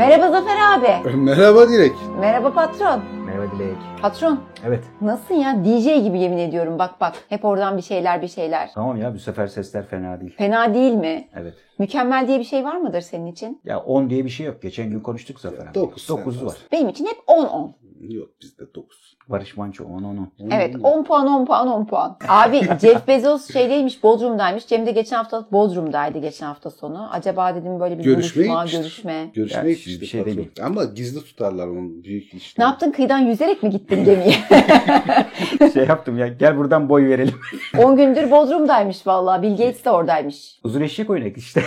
Merhaba 0.00 0.30
Zafer 0.30 0.56
abi. 0.78 1.16
Merhaba 1.16 1.68
Dilek. 1.68 1.92
Merhaba 2.20 2.52
patron. 2.54 3.00
Merhaba 3.26 3.44
Dilek. 3.58 3.76
Patron 4.02 4.40
Evet. 4.66 4.84
nasılsın 5.00 5.34
ya? 5.34 5.64
DJ 5.64 6.04
gibi 6.04 6.20
yemin 6.20 6.38
ediyorum 6.38 6.78
bak 6.78 7.00
bak. 7.00 7.14
Hep 7.28 7.44
oradan 7.44 7.76
bir 7.76 7.82
şeyler 7.82 8.22
bir 8.22 8.28
şeyler. 8.28 8.70
Tamam 8.74 8.96
ya 8.96 9.14
bu 9.14 9.18
sefer 9.18 9.46
sesler 9.46 9.86
fena 9.86 10.20
değil. 10.20 10.34
Fena 10.36 10.74
değil 10.74 10.92
mi? 10.94 11.28
Evet. 11.36 11.54
Mükemmel 11.78 12.28
diye 12.28 12.38
bir 12.38 12.44
şey 12.44 12.64
var 12.64 12.76
mıdır 12.76 13.00
senin 13.00 13.26
için? 13.26 13.60
Ya 13.64 13.80
10 13.80 14.10
diye 14.10 14.24
bir 14.24 14.30
şey 14.30 14.46
yok. 14.46 14.62
Geçen 14.62 14.90
gün 14.90 15.00
konuştuk 15.00 15.40
Zafer 15.40 15.66
abi. 15.66 15.74
Dokuz 15.74 16.08
9 16.08 16.38
sen 16.38 16.46
var. 16.46 16.56
Benim 16.72 16.88
için 16.88 17.06
hep 17.06 17.16
10-10. 17.26 17.70
Yok 18.08 18.28
bizde 18.42 18.74
9. 18.74 19.16
Barış 19.28 19.56
Manço 19.56 19.84
10 19.84 20.02
10 20.02 20.16
10. 20.40 20.50
Evet 20.50 20.76
10 20.82 21.04
puan 21.04 21.26
10 21.26 21.46
puan 21.46 21.68
10 21.68 21.84
puan. 21.86 22.16
Abi 22.28 22.60
Jeff 22.80 23.08
Bezos 23.08 23.52
şeydeymiş 23.52 24.02
Bodrum'daymış. 24.02 24.66
Cem 24.66 24.86
de 24.86 24.90
geçen 24.90 25.16
hafta 25.16 25.46
Bodrum'daydı 25.52 26.18
geçen 26.18 26.46
hafta 26.46 26.70
sonu. 26.70 27.08
Acaba 27.12 27.54
dedim 27.54 27.80
böyle 27.80 27.98
bir 27.98 28.04
Görüşmeye 28.04 28.48
buluşma, 28.48 28.64
gitmiştir. 28.64 28.82
görüşme. 28.82 29.30
Görüşmeye 29.34 29.62
Ya, 29.64 29.70
gitmiştik 29.70 30.00
bir 30.02 30.06
şey 30.06 30.20
patron. 30.20 30.36
değil. 30.36 30.50
Ama 30.62 30.84
gizli 30.84 31.20
tutarlar 31.24 31.66
onu 31.68 32.04
büyük 32.04 32.34
işte. 32.34 32.62
Ne 32.62 32.66
yaptın 32.66 32.90
kıyıdan 32.90 33.18
yüzerek 33.18 33.62
mi 33.62 33.70
gittin 33.70 34.04
gemiye? 34.04 34.34
şey 35.74 35.84
yaptım 35.86 36.18
ya 36.18 36.28
gel 36.28 36.56
buradan 36.56 36.88
boy 36.88 37.06
verelim. 37.08 37.34
10 37.78 37.96
gündür 37.96 38.30
Bodrum'daymış 38.30 39.06
vallahi. 39.06 39.42
Bill 39.42 39.50
Gates 39.50 39.84
de 39.84 39.90
oradaymış. 39.90 40.60
Uzun 40.64 40.80
eşek 40.80 41.10
oynadık 41.10 41.36
işte. 41.38 41.62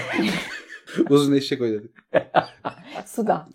Uzun 1.10 1.34
eşek 1.34 1.62
oynadık. 1.62 1.92
Suda. 3.06 3.46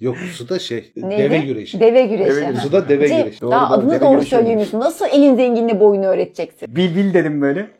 Yok 0.00 0.16
suda 0.16 0.58
şey 0.58 0.92
Neydi? 0.96 1.22
deve 1.22 1.38
güreşi. 1.38 1.80
Deve 1.80 2.02
güreşi. 2.06 2.30
Deve 2.30 2.40
güreşi. 2.44 2.60
Suda 2.60 2.88
deve 2.88 3.08
Cem, 3.08 3.22
güreşi. 3.22 3.40
Doğru, 3.40 3.50
daha 3.50 3.70
doğru, 3.70 3.86
adını 3.86 4.00
doğru 4.00 4.22
söyleyemiyorsun. 4.22 4.80
Nasıl 4.80 5.06
elin 5.12 5.36
zenginine 5.36 5.80
boyunu 5.80 6.06
öğreteceksin? 6.06 6.76
bil 6.76 6.96
bil 6.96 7.14
dedim 7.14 7.42
böyle. 7.42 7.70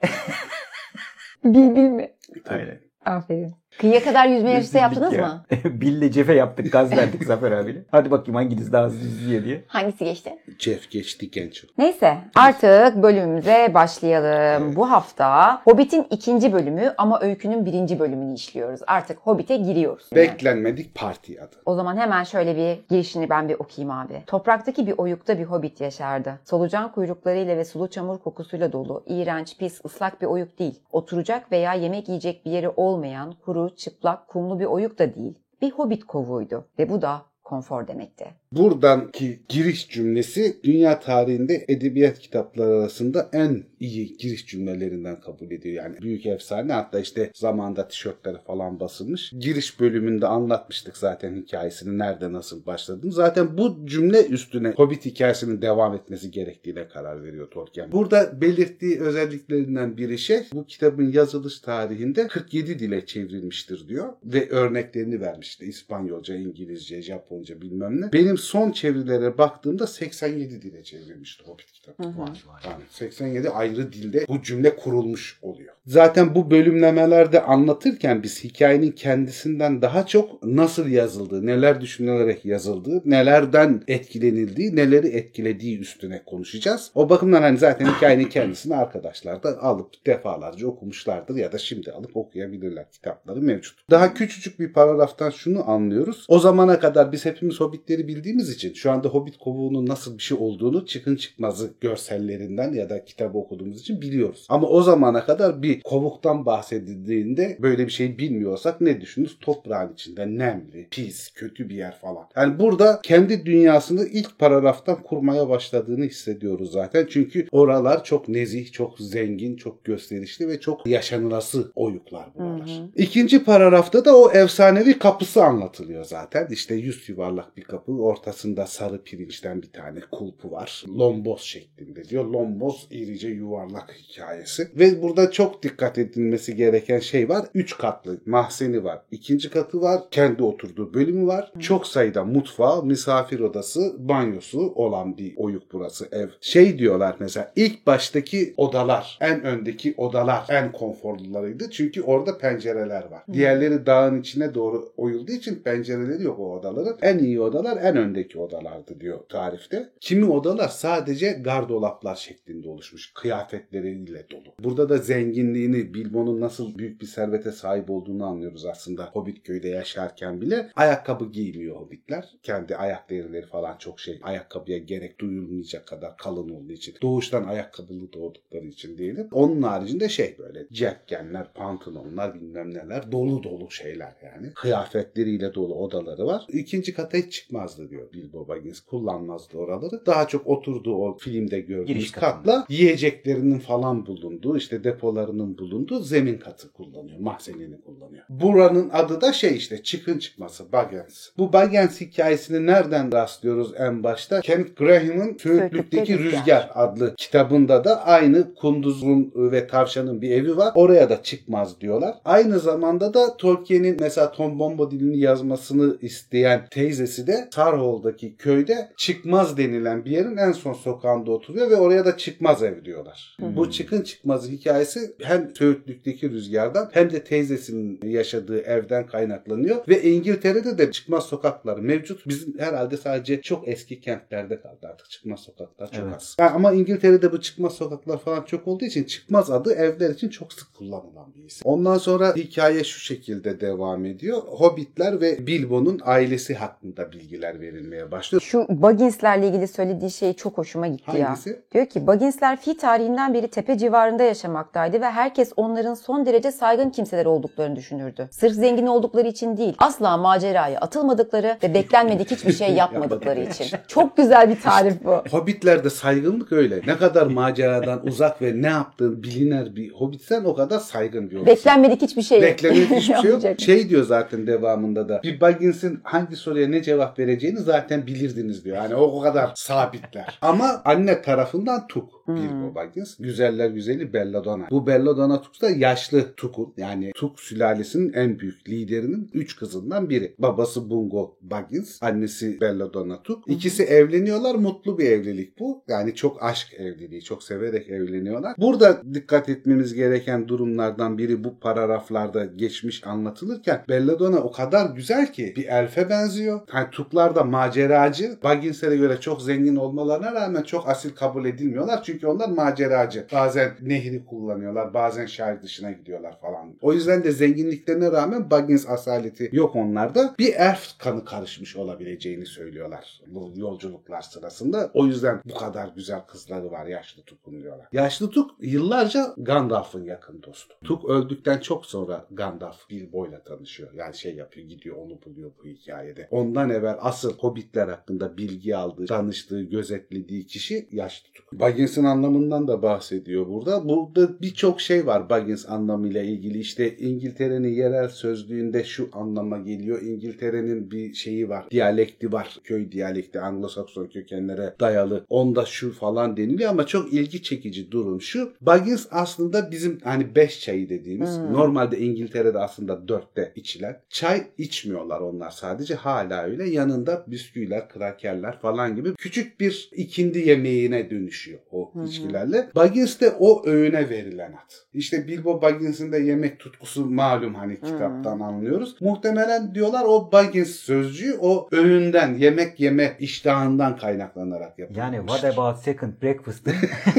Bil 1.45 1.77
bil 1.77 1.89
mi? 1.89 2.11
Aynen. 2.49 2.81
Aferin. 3.05 3.55
Kıyıya 3.79 4.05
kadar 4.05 4.27
yüzme 4.27 4.51
yarışı 4.51 4.77
yaptınız 4.77 5.13
ya. 5.13 5.27
mı? 5.27 5.45
Bill'le 5.81 6.11
Cefe 6.13 6.35
yaptık. 6.35 6.73
Gaz 6.73 6.91
verdik 6.97 7.25
Zafer 7.25 7.53
abiyle. 7.53 7.79
Hadi 7.91 8.11
bakayım 8.11 8.35
hanginiz 8.35 8.73
daha 8.73 8.85
hızlı 8.85 9.05
yüzüyor 9.07 9.45
diye. 9.45 9.65
Hangisi 9.67 10.05
geçti? 10.05 10.39
Jeff 10.59 10.91
geçti 10.91 11.31
genç. 11.31 11.65
Neyse 11.79 12.19
artık 12.35 13.03
bölümümüze 13.03 13.71
başlayalım. 13.75 14.77
Bu 14.77 14.91
hafta 14.91 15.61
Hobbit'in 15.65 16.07
ikinci 16.11 16.53
bölümü 16.53 16.95
ama 16.99 17.21
öykünün 17.21 17.67
birinci 17.67 17.99
bölümünü 17.99 18.35
işliyoruz. 18.35 18.81
Artık 18.87 19.19
Hobbit'e 19.19 19.57
giriyoruz. 19.57 20.07
Beklenmedik 20.15 20.95
parti 20.95 21.41
adı. 21.43 21.57
O 21.67 21.75
zaman 21.75 21.97
hemen 21.97 22.25
şöyle 22.25 22.57
bir 22.57 22.89
girişini 22.91 23.31
ben 23.31 23.49
bir 23.49 23.55
okuyayım 23.55 23.91
abi. 23.99 24.23
Topraktaki 24.27 24.87
bir 24.87 24.95
oyukta 24.99 25.39
bir 25.39 25.45
hobbit 25.45 25.81
yaşardı. 25.81 26.39
Solucan 26.45 26.93
kuyruklarıyla 26.93 27.57
ve 27.57 27.65
sulu 27.65 27.89
çamur 27.91 28.19
kokusuyla 28.19 28.73
dolu, 28.73 29.03
iğrenç, 29.07 29.57
pis, 29.59 29.85
ıslak 29.85 30.21
bir 30.23 30.27
oyuk 30.27 30.59
değil. 30.59 30.81
Oturacak 30.93 31.53
veya 31.53 31.75
yemek 31.75 32.09
yiyecek 32.09 32.45
bir 32.47 32.51
yeri 32.51 32.69
olmayan, 32.69 33.35
kuru, 33.45 33.68
çıplak, 33.77 34.29
kumlu 34.29 34.61
bir 34.61 34.65
oyuk 34.65 34.99
da 34.99 35.15
değil. 35.15 35.39
Bir 35.63 35.71
hobbit 35.71 36.05
kovuğuydu 36.05 36.65
ve 36.79 36.91
bu 36.91 37.03
da 37.03 37.23
konfor 37.49 37.89
demekti. 37.89 38.25
Buradanki 38.53 39.43
giriş 39.49 39.89
cümlesi 39.89 40.61
dünya 40.65 41.01
tarihinde 41.01 41.65
edebiyat 41.69 42.19
kitapları 42.19 42.69
arasında 42.69 43.31
en 43.33 43.65
iyi 43.81 44.17
giriş 44.17 44.47
cümlelerinden 44.47 45.21
kabul 45.21 45.51
ediyor. 45.51 45.85
Yani 45.85 45.99
büyük 46.03 46.27
efsane 46.27 46.73
hatta 46.73 47.01
işte 47.01 47.31
zamanda 47.35 47.89
tişörtleri 47.89 48.39
falan 48.47 48.81
basılmış. 48.81 49.33
Giriş 49.39 49.81
bölümünde 49.81 50.27
anlatmıştık 50.27 50.97
zaten 50.97 51.37
hikayesini 51.37 51.99
nerede 51.99 52.33
nasıl 52.33 52.67
başladığını. 52.67 53.13
Zaten 53.13 53.59
bu 53.59 53.87
cümle 53.87 54.27
üstüne 54.27 54.71
Hobbit 54.71 55.05
hikayesinin 55.05 55.63
devam 55.63 55.95
etmesi 55.95 56.31
gerektiğine 56.31 56.89
karar 56.89 57.25
veriyor 57.25 57.51
Tolkien. 57.51 57.93
Burada 57.93 58.41
belirttiği 58.41 59.01
özelliklerinden 59.01 59.97
biri 59.97 60.19
şey 60.19 60.41
bu 60.53 60.67
kitabın 60.67 61.13
yazılış 61.13 61.61
tarihinde 61.61 62.27
47 62.27 62.79
dile 62.79 63.07
çevrilmiştir 63.07 63.89
diyor 63.89 64.13
ve 64.25 64.49
örneklerini 64.49 65.21
vermiş. 65.21 65.49
İşte 65.49 65.67
İspanyolca, 65.67 66.35
İngilizce, 66.35 67.01
Japonca 67.39 67.61
bilmem 67.61 68.01
ne. 68.01 68.13
Benim 68.13 68.39
son 68.39 68.71
çevirilere 68.71 69.39
baktığımda 69.39 69.87
87 69.87 70.63
dile 70.63 70.83
çevrilmişti 70.83 71.45
Hobbit 71.45 71.73
kitabı. 71.73 72.03
Hı 72.03 72.09
hı. 72.09 72.25
Yani 72.65 72.83
87 72.91 73.51
ayrı 73.51 73.93
dilde 73.93 74.25
bu 74.29 74.43
cümle 74.43 74.77
kurulmuş 74.77 75.39
oluyor. 75.43 75.75
Zaten 75.87 76.35
bu 76.35 76.51
bölümlemelerde 76.51 77.43
anlatırken 77.43 78.23
biz 78.23 78.45
hikayenin 78.45 78.91
kendisinden 78.91 79.83
daha 79.83 80.07
çok 80.07 80.43
nasıl 80.43 80.89
yazıldığı, 80.89 81.47
neler 81.47 81.81
düşünülerek 81.81 82.45
yazıldığı, 82.45 83.03
nelerden 83.05 83.83
etkilenildiği, 83.89 84.77
neleri 84.77 85.09
etkilediği 85.09 85.79
üstüne 85.79 86.23
konuşacağız. 86.27 86.91
O 86.95 87.11
bakımdan 87.11 87.43
hani 87.43 87.59
zaten 87.59 87.87
hikayenin 87.87 88.29
kendisini 88.29 88.77
arkadaşlar 88.77 89.43
da 89.43 89.63
alıp 89.63 90.07
defalarca 90.07 90.67
okumuşlardır 90.67 91.37
ya 91.37 91.53
da 91.53 91.59
şimdi 91.59 91.93
alıp 91.93 92.17
okuyabilirler. 92.17 92.91
Kitapları 92.91 93.41
mevcut. 93.41 93.91
Daha 93.91 94.15
küçücük 94.15 94.61
bir 94.61 94.73
paragraftan 94.73 95.31
şunu 95.31 95.71
anlıyoruz. 95.71 96.27
O 96.29 96.39
zamana 96.39 96.79
kadar 96.81 97.13
biz 97.13 97.27
hepimiz 97.29 97.61
Hobbitleri 97.61 98.09
bildiğimiz 98.09 98.51
için 98.51 98.73
şu 98.73 98.91
anda 98.91 99.09
Hobbit 99.09 99.39
kovuğunun 99.39 99.87
nasıl 99.87 100.19
bir 100.19 100.23
şey 100.23 100.39
olduğunu 100.41 100.87
çıkın 100.87 101.17
çıkmazı 101.17 101.71
görsellerinden 101.81 102.73
ya 102.73 102.91
da 102.91 103.05
kitabı 103.05 103.39
okuduğumuz 103.39 103.81
için 103.81 104.01
biliyoruz. 104.01 104.47
Ama 104.49 104.69
o 104.69 104.83
zamana 104.83 105.25
kadar 105.25 105.63
bir 105.63 105.81
kovuktan 105.81 106.47
bahsedildiğinde 106.47 107.57
böyle 107.61 107.87
bir 107.87 107.93
şey 107.93 108.19
bilmiyorsak 108.19 108.81
ne 108.81 109.01
düşünürüz? 109.01 109.39
Toprağın 109.41 109.93
içinde 109.93 110.27
nemli, 110.27 110.89
pis, 110.91 111.31
kötü 111.31 111.69
bir 111.69 111.75
yer 111.75 111.99
falan. 111.99 112.25
Yani 112.37 112.59
burada 112.59 113.01
kendi 113.03 113.47
dünyasını 113.47 114.07
ilk 114.07 114.39
paragraftan 114.39 115.03
kurmaya 115.03 115.49
başladığını 115.49 116.05
hissediyoruz 116.05 116.73
zaten. 116.73 117.07
Çünkü 117.11 117.47
oralar 117.53 118.05
çok 118.05 118.29
nezih, 118.29 118.73
çok 118.73 118.99
zengin, 118.99 119.57
çok 119.57 119.85
gösterişli 119.85 120.49
ve 120.49 120.61
çok 120.61 120.87
yaşanılası 120.87 121.73
oyuklar 121.75 122.27
buralar. 122.35 122.69
Hı 122.69 122.73
hı. 122.73 122.89
İkinci 122.97 123.45
paragrafta 123.45 124.05
da 124.05 124.17
o 124.17 124.33
efsanevi 124.33 124.99
kapısı 124.99 125.45
anlatılıyor 125.45 126.05
zaten. 126.05 126.49
İşte 126.51 126.75
yüz 126.75 127.05
yuvarlak 127.19 127.57
bir 127.57 127.63
kapı, 127.63 127.93
ortasında 127.93 128.67
sarı 128.67 129.03
pirinçten 129.03 129.63
bir 129.63 129.73
tane 129.73 130.01
kulpu 130.13 130.51
var. 130.51 130.85
Lomboz 130.89 131.41
şeklinde 131.41 132.05
diyor. 132.05 132.25
Lomboz 132.25 132.87
irice 132.91 133.29
yuvarlak 133.29 133.93
hikayesi. 133.93 134.69
Ve 134.75 135.03
burada 135.03 135.31
çok 135.31 135.63
dikkat 135.63 135.99
edilmesi 135.99 136.57
gereken 136.57 136.99
şey 136.99 137.29
var. 137.29 137.47
Üç 137.55 137.79
katlı 137.79 138.21
mahzeni 138.27 138.85
var. 138.85 139.03
İkinci 139.11 139.51
katı 139.51 139.81
var. 139.81 140.01
Kendi 140.11 140.43
oturduğu 140.43 140.95
bölümü 140.95 141.27
var. 141.27 141.53
Çok 141.59 141.87
sayıda 141.87 142.25
mutfağı, 142.25 142.85
misafir 142.85 143.41
odası, 143.41 143.97
banyosu 143.99 144.73
olan 144.75 145.19
bir 145.19 145.35
oyuk 145.37 145.63
burası 145.73 146.09
ev. 146.13 146.29
Şey 146.41 146.79
diyorlar 146.79 147.17
mesela 147.21 147.53
ilk 147.57 147.87
baştaki 147.87 148.55
odalar, 148.57 149.19
en 149.21 149.43
öndeki 149.43 149.95
odalar 149.97 150.45
en 150.49 150.73
konforlularıydı. 150.73 151.71
Çünkü 151.71 152.03
orada 152.03 152.39
pencereler 152.39 153.11
var. 153.11 153.23
Diğerleri 153.33 153.87
dağın 153.87 154.21
içine 154.21 154.55
doğru 154.55 154.93
oyulduğu 154.97 155.33
için 155.33 155.55
pencereleri 155.55 156.23
yok 156.23 156.39
o 156.39 156.59
odaların. 156.59 157.08
En 157.09 157.19
iyi 157.19 157.41
odalar 157.41 157.77
en 157.83 157.97
öndeki 157.97 158.39
odalardı 158.39 159.01
diyor 159.01 159.21
tarifte. 159.29 159.91
Kimi 160.01 160.25
odalar 160.25 160.69
sadece 160.69 161.31
gardolaplar 161.31 162.17
şeklinde 162.17 162.69
oluşmuş. 162.69 163.13
Kıyafetleriyle 163.15 164.27
dolu. 164.31 164.55
Burada 164.65 164.89
da 164.89 164.99
zenginliğini, 164.99 165.95
Bilbo'nun 165.95 166.41
nasıl 166.41 166.79
büyük 166.79 167.01
bir 167.01 167.07
servete 167.07 167.53
sahip 167.53 167.91
olduğunu 167.91 168.27
anlıyoruz 168.27 168.65
aslında. 168.65 169.05
Hobbit 169.13 169.43
köyde 169.43 169.69
yaşarken 169.69 170.41
bile 170.41 170.71
ayakkabı 170.77 171.33
giymiyor 171.33 171.77
Hobbitler. 171.77 172.29
Kendi 172.43 172.77
ayak 172.77 173.11
derileri 173.11 173.47
falan 173.47 173.79
çok 173.79 174.01
şey. 174.01 174.21
Ayakkabıya 174.23 174.79
gerek 174.79 175.21
duyulmayacak 175.21 175.87
kadar 175.87 176.17
kalın 176.17 176.49
olduğu 176.49 176.73
için. 176.73 176.95
Doğuştan 177.03 177.45
ayakkabılı 177.45 178.13
doğdukları 178.13 178.67
için 178.67 178.99
diyelim. 178.99 179.29
Onun 179.33 179.63
haricinde 179.63 180.09
şey 180.09 180.37
böyle 180.39 180.67
cepkenler, 180.73 181.53
pantolonlar 181.53 182.35
bilmem 182.35 182.75
neler 182.75 183.13
dolu 183.13 183.43
dolu 183.43 183.71
şeyler 183.71 184.17
yani. 184.23 184.53
Kıyafetleriyle 184.55 185.55
dolu 185.55 185.75
odaları 185.75 186.27
var. 186.27 186.47
İkinci 186.49 186.88
kata 186.95 187.19
hiç 187.19 187.33
çıkmazdı 187.33 187.91
diyor 187.91 188.13
Bilbo 188.13 188.49
Baggins. 188.49 188.81
Kullanmazdı 188.81 189.59
oraları. 189.59 190.07
Daha 190.07 190.29
çok 190.29 190.47
oturduğu 190.47 190.95
o 190.95 191.19
filmde 191.19 191.61
gördüğümüz 191.61 192.13
katla 192.13 192.67
yiyeceklerinin 192.69 193.59
falan 193.59 194.07
bulunduğu 194.07 194.57
işte 194.57 194.85
depolarının 194.85 195.59
bulunduğu 195.59 196.01
zemin 196.01 196.39
katı 196.39 196.73
kullanıyor. 196.73 197.19
Mahzenini 197.21 197.81
kullanıyor. 197.81 198.25
Buranın 198.29 198.91
adı 198.93 199.21
da 199.21 199.33
şey 199.33 199.57
işte 199.57 199.83
çıkın 199.83 200.19
çıkması 200.19 200.73
Baggins. 200.73 201.29
Bu 201.39 201.53
Baggins 201.53 202.01
hikayesini 202.01 202.67
nereden 202.67 203.13
rastlıyoruz 203.13 203.73
en 203.79 204.03
başta? 204.03 204.41
Kent 204.41 204.77
Graham'ın 204.77 205.37
Söğütlük'teki 205.39 206.19
Rüzgar. 206.19 206.41
Rüzgar 206.41 206.71
adlı 206.75 207.15
kitabında 207.17 207.85
da 207.85 208.05
aynı 208.07 208.55
kunduzun 208.55 209.33
ve 209.35 209.67
tavşanın 209.67 210.23
bir 210.23 210.31
evi 210.31 210.57
var. 210.57 210.73
Oraya 210.75 211.11
da 211.11 211.23
çıkmaz 211.23 211.81
diyorlar. 211.81 212.15
Aynı 212.25 212.59
zamanda 212.59 213.15
da 213.15 213.37
Tolkien'in 213.37 213.97
mesela 214.01 214.33
Tom 214.33 214.59
Bombadil'ini 214.59 215.19
yazmasını 215.19 215.99
isteyen 216.03 216.67
teyzesi 216.79 217.27
de 217.27 217.49
Sarhol'daki 217.55 218.37
köyde 218.37 218.93
çıkmaz 218.97 219.57
denilen 219.57 220.05
bir 220.05 220.11
yerin 220.11 220.37
en 220.37 220.53
son 220.53 220.73
sokağında 220.73 221.31
oturuyor 221.31 221.71
ve 221.71 221.77
oraya 221.77 222.05
da 222.05 222.17
çıkmaz 222.17 222.63
ev 222.63 222.85
diyorlar. 222.85 223.37
Hı 223.41 223.47
hı. 223.47 223.57
Bu 223.57 223.71
çıkın 223.71 224.03
çıkmaz 224.03 224.49
hikayesi 224.49 225.15
hem 225.23 225.55
Söğütlük'teki 225.55 226.31
rüzgardan 226.31 226.91
hem 226.93 227.11
de 227.13 227.25
teyzesinin 227.25 228.01
yaşadığı 228.03 228.61
evden 228.61 229.07
kaynaklanıyor. 229.07 229.89
Ve 229.89 230.03
İngiltere'de 230.03 230.79
de 230.79 230.93
çıkmaz 230.93 231.25
sokaklar 231.25 231.79
mevcut. 231.79 232.29
Bizim 232.29 232.59
herhalde 232.59 232.97
sadece 232.97 233.43
çok 233.43 233.69
eski 233.69 234.01
kentlerde 234.01 234.61
kaldı 234.61 234.87
artık 234.91 235.11
çıkmaz 235.11 235.41
sokaklar 235.41 235.91
çok 235.93 236.05
Evet. 236.05 236.15
az. 236.15 236.37
Ha, 236.41 236.53
ama 236.55 236.73
İngiltere'de 236.73 237.33
bu 237.33 237.41
çıkmaz 237.41 237.73
sokaklar 237.73 238.19
falan 238.19 238.43
çok 238.43 238.69
olduğu 238.69 238.85
için 238.85 239.05
çıkmaz 239.05 239.51
adı 239.51 239.73
evler 239.73 240.11
için 240.11 240.29
çok 240.29 240.53
sık 240.53 240.75
kullanılan 240.75 241.35
bir 241.35 241.45
isim. 241.45 241.63
Ondan 241.65 241.99
sonra 241.99 242.35
hikaye 242.37 242.85
şu 242.85 243.01
şekilde 243.01 243.61
devam 243.61 244.05
ediyor. 244.05 244.39
Hobbitler 244.39 245.21
ve 245.21 245.47
Bilbo'nun 245.47 246.01
ailesi 246.05 246.55
hakkında 246.55 246.68
bilgiler 246.83 247.61
verilmeye 247.61 248.11
başlıyor. 248.11 248.43
Şu 248.43 248.67
Baggins'lerle 248.69 249.49
ilgili 249.49 249.69
söylediği 249.69 250.11
şey 250.11 250.33
çok 250.33 250.59
hoşuma 250.59 250.87
gitti 250.87 251.19
ya. 251.19 251.29
Hangisi? 251.29 251.63
Diyor 251.75 251.87
ki 251.87 252.07
Baggins'ler 252.07 252.61
fi 252.61 252.77
tarihinden 252.77 253.35
beri 253.35 253.49
tepe 253.49 253.79
civarında 253.79 254.23
yaşamaktaydı 254.23 255.01
ve 255.01 255.11
herkes 255.11 255.53
onların 255.57 255.95
son 255.95 256.27
derece 256.27 256.53
saygın 256.53 256.91
kimseler 256.91 257.27
olduklarını 257.27 257.77
düşünürdü. 257.77 258.29
Sırf 258.31 258.53
zengin 258.53 258.87
oldukları 258.87 259.29
için 259.29 259.57
değil, 259.57 259.75
asla 259.79 260.17
maceraya 260.17 260.81
atılmadıkları 260.81 261.59
ve 261.63 261.75
beklenmedik 261.75 262.31
hiçbir 262.31 262.53
şey 262.53 262.73
yapmadıkları 262.75 263.41
için. 263.41 263.79
Çok 263.89 264.17
güzel 264.17 264.51
bir 264.51 264.61
tarif 264.61 265.05
bu. 265.05 265.11
Hobbitlerde 265.31 265.91
saygınlık 265.91 266.53
öyle. 266.53 266.81
Ne 266.87 266.97
kadar 266.97 267.27
maceradan 267.27 268.07
uzak 268.07 268.43
ve 268.43 268.63
ne 268.63 268.67
yaptığın 268.67 269.23
biliner 269.23 269.77
bir 269.77 269.91
hobbitsen 269.91 270.45
o 270.45 270.55
kadar 270.55 270.79
saygın 270.79 271.31
bir. 271.31 271.47
Beklenmedik 271.47 272.03
hiçbir 272.03 272.23
şey 272.23 272.43
Beklenmedik 272.43 272.91
hiçbir 272.91 273.15
şey 273.15 273.31
yok. 273.31 273.61
Şey 273.61 273.89
diyor 273.89 274.05
zaten 274.05 274.47
devamında 274.47 275.09
da. 275.09 275.21
Bir 275.23 275.41
Baggins'in 275.41 276.01
hangi 276.03 276.37
soruya 276.59 276.69
ne 276.69 276.83
cevap 276.83 277.19
vereceğini 277.19 277.59
zaten 277.59 278.07
bilirdiniz 278.07 278.65
diyor. 278.65 278.77
Yani 278.77 278.95
o, 278.95 279.03
o 279.03 279.21
kadar 279.21 279.53
sabitler. 279.55 280.39
Ama 280.43 280.83
anne 280.85 281.23
tarafından 281.23 281.87
Tuk. 281.87 282.18
Bilbo 282.29 282.75
Baggins. 282.75 283.17
Güzeller 283.19 283.71
güzeli 283.71 284.13
Belladonna. 284.13 284.67
Bu 284.71 284.87
Belladonna 284.87 285.41
Tuk 285.43 285.63
da 285.63 285.71
yaşlı 285.71 286.35
Tuk'un 286.37 286.75
yani 286.77 287.13
Tuk 287.15 287.41
sülalesinin 287.41 288.13
en 288.13 288.39
büyük 288.39 288.69
liderinin 288.69 289.31
üç 289.35 289.57
kızından 289.57 290.11
biri. 290.11 290.35
Babası 290.39 290.91
Bungo 290.91 291.37
Baggins. 291.43 292.03
Annesi 292.03 292.61
Belladonna 292.61 293.23
Tuk. 293.23 293.45
İkisi 293.49 293.83
evleniyorlar. 293.83 294.55
Mutlu 294.55 294.99
bir 294.99 295.11
evlilik 295.11 295.59
bu. 295.59 295.85
Yani 295.89 296.15
çok 296.15 296.43
aşk 296.43 296.75
evliliği. 296.75 297.23
Çok 297.23 297.43
severek 297.43 297.89
evleniyorlar. 297.89 298.55
Burada 298.59 299.03
dikkat 299.15 299.49
etmemiz 299.49 299.95
gereken 299.95 300.49
durumlardan 300.49 301.19
biri 301.19 301.45
bu 301.45 301.59
paragraflarda 301.59 302.45
geçmiş 302.45 303.07
anlatılırken 303.07 303.85
Belladonna 303.89 304.39
o 304.39 304.53
kadar 304.53 304.91
güzel 304.91 305.33
ki 305.33 305.55
bir 305.57 305.67
elfe 305.67 306.11
benziyor. 306.11 306.61
Hani 306.69 306.91
Tuklar 306.91 307.35
da 307.35 307.45
maceracı. 307.45 308.39
Baggins'e 308.43 308.97
göre 308.97 309.21
çok 309.21 309.43
zengin 309.43 309.77
olmalarına 309.77 310.33
rağmen 310.35 310.63
çok 310.63 310.89
asil 310.89 311.11
kabul 311.11 311.45
edilmiyorlar. 311.45 312.03
Çünkü 312.03 312.18
onlar 312.27 312.49
maceracı. 312.49 313.27
Bazen 313.33 313.71
nehri 313.83 314.25
kullanıyorlar. 314.25 314.95
Bazen 314.95 315.27
şehir 315.27 315.63
dışına 315.63 315.91
gidiyorlar 315.93 316.41
falan. 316.41 316.75
O 316.83 316.93
yüzden 316.93 317.25
de 317.25 317.33
zenginliklerine 317.33 318.13
rağmen 318.13 318.51
Baggins 318.51 318.89
asaleti 318.89 319.49
yok 319.53 319.77
onlarda. 319.77 320.35
Bir 320.39 320.55
elf 320.55 320.99
kanı 320.99 321.25
karışmış 321.25 321.77
olabileceğini 321.77 322.47
söylüyorlar 322.47 323.23
bu 323.27 323.53
yolculuklar 323.57 324.23
sırasında. 324.23 324.91
O 324.95 325.07
yüzden 325.07 325.43
bu 325.45 325.55
kadar 325.55 325.89
güzel 325.97 326.21
kızları 326.21 326.71
var 326.71 326.87
yaşlı 326.87 327.23
Tuk'un 327.23 327.63
diyorlar. 327.63 327.87
Yaşlı 327.93 328.31
Tuk 328.31 328.51
yıllarca 328.61 329.35
Gandalf'ın 329.37 330.05
yakın 330.05 330.43
dostu. 330.43 330.75
Tuk 330.85 331.11
öldükten 331.11 331.59
çok 331.59 331.87
sonra 331.87 332.27
Gandalf 332.31 332.91
Bilbo'yla 332.91 333.43
tanışıyor. 333.43 333.93
Yani 333.95 334.17
şey 334.17 334.35
yapıyor 334.35 334.67
gidiyor 334.67 334.97
onu 334.97 335.19
buluyor 335.25 335.51
bu 335.59 335.67
hikayede. 335.67 336.29
Ondan 336.31 336.71
evvel 336.71 336.97
asıl 337.01 337.39
hobbitler 337.39 337.89
hakkında 337.89 338.37
bilgi 338.37 338.77
aldığı, 338.77 339.07
tanıştığı, 339.07 339.63
gözetlediği 339.63 340.47
kişi 340.47 340.89
yaşlı 340.93 341.33
Tuk. 341.33 341.53
Baggins'in 341.53 342.05
anlamından 342.09 342.69
da 342.69 342.83
bahsediyor 342.83 343.47
burada. 343.49 343.89
Burada 343.89 344.41
birçok 344.43 344.81
şey 344.81 345.07
var 345.07 345.31
Baggins 345.31 345.69
anlamıyla 345.69 346.23
ilgili. 346.23 346.59
İşte 346.59 346.97
İngiltere'nin 346.97 347.69
yerel 347.69 348.09
sözlüğünde 348.09 348.85
şu 348.85 349.09
anlama 349.13 349.59
geliyor. 349.59 350.03
İngiltere'nin 350.03 350.91
bir 350.91 351.15
şeyi 351.15 351.49
var. 351.49 351.65
Diyalekti 351.71 352.33
var. 352.33 352.59
Köy 352.65 352.93
diyalekti 352.93 353.39
Anglo-Sakson 353.39 354.09
kökenlere 354.09 354.75
dayalı. 354.81 355.25
Onda 355.29 355.65
şu 355.65 355.93
falan 355.93 356.37
deniliyor 356.37 356.71
ama 356.71 356.87
çok 356.87 357.13
ilgi 357.13 357.43
çekici 357.43 357.91
durum 357.91 358.21
şu. 358.21 358.53
Baggins 358.61 359.07
aslında 359.11 359.71
bizim 359.71 359.99
hani 360.05 360.35
beş 360.35 360.61
çayı 360.61 360.89
dediğimiz 360.89 361.39
Hmm. 361.39 361.53
normalde 361.53 361.99
İngiltere'de 361.99 362.59
aslında 362.59 363.09
dörtte 363.09 363.53
içilen. 363.57 364.01
Çay 364.11 364.43
içmiyorlar 364.59 365.21
onlar 365.21 365.51
sadece 365.51 365.95
hala 365.95 366.43
öyle. 366.45 366.69
Yanında 366.71 367.25
bisküviler, 367.27 367.89
krakerler 367.89 368.59
falan 368.61 368.97
gibi 368.97 369.15
küçük 369.15 369.61
bir 369.61 369.91
ikindi 369.93 370.39
yemeğine 370.39 371.11
dönüşüyor 371.11 371.59
o 371.71 371.93
Hı 371.99 372.03
hı. 372.03 372.09
içkilerle. 372.09 372.69
Baggins 372.75 373.21
de 373.21 373.31
o 373.39 373.67
öğüne 373.67 374.11
verilen 374.11 374.53
at. 374.53 374.87
İşte 374.95 375.29
Bilbo 375.29 375.63
Baggins'in 375.63 376.13
de 376.13 376.19
yemek 376.19 376.61
tutkusu 376.61 377.07
malum 377.07 377.55
hani 377.55 377.81
kitaptan 377.81 378.41
anlıyoruz. 378.41 378.97
Muhtemelen 379.01 379.75
diyorlar 379.75 380.05
o 380.09 380.33
Baggins 380.33 380.71
sözcüğü 380.71 381.37
o 381.41 381.69
öğünden, 381.73 382.35
yemek 382.35 382.81
yeme 382.81 383.17
iştahından 383.21 383.97
kaynaklanarak 383.97 384.79
yapılmış. 384.79 384.99
Yani 384.99 385.17
what 385.27 385.45
about 385.59 385.79
second 385.83 386.13
breakfast'ın 386.23 386.75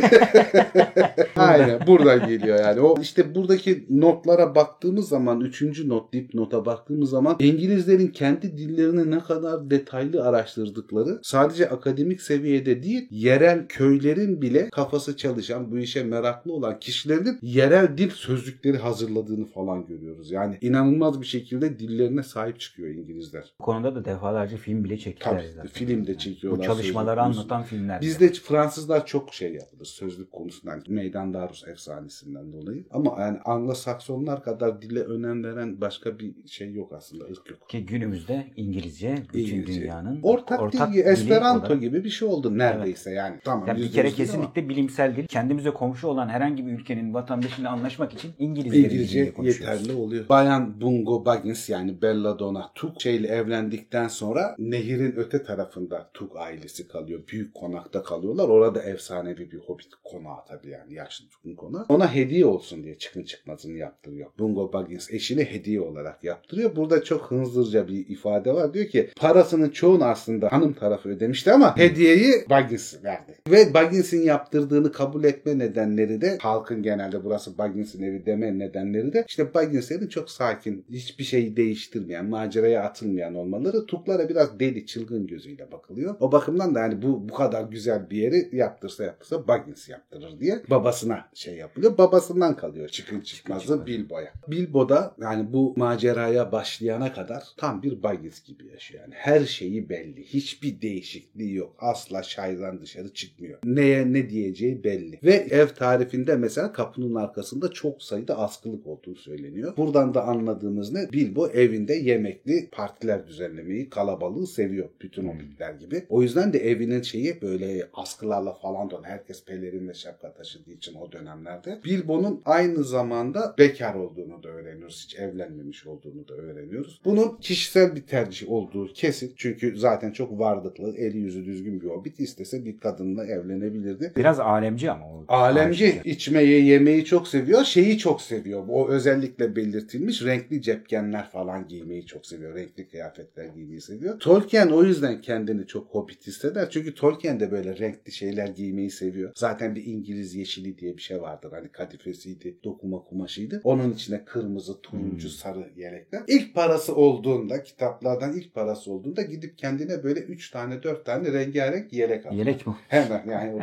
Aynen 1.35 1.87
buradan 1.87 2.27
geliyor 2.27 2.59
yani. 2.59 2.79
O 2.81 3.01
işte 3.01 3.35
buradaki 3.35 3.85
notlara 3.89 4.55
baktığımız 4.55 5.09
zaman 5.09 5.41
üçüncü 5.41 5.89
not 5.89 6.13
dipnota 6.13 6.65
baktığımız 6.65 7.09
zaman 7.09 7.35
İngilizlerin 7.39 8.07
kendi 8.07 8.57
dillerini 8.57 9.11
ne 9.11 9.19
kadar 9.19 9.69
detaylı 9.69 10.23
araştırdıkları 10.27 11.19
sadece 11.23 11.69
akademik 11.69 12.21
seviyede 12.21 12.83
değil 12.83 13.07
yerel 13.11 13.67
köylerin 13.67 14.41
bile 14.41 14.68
kafası 14.71 15.17
çalışan 15.17 15.71
bu 15.71 15.77
işe 15.79 16.03
meraklı 16.03 16.53
olan 16.53 16.79
kişilerin 16.79 17.39
yerel 17.41 17.97
dil 17.97 18.09
sözlükleri 18.09 18.77
hazırladığını 18.77 19.45
falan 19.45 19.85
görüyoruz. 19.87 20.31
Yani 20.31 20.57
inanılmaz 20.61 21.21
bir 21.21 21.25
şekilde 21.25 21.79
dillerine 21.79 22.23
sahip 22.23 22.59
çıkıyor 22.59 22.89
İngilizler. 22.89 23.53
Bu 23.59 23.63
konuda 23.63 23.95
da 23.95 24.05
defalarca 24.05 24.57
film 24.57 24.83
bile 24.83 24.97
çektiler 24.97 25.31
Tabii, 25.31 25.47
zaten. 25.55 25.67
film 25.69 26.07
de 26.07 26.17
çekiyorlar, 26.17 26.59
Bu 26.59 26.63
çalışmaları 26.65 27.19
sözlük 27.21 27.37
anlatan 27.39 27.63
filmler. 27.63 28.01
Bizde 28.01 28.33
Fransızlar 28.33 29.05
çok 29.05 29.33
şey 29.33 29.53
yapılır 29.53 29.85
sözlük 29.85 30.31
konusundan. 30.31 30.83
Meydan 30.87 31.33
Darus 31.33 31.67
efsanesinden 31.67 32.53
dolayı. 32.53 32.85
Ama 32.91 33.15
yani 33.19 33.37
Anglo-Saksonlar 33.45 34.43
kadar 34.43 34.81
dile 34.81 34.99
önem 34.99 35.43
veren 35.43 35.81
başka 35.81 36.19
bir 36.19 36.33
şey 36.47 36.73
yok 36.73 36.93
aslında. 36.93 37.23
ırk 37.23 37.49
yok. 37.49 37.69
Ki 37.69 37.85
günümüzde 37.85 38.47
İngilizce 38.55 39.15
bütün 39.33 39.39
İngilizce. 39.57 39.81
dünyanın 39.81 40.19
Ortak, 40.23 40.73
dil, 40.73 40.93
dili 40.93 40.99
Esperanto 41.01 41.65
olarak- 41.65 41.81
gibi 41.81 42.03
bir 42.03 42.09
şey 42.09 42.27
oldu 42.27 42.57
neredeyse 42.57 43.11
yani. 43.11 43.39
Tamam. 43.43 43.67
Yani 43.67 43.79
bir 43.79 43.91
kere 43.91 44.07
ama 44.35 44.48
kesinlikle 44.53 44.69
bilimsel 44.69 45.15
dil. 45.15 45.27
Kendimize 45.27 45.69
komşu 45.69 46.07
olan 46.07 46.29
herhangi 46.29 46.67
bir 46.67 46.71
ülkenin 46.71 47.13
vatandaşıyla 47.13 47.71
anlaşmak 47.71 48.13
için 48.13 48.31
İngilizce, 48.39 48.79
İngilizce 48.79 49.33
yeterli 49.43 49.93
oluyor. 49.93 50.29
Bayan 50.29 50.81
Bungo 50.81 51.25
Baggins 51.25 51.69
yani 51.69 52.01
Belladonna 52.01 52.71
Tuk 52.75 53.01
şeyle 53.01 53.27
evlendikten 53.27 54.07
sonra 54.07 54.55
nehirin 54.59 55.13
öte 55.17 55.43
tarafında 55.43 56.09
Tuk 56.13 56.37
ailesi 56.37 56.87
kalıyor. 56.87 57.19
Büyük 57.31 57.53
konakta 57.53 58.03
kalıyorlar. 58.03 58.49
Orada 58.49 58.81
efsanevi 58.83 59.51
bir 59.51 59.59
hobbit 59.59 59.89
konağı 60.03 60.45
tabii 60.47 60.69
yani 60.69 60.93
yaşlı 60.93 61.29
Tuk'un 61.29 61.55
konağı. 61.55 61.85
Ona 61.89 62.13
hediye 62.15 62.45
olsun 62.45 62.83
diye 62.83 62.97
çıkın 62.97 63.23
çıkmazını 63.23 63.77
yaptırıyor. 63.77 64.29
Bungo 64.39 64.73
Baggins 64.73 65.13
eşine 65.13 65.45
hediye 65.45 65.81
olarak 65.81 66.23
yaptırıyor. 66.23 66.75
Burada 66.75 67.03
çok 67.03 67.31
hınzırca 67.31 67.87
bir 67.87 68.07
ifade 68.07 68.53
var. 68.53 68.73
Diyor 68.73 68.85
ki 68.85 69.09
parasının 69.17 69.69
çoğunu 69.69 70.05
aslında 70.05 70.51
hanım 70.51 70.73
tarafı 70.73 71.09
ödemişti 71.09 71.51
ama 71.51 71.77
hediyeyi 71.77 72.33
Baggins 72.49 73.03
verdi. 73.03 73.35
Ve 73.49 73.73
Baggins'in 73.73 74.21
yaptırdığını 74.39 74.91
kabul 74.91 75.23
etme 75.23 75.57
nedenleri 75.57 76.21
de 76.21 76.37
halkın 76.41 76.83
genelde 76.83 77.23
burası 77.23 77.57
Baggins'in 77.57 78.03
evi 78.03 78.25
deme 78.25 78.59
nedenleri 78.59 79.13
de 79.13 79.25
işte 79.27 79.53
Baggins'lerin 79.53 80.07
çok 80.07 80.29
sakin, 80.29 80.85
hiçbir 80.89 81.23
şeyi 81.23 81.57
değiştirmeyen, 81.57 82.25
maceraya 82.25 82.83
atılmayan 82.83 83.35
olmaları 83.35 83.85
Tuklara 83.85 84.29
biraz 84.29 84.59
deli, 84.59 84.85
çılgın 84.85 85.27
gözüyle 85.27 85.71
bakılıyor. 85.71 86.15
O 86.19 86.31
bakımdan 86.31 86.75
da 86.75 86.79
yani 86.79 87.01
bu 87.01 87.29
bu 87.29 87.33
kadar 87.33 87.63
güzel 87.63 88.09
bir 88.09 88.17
yeri 88.17 88.49
yaptırsa 88.55 89.03
yaptırsa 89.03 89.47
Baggins 89.47 89.89
yaptırır 89.89 90.39
diye 90.39 90.61
babasına 90.69 91.29
şey 91.33 91.55
yapılıyor. 91.55 91.97
Babasından 91.97 92.55
kalıyor 92.55 92.89
çıkın 92.89 93.21
çıkmazı 93.21 93.85
Bilbo'ya. 93.85 94.33
Bilbo 94.47 94.89
da 94.89 95.15
yani 95.21 95.53
bu 95.53 95.73
maceraya 95.77 96.51
başlayana 96.51 97.13
kadar 97.13 97.43
tam 97.57 97.83
bir 97.83 98.03
Baggins 98.03 98.43
gibi 98.43 98.67
yaşıyor. 98.67 99.03
Yani 99.03 99.13
her 99.17 99.45
şeyi 99.45 99.89
belli. 99.89 100.23
Hiçbir 100.23 100.81
değişikliği 100.81 101.55
yok. 101.55 101.75
Asla 101.79 102.23
şairden 102.23 102.81
dışarı 102.81 103.13
çıkmıyor. 103.13 103.59
Neye 103.63 104.13
ne 104.13 104.28
diyeceği 104.29 104.83
belli. 104.83 105.19
Ve 105.23 105.33
ev 105.33 105.67
tarifinde 105.67 106.35
mesela 106.35 106.73
kapının 106.73 107.15
arkasında 107.15 107.71
çok 107.71 108.03
sayıda 108.03 108.37
askılık 108.37 108.87
olduğu 108.87 109.15
söyleniyor. 109.15 109.77
Buradan 109.77 110.13
da 110.13 110.23
anladığımız 110.23 110.93
ne? 110.93 111.11
Bilbo 111.11 111.47
evinde 111.47 111.93
yemekli 111.93 112.69
partiler 112.71 113.27
düzenlemeyi, 113.27 113.89
kalabalığı 113.89 114.47
seviyor. 114.47 114.89
Bütün 115.01 115.27
hobbitler 115.27 115.73
gibi. 115.73 116.05
O 116.09 116.21
yüzden 116.21 116.53
de 116.53 116.59
evinin 116.59 117.01
şeyi 117.01 117.41
böyle 117.41 117.89
askılarla 117.93 118.53
falan 118.53 118.89
dön. 118.89 119.03
Herkes 119.03 119.45
pelerin 119.45 119.87
ve 119.87 119.93
şapka 119.93 120.33
taşıdığı 120.33 120.71
için 120.71 120.95
o 120.95 121.11
dönemlerde. 121.11 121.79
Bilbo'nun 121.85 122.41
aynı 122.45 122.83
zamanda 122.83 123.55
bekar 123.57 123.95
olduğunu 123.95 124.43
da 124.43 124.49
öğreniyoruz. 124.49 125.03
Hiç 125.03 125.19
evlenmemiş 125.19 125.87
olduğunu 125.87 126.27
da 126.27 126.33
öğreniyoruz. 126.33 127.01
Bunun 127.05 127.37
kişisel 127.37 127.95
bir 127.95 128.01
tercih 128.01 128.51
olduğu 128.51 128.93
kesin. 128.93 129.33
Çünkü 129.35 129.77
zaten 129.77 130.11
çok 130.11 130.39
varlıklı, 130.39 130.97
eli 130.97 131.17
yüzü 131.17 131.45
düzgün 131.45 131.81
bir 131.81 131.87
hobbit 131.87 132.19
istese 132.19 132.65
bir 132.65 132.77
kadınla 132.77 133.25
evlenebilirdi. 133.25 134.11
Biraz 134.19 134.39
alemci 134.39 134.91
ama 134.91 135.05
o 135.05 135.19
Alemci 135.27 135.85
Aşikar. 135.85 136.05
içmeyi, 136.05 136.65
yemeyi 136.65 137.05
çok 137.05 137.27
seviyor. 137.27 137.63
Şeyi 137.63 137.97
çok 137.97 138.21
seviyor. 138.21 138.63
O 138.69 138.89
özellikle 138.89 139.55
belirtilmiş. 139.55 140.23
Renkli 140.23 140.61
cepkenler 140.61 141.29
falan 141.29 141.67
giymeyi 141.67 142.05
çok 142.05 142.25
seviyor. 142.25 142.55
Renkli 142.55 142.87
kıyafetler 142.89 143.45
giymeyi 143.45 143.81
seviyor. 143.81 144.19
Tolkien 144.19 144.67
o 144.67 144.83
yüzden 144.83 145.21
kendini 145.21 145.67
çok 145.67 145.87
hobbit 145.87 146.27
hisseder. 146.27 146.69
Çünkü 146.69 146.93
Tolkien 146.95 147.39
de 147.39 147.51
böyle 147.51 147.77
renkli 147.79 148.11
şeyler 148.11 148.47
giymeyi 148.47 148.91
seviyor. 148.91 149.31
Zaten 149.35 149.75
bir 149.75 149.85
İngiliz 149.85 150.35
yeşili 150.35 150.77
diye 150.77 150.97
bir 150.97 151.01
şey 151.01 151.21
vardır. 151.21 151.51
Hani 151.51 151.69
kadifesiydi, 151.69 152.57
dokuma 152.63 153.03
kumaşıydı. 153.03 153.61
Onun 153.63 153.93
içine 153.93 154.25
kırmızı, 154.25 154.81
turuncu, 154.81 155.27
Hmm. 155.27 155.31
sarı 155.35 155.69
yelekler. 155.75 156.21
İlk 156.27 156.53
parası 156.55 156.95
olduğunda, 156.95 157.63
kitaplardan 157.63 158.33
ilk 158.37 158.53
parası 158.53 158.91
olduğunda 158.91 159.21
gidip 159.21 159.57
kendine 159.57 160.03
böyle 160.03 160.19
3 160.19 160.51
tane 160.51 160.83
4 160.83 161.05
tane 161.05 161.33
rengarenk 161.33 161.93
yelek 161.93 162.25
alıyor. 162.25 162.45
Yelek 162.45 162.67
mi? 162.67 162.75
Hemen 162.87 163.23
yani 163.31 163.53
o 163.55 163.59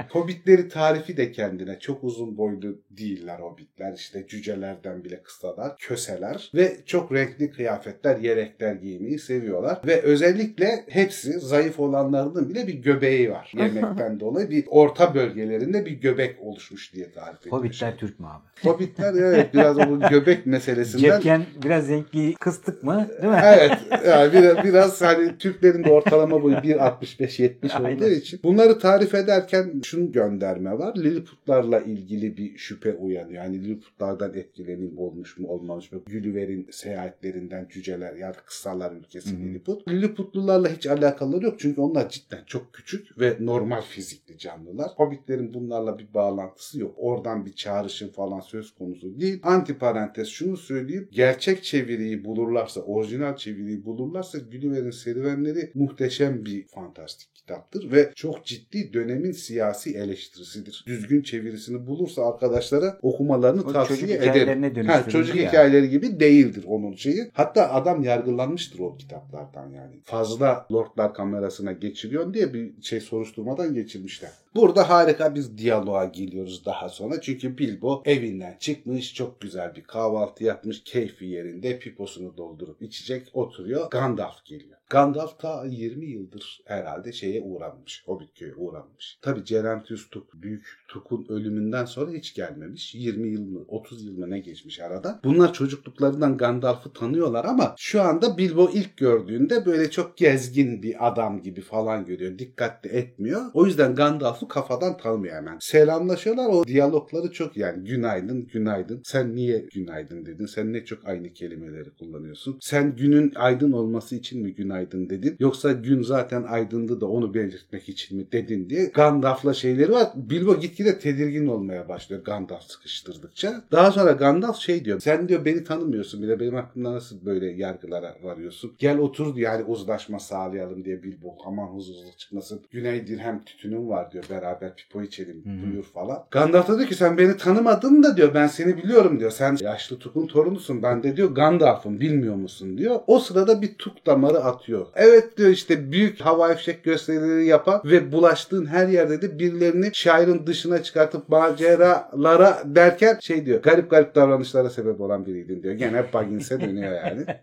hobbitleri 0.46 0.68
tarifi 0.68 1.16
de 1.16 1.32
kendine 1.32 1.78
çok 1.78 2.04
uzun 2.04 2.38
boylu 2.38 2.78
değiller 2.90 3.38
hobbitler 3.38 3.92
işte 3.92 4.26
cücelerden 4.28 5.04
bile 5.04 5.22
kısalar 5.22 5.76
köseler 5.78 6.50
ve 6.54 6.76
çok 6.86 7.12
renkli 7.12 7.50
kıyafetler 7.50 8.16
yelekler 8.16 8.74
giymeyi 8.74 9.18
seviyorlar 9.18 9.80
ve 9.86 10.02
özellikle 10.02 10.84
hepsi 10.88 11.40
zayıf 11.40 11.80
olanlarının 11.80 12.48
bile 12.48 12.66
bir 12.66 12.74
göbeği 12.74 13.30
var 13.30 13.52
yemekten 13.56 14.20
dolayı 14.20 14.50
bir 14.50 14.64
orta 14.68 15.14
bölgelerinde 15.14 15.86
bir 15.86 16.00
göbek 16.00 16.36
oluşmuş 16.40 16.94
diye 16.94 17.12
tarif 17.12 17.40
edilmiş. 17.40 17.52
Hobbitler 17.52 17.96
Türk 17.96 18.20
mü 18.20 18.26
abi? 18.26 18.68
Hobbitler 18.68 19.14
evet 19.14 19.54
biraz 19.54 19.78
o 19.78 20.00
göbek 20.10 20.46
meselesinden 20.46 21.10
Cepken 21.10 21.46
biraz 21.64 21.88
renkli 21.88 22.34
kıstık 22.34 22.82
mı? 22.82 23.06
Değil 23.22 23.32
mi? 23.32 23.40
evet. 23.44 23.72
Yani 24.06 24.32
biraz, 24.32 24.64
biraz 24.64 25.02
hani 25.02 25.38
Türklerin 25.38 25.84
de 25.84 25.90
ortalama 25.90 26.42
boyu 26.42 26.56
1.65-70 26.56 27.94
olduğu 27.96 28.10
için. 28.10 28.40
Bunları 28.44 28.78
tarif 28.78 29.14
ederken 29.14 29.80
şunu 29.84 30.12
gönderme 30.36 30.78
var. 30.78 30.96
Lilliputlarla 30.96 31.80
ilgili 31.80 32.36
bir 32.36 32.56
şüphe 32.58 32.94
uyanıyor. 32.94 33.44
Yani 33.44 33.64
Lilliputlardan 33.64 34.34
etkilenim 34.34 34.98
olmuş 34.98 35.38
mu 35.38 35.48
olmamış 35.48 35.92
mı? 35.92 36.02
Gülliver'in 36.06 36.68
seyahatlerinden 36.70 37.68
cüceler 37.70 38.14
yani 38.14 38.34
kısalar 38.46 38.92
ülkesi 38.92 39.30
Hı 39.30 39.36
hı. 39.36 39.40
Lilliput. 39.40 39.88
Lilliputlularla 39.88 40.68
hiç 40.68 40.86
alakaları 40.86 41.44
yok. 41.44 41.60
Çünkü 41.60 41.80
onlar 41.80 42.08
cidden 42.08 42.44
çok 42.46 42.72
küçük 42.74 43.20
ve 43.20 43.36
normal 43.40 43.80
fizikli 43.80 44.38
canlılar. 44.38 44.90
Hobbitlerin 44.96 45.54
bunlarla 45.54 45.98
bir 45.98 46.14
bağlantısı 46.14 46.80
yok. 46.80 46.94
Oradan 46.96 47.46
bir 47.46 47.52
çağrışım 47.52 48.08
falan 48.08 48.40
söz 48.40 48.74
konusu 48.74 49.20
değil. 49.20 49.40
Antiparantez 49.42 50.28
şunu 50.28 50.56
söyleyeyim. 50.56 51.08
Gerçek 51.12 51.62
çeviriyi 51.62 52.24
bulurlarsa, 52.24 52.80
orijinal 52.80 53.36
çeviriyi 53.36 53.84
bulurlarsa 53.84 54.38
Gulliver'in 54.38 54.90
serüvenleri 54.90 55.70
muhteşem 55.74 56.44
bir 56.44 56.66
fantastik 56.66 57.36
kitaptır 57.46 57.92
ve 57.92 58.12
çok 58.14 58.44
ciddi 58.44 58.92
dönemin 58.92 59.32
siyasi 59.32 59.98
eleştirisidir. 60.26 60.84
Düzgün 60.86 61.22
çevirisini 61.22 61.86
bulursa 61.86 62.28
arkadaşlara 62.28 62.98
okumalarını 63.02 63.60
O 63.60 63.64
çocuk 63.64 63.74
tavsiye 63.74 64.16
ederim. 64.16 64.30
hikayelerine 64.30 64.82
Ha, 64.82 65.08
çocuk 65.08 65.36
ya. 65.36 65.48
hikayeleri 65.48 65.90
gibi 65.90 66.20
değildir 66.20 66.64
onun 66.68 66.92
şeyi. 66.92 67.30
Hatta 67.32 67.72
adam 67.72 68.02
yargılanmıştır 68.02 68.78
o 68.78 68.96
kitaplardan 68.96 69.70
yani. 69.70 70.00
Fazla 70.04 70.66
lordlar 70.72 71.14
kamerasına 71.14 71.72
geçiriyor 71.72 72.34
diye 72.34 72.54
bir 72.54 72.82
şey 72.82 73.00
soruşturmadan 73.00 73.74
geçirmişler. 73.74 74.30
Burada 74.54 74.88
harika 74.90 75.34
bir 75.34 75.58
diyaloğa 75.58 76.04
geliyoruz 76.04 76.64
daha 76.66 76.88
sonra. 76.88 77.20
Çünkü 77.20 77.58
Bilbo 77.58 78.02
evinden 78.04 78.56
çıkmış, 78.60 79.14
çok 79.14 79.40
güzel 79.40 79.74
bir 79.76 79.82
kahvaltı 79.82 80.44
yapmış, 80.44 80.82
keyfi 80.84 81.26
yerinde 81.26 81.78
piposunu 81.78 82.36
doldurup 82.36 82.82
içecek, 82.82 83.30
oturuyor. 83.32 83.90
Gandalf 83.90 84.44
geliyor. 84.44 84.75
Gandalf 84.90 85.38
ta 85.38 85.64
20 85.64 86.06
yıldır 86.06 86.60
herhalde 86.64 87.12
şeye 87.12 87.42
uğranmış, 87.42 88.02
Hobbit 88.06 88.34
köyü 88.34 88.54
uğranmış. 88.54 89.18
Tabi 89.22 89.44
Cerentius 89.44 90.10
Tuk, 90.10 90.34
Büyük 90.34 90.66
Tuk'un 90.88 91.26
ölümünden 91.28 91.84
sonra 91.84 92.10
hiç 92.10 92.34
gelmemiş. 92.34 92.94
20 92.94 93.28
yıl 93.28 93.46
mı, 93.46 93.64
30 93.68 94.04
yıl 94.04 94.18
mı 94.18 94.30
ne 94.30 94.38
geçmiş 94.38 94.80
arada. 94.80 95.20
Bunlar 95.24 95.52
çocukluklarından 95.52 96.36
Gandalf'ı 96.36 96.92
tanıyorlar 96.92 97.44
ama 97.44 97.74
şu 97.78 98.02
anda 98.02 98.38
Bilbo 98.38 98.70
ilk 98.74 98.96
gördüğünde 98.96 99.66
böyle 99.66 99.90
çok 99.90 100.16
gezgin 100.16 100.82
bir 100.82 101.08
adam 101.08 101.42
gibi 101.42 101.60
falan 101.60 102.04
görüyor. 102.04 102.38
Dikkatli 102.38 102.90
etmiyor. 102.90 103.42
O 103.54 103.66
yüzden 103.66 103.94
Gandalf'ı 103.94 104.48
kafadan 104.48 104.96
tanımıyor 104.96 105.36
hemen. 105.36 105.58
Selamlaşıyorlar. 105.60 106.46
O 106.46 106.66
diyalogları 106.66 107.32
çok 107.32 107.56
yani 107.56 107.84
günaydın, 107.84 108.46
günaydın. 108.46 109.00
Sen 109.04 109.36
niye 109.36 109.66
günaydın 109.74 110.26
dedin? 110.26 110.46
Sen 110.46 110.72
ne 110.72 110.84
çok 110.84 111.08
aynı 111.08 111.32
kelimeleri 111.32 111.90
kullanıyorsun. 111.90 112.58
Sen 112.60 112.96
günün 112.96 113.32
aydın 113.34 113.72
olması 113.72 114.16
için 114.16 114.42
mi 114.42 114.54
günaydın 114.54 114.75
dedin? 114.80 115.36
Yoksa 115.38 115.72
gün 115.72 116.02
zaten 116.02 116.42
aydındı 116.42 117.00
da 117.00 117.06
onu 117.06 117.34
belirtmek 117.34 117.88
için 117.88 118.18
mi 118.18 118.32
dedin 118.32 118.70
diye 118.70 118.84
Gandalf'la 118.84 119.54
şeyleri 119.54 119.92
var. 119.92 120.08
Bilbo 120.14 120.60
gitgide 120.60 120.98
tedirgin 120.98 121.46
olmaya 121.46 121.88
başlıyor 121.88 122.24
Gandalf 122.24 122.62
sıkıştırdıkça. 122.62 123.64
Daha 123.72 123.92
sonra 123.92 124.12
Gandalf 124.12 124.56
şey 124.56 124.84
diyor. 124.84 125.00
Sen 125.00 125.28
diyor 125.28 125.44
beni 125.44 125.64
tanımıyorsun 125.64 126.22
bile. 126.22 126.40
Benim 126.40 126.54
hakkımda 126.54 126.92
nasıl 126.92 127.26
böyle 127.26 127.46
yargılara 127.46 128.16
varıyorsun? 128.22 128.72
Gel 128.78 128.98
otur 128.98 129.34
diyor. 129.34 129.52
Yani 129.52 129.64
uzlaşma 129.64 130.18
sağlayalım 130.18 130.84
diye 130.84 131.02
Bilbo. 131.02 131.36
Aman 131.46 131.66
huzursuzluk 131.66 132.18
çıkmasın. 132.18 132.62
Güney 132.70 133.06
dirhem 133.06 133.44
tütünüm 133.44 133.88
var 133.88 134.12
diyor. 134.12 134.24
Beraber 134.30 134.76
pipo 134.76 135.02
içelim 135.02 135.44
hı. 135.44 135.66
buyur 135.66 135.84
falan. 135.84 136.24
Gandalf 136.30 136.68
da 136.68 136.78
diyor 136.78 136.88
ki 136.88 136.94
sen 136.94 137.18
beni 137.18 137.36
tanımadın 137.36 138.02
da 138.02 138.16
diyor. 138.16 138.34
Ben 138.34 138.46
seni 138.46 138.76
biliyorum 138.76 139.20
diyor. 139.20 139.30
Sen 139.30 139.56
yaşlı 139.60 139.98
Tuk'un 139.98 140.26
torunusun. 140.26 140.82
Ben 140.82 141.02
de 141.02 141.16
diyor 141.16 141.30
Gandalf'ım 141.30 142.00
bilmiyor 142.00 142.34
musun 142.34 142.78
diyor. 142.78 143.00
O 143.06 143.18
sırada 143.18 143.62
bir 143.62 143.74
Tuk 143.78 144.06
damarı 144.06 144.38
atıyor. 144.38 144.65
Evet 144.94 145.36
diyor 145.36 145.50
işte 145.50 145.92
büyük 145.92 146.20
havai 146.20 146.56
fişek 146.56 146.84
gösterileri 146.84 147.46
yapan 147.46 147.82
ve 147.84 148.12
bulaştığın 148.12 148.66
her 148.66 148.88
yerde 148.88 149.22
de 149.22 149.38
birilerini 149.38 149.90
şairin 149.92 150.46
dışına 150.46 150.82
çıkartıp 150.82 151.28
maceralara 151.28 152.62
derken 152.64 153.18
şey 153.20 153.46
diyor. 153.46 153.62
Garip 153.62 153.90
garip 153.90 154.14
davranışlara 154.14 154.70
sebep 154.70 155.00
olan 155.00 155.26
biriydin 155.26 155.62
diyor. 155.62 155.74
Gene 155.74 156.12
Baggins'e 156.12 156.60
dönüyor 156.60 156.92
yani. 156.92 157.26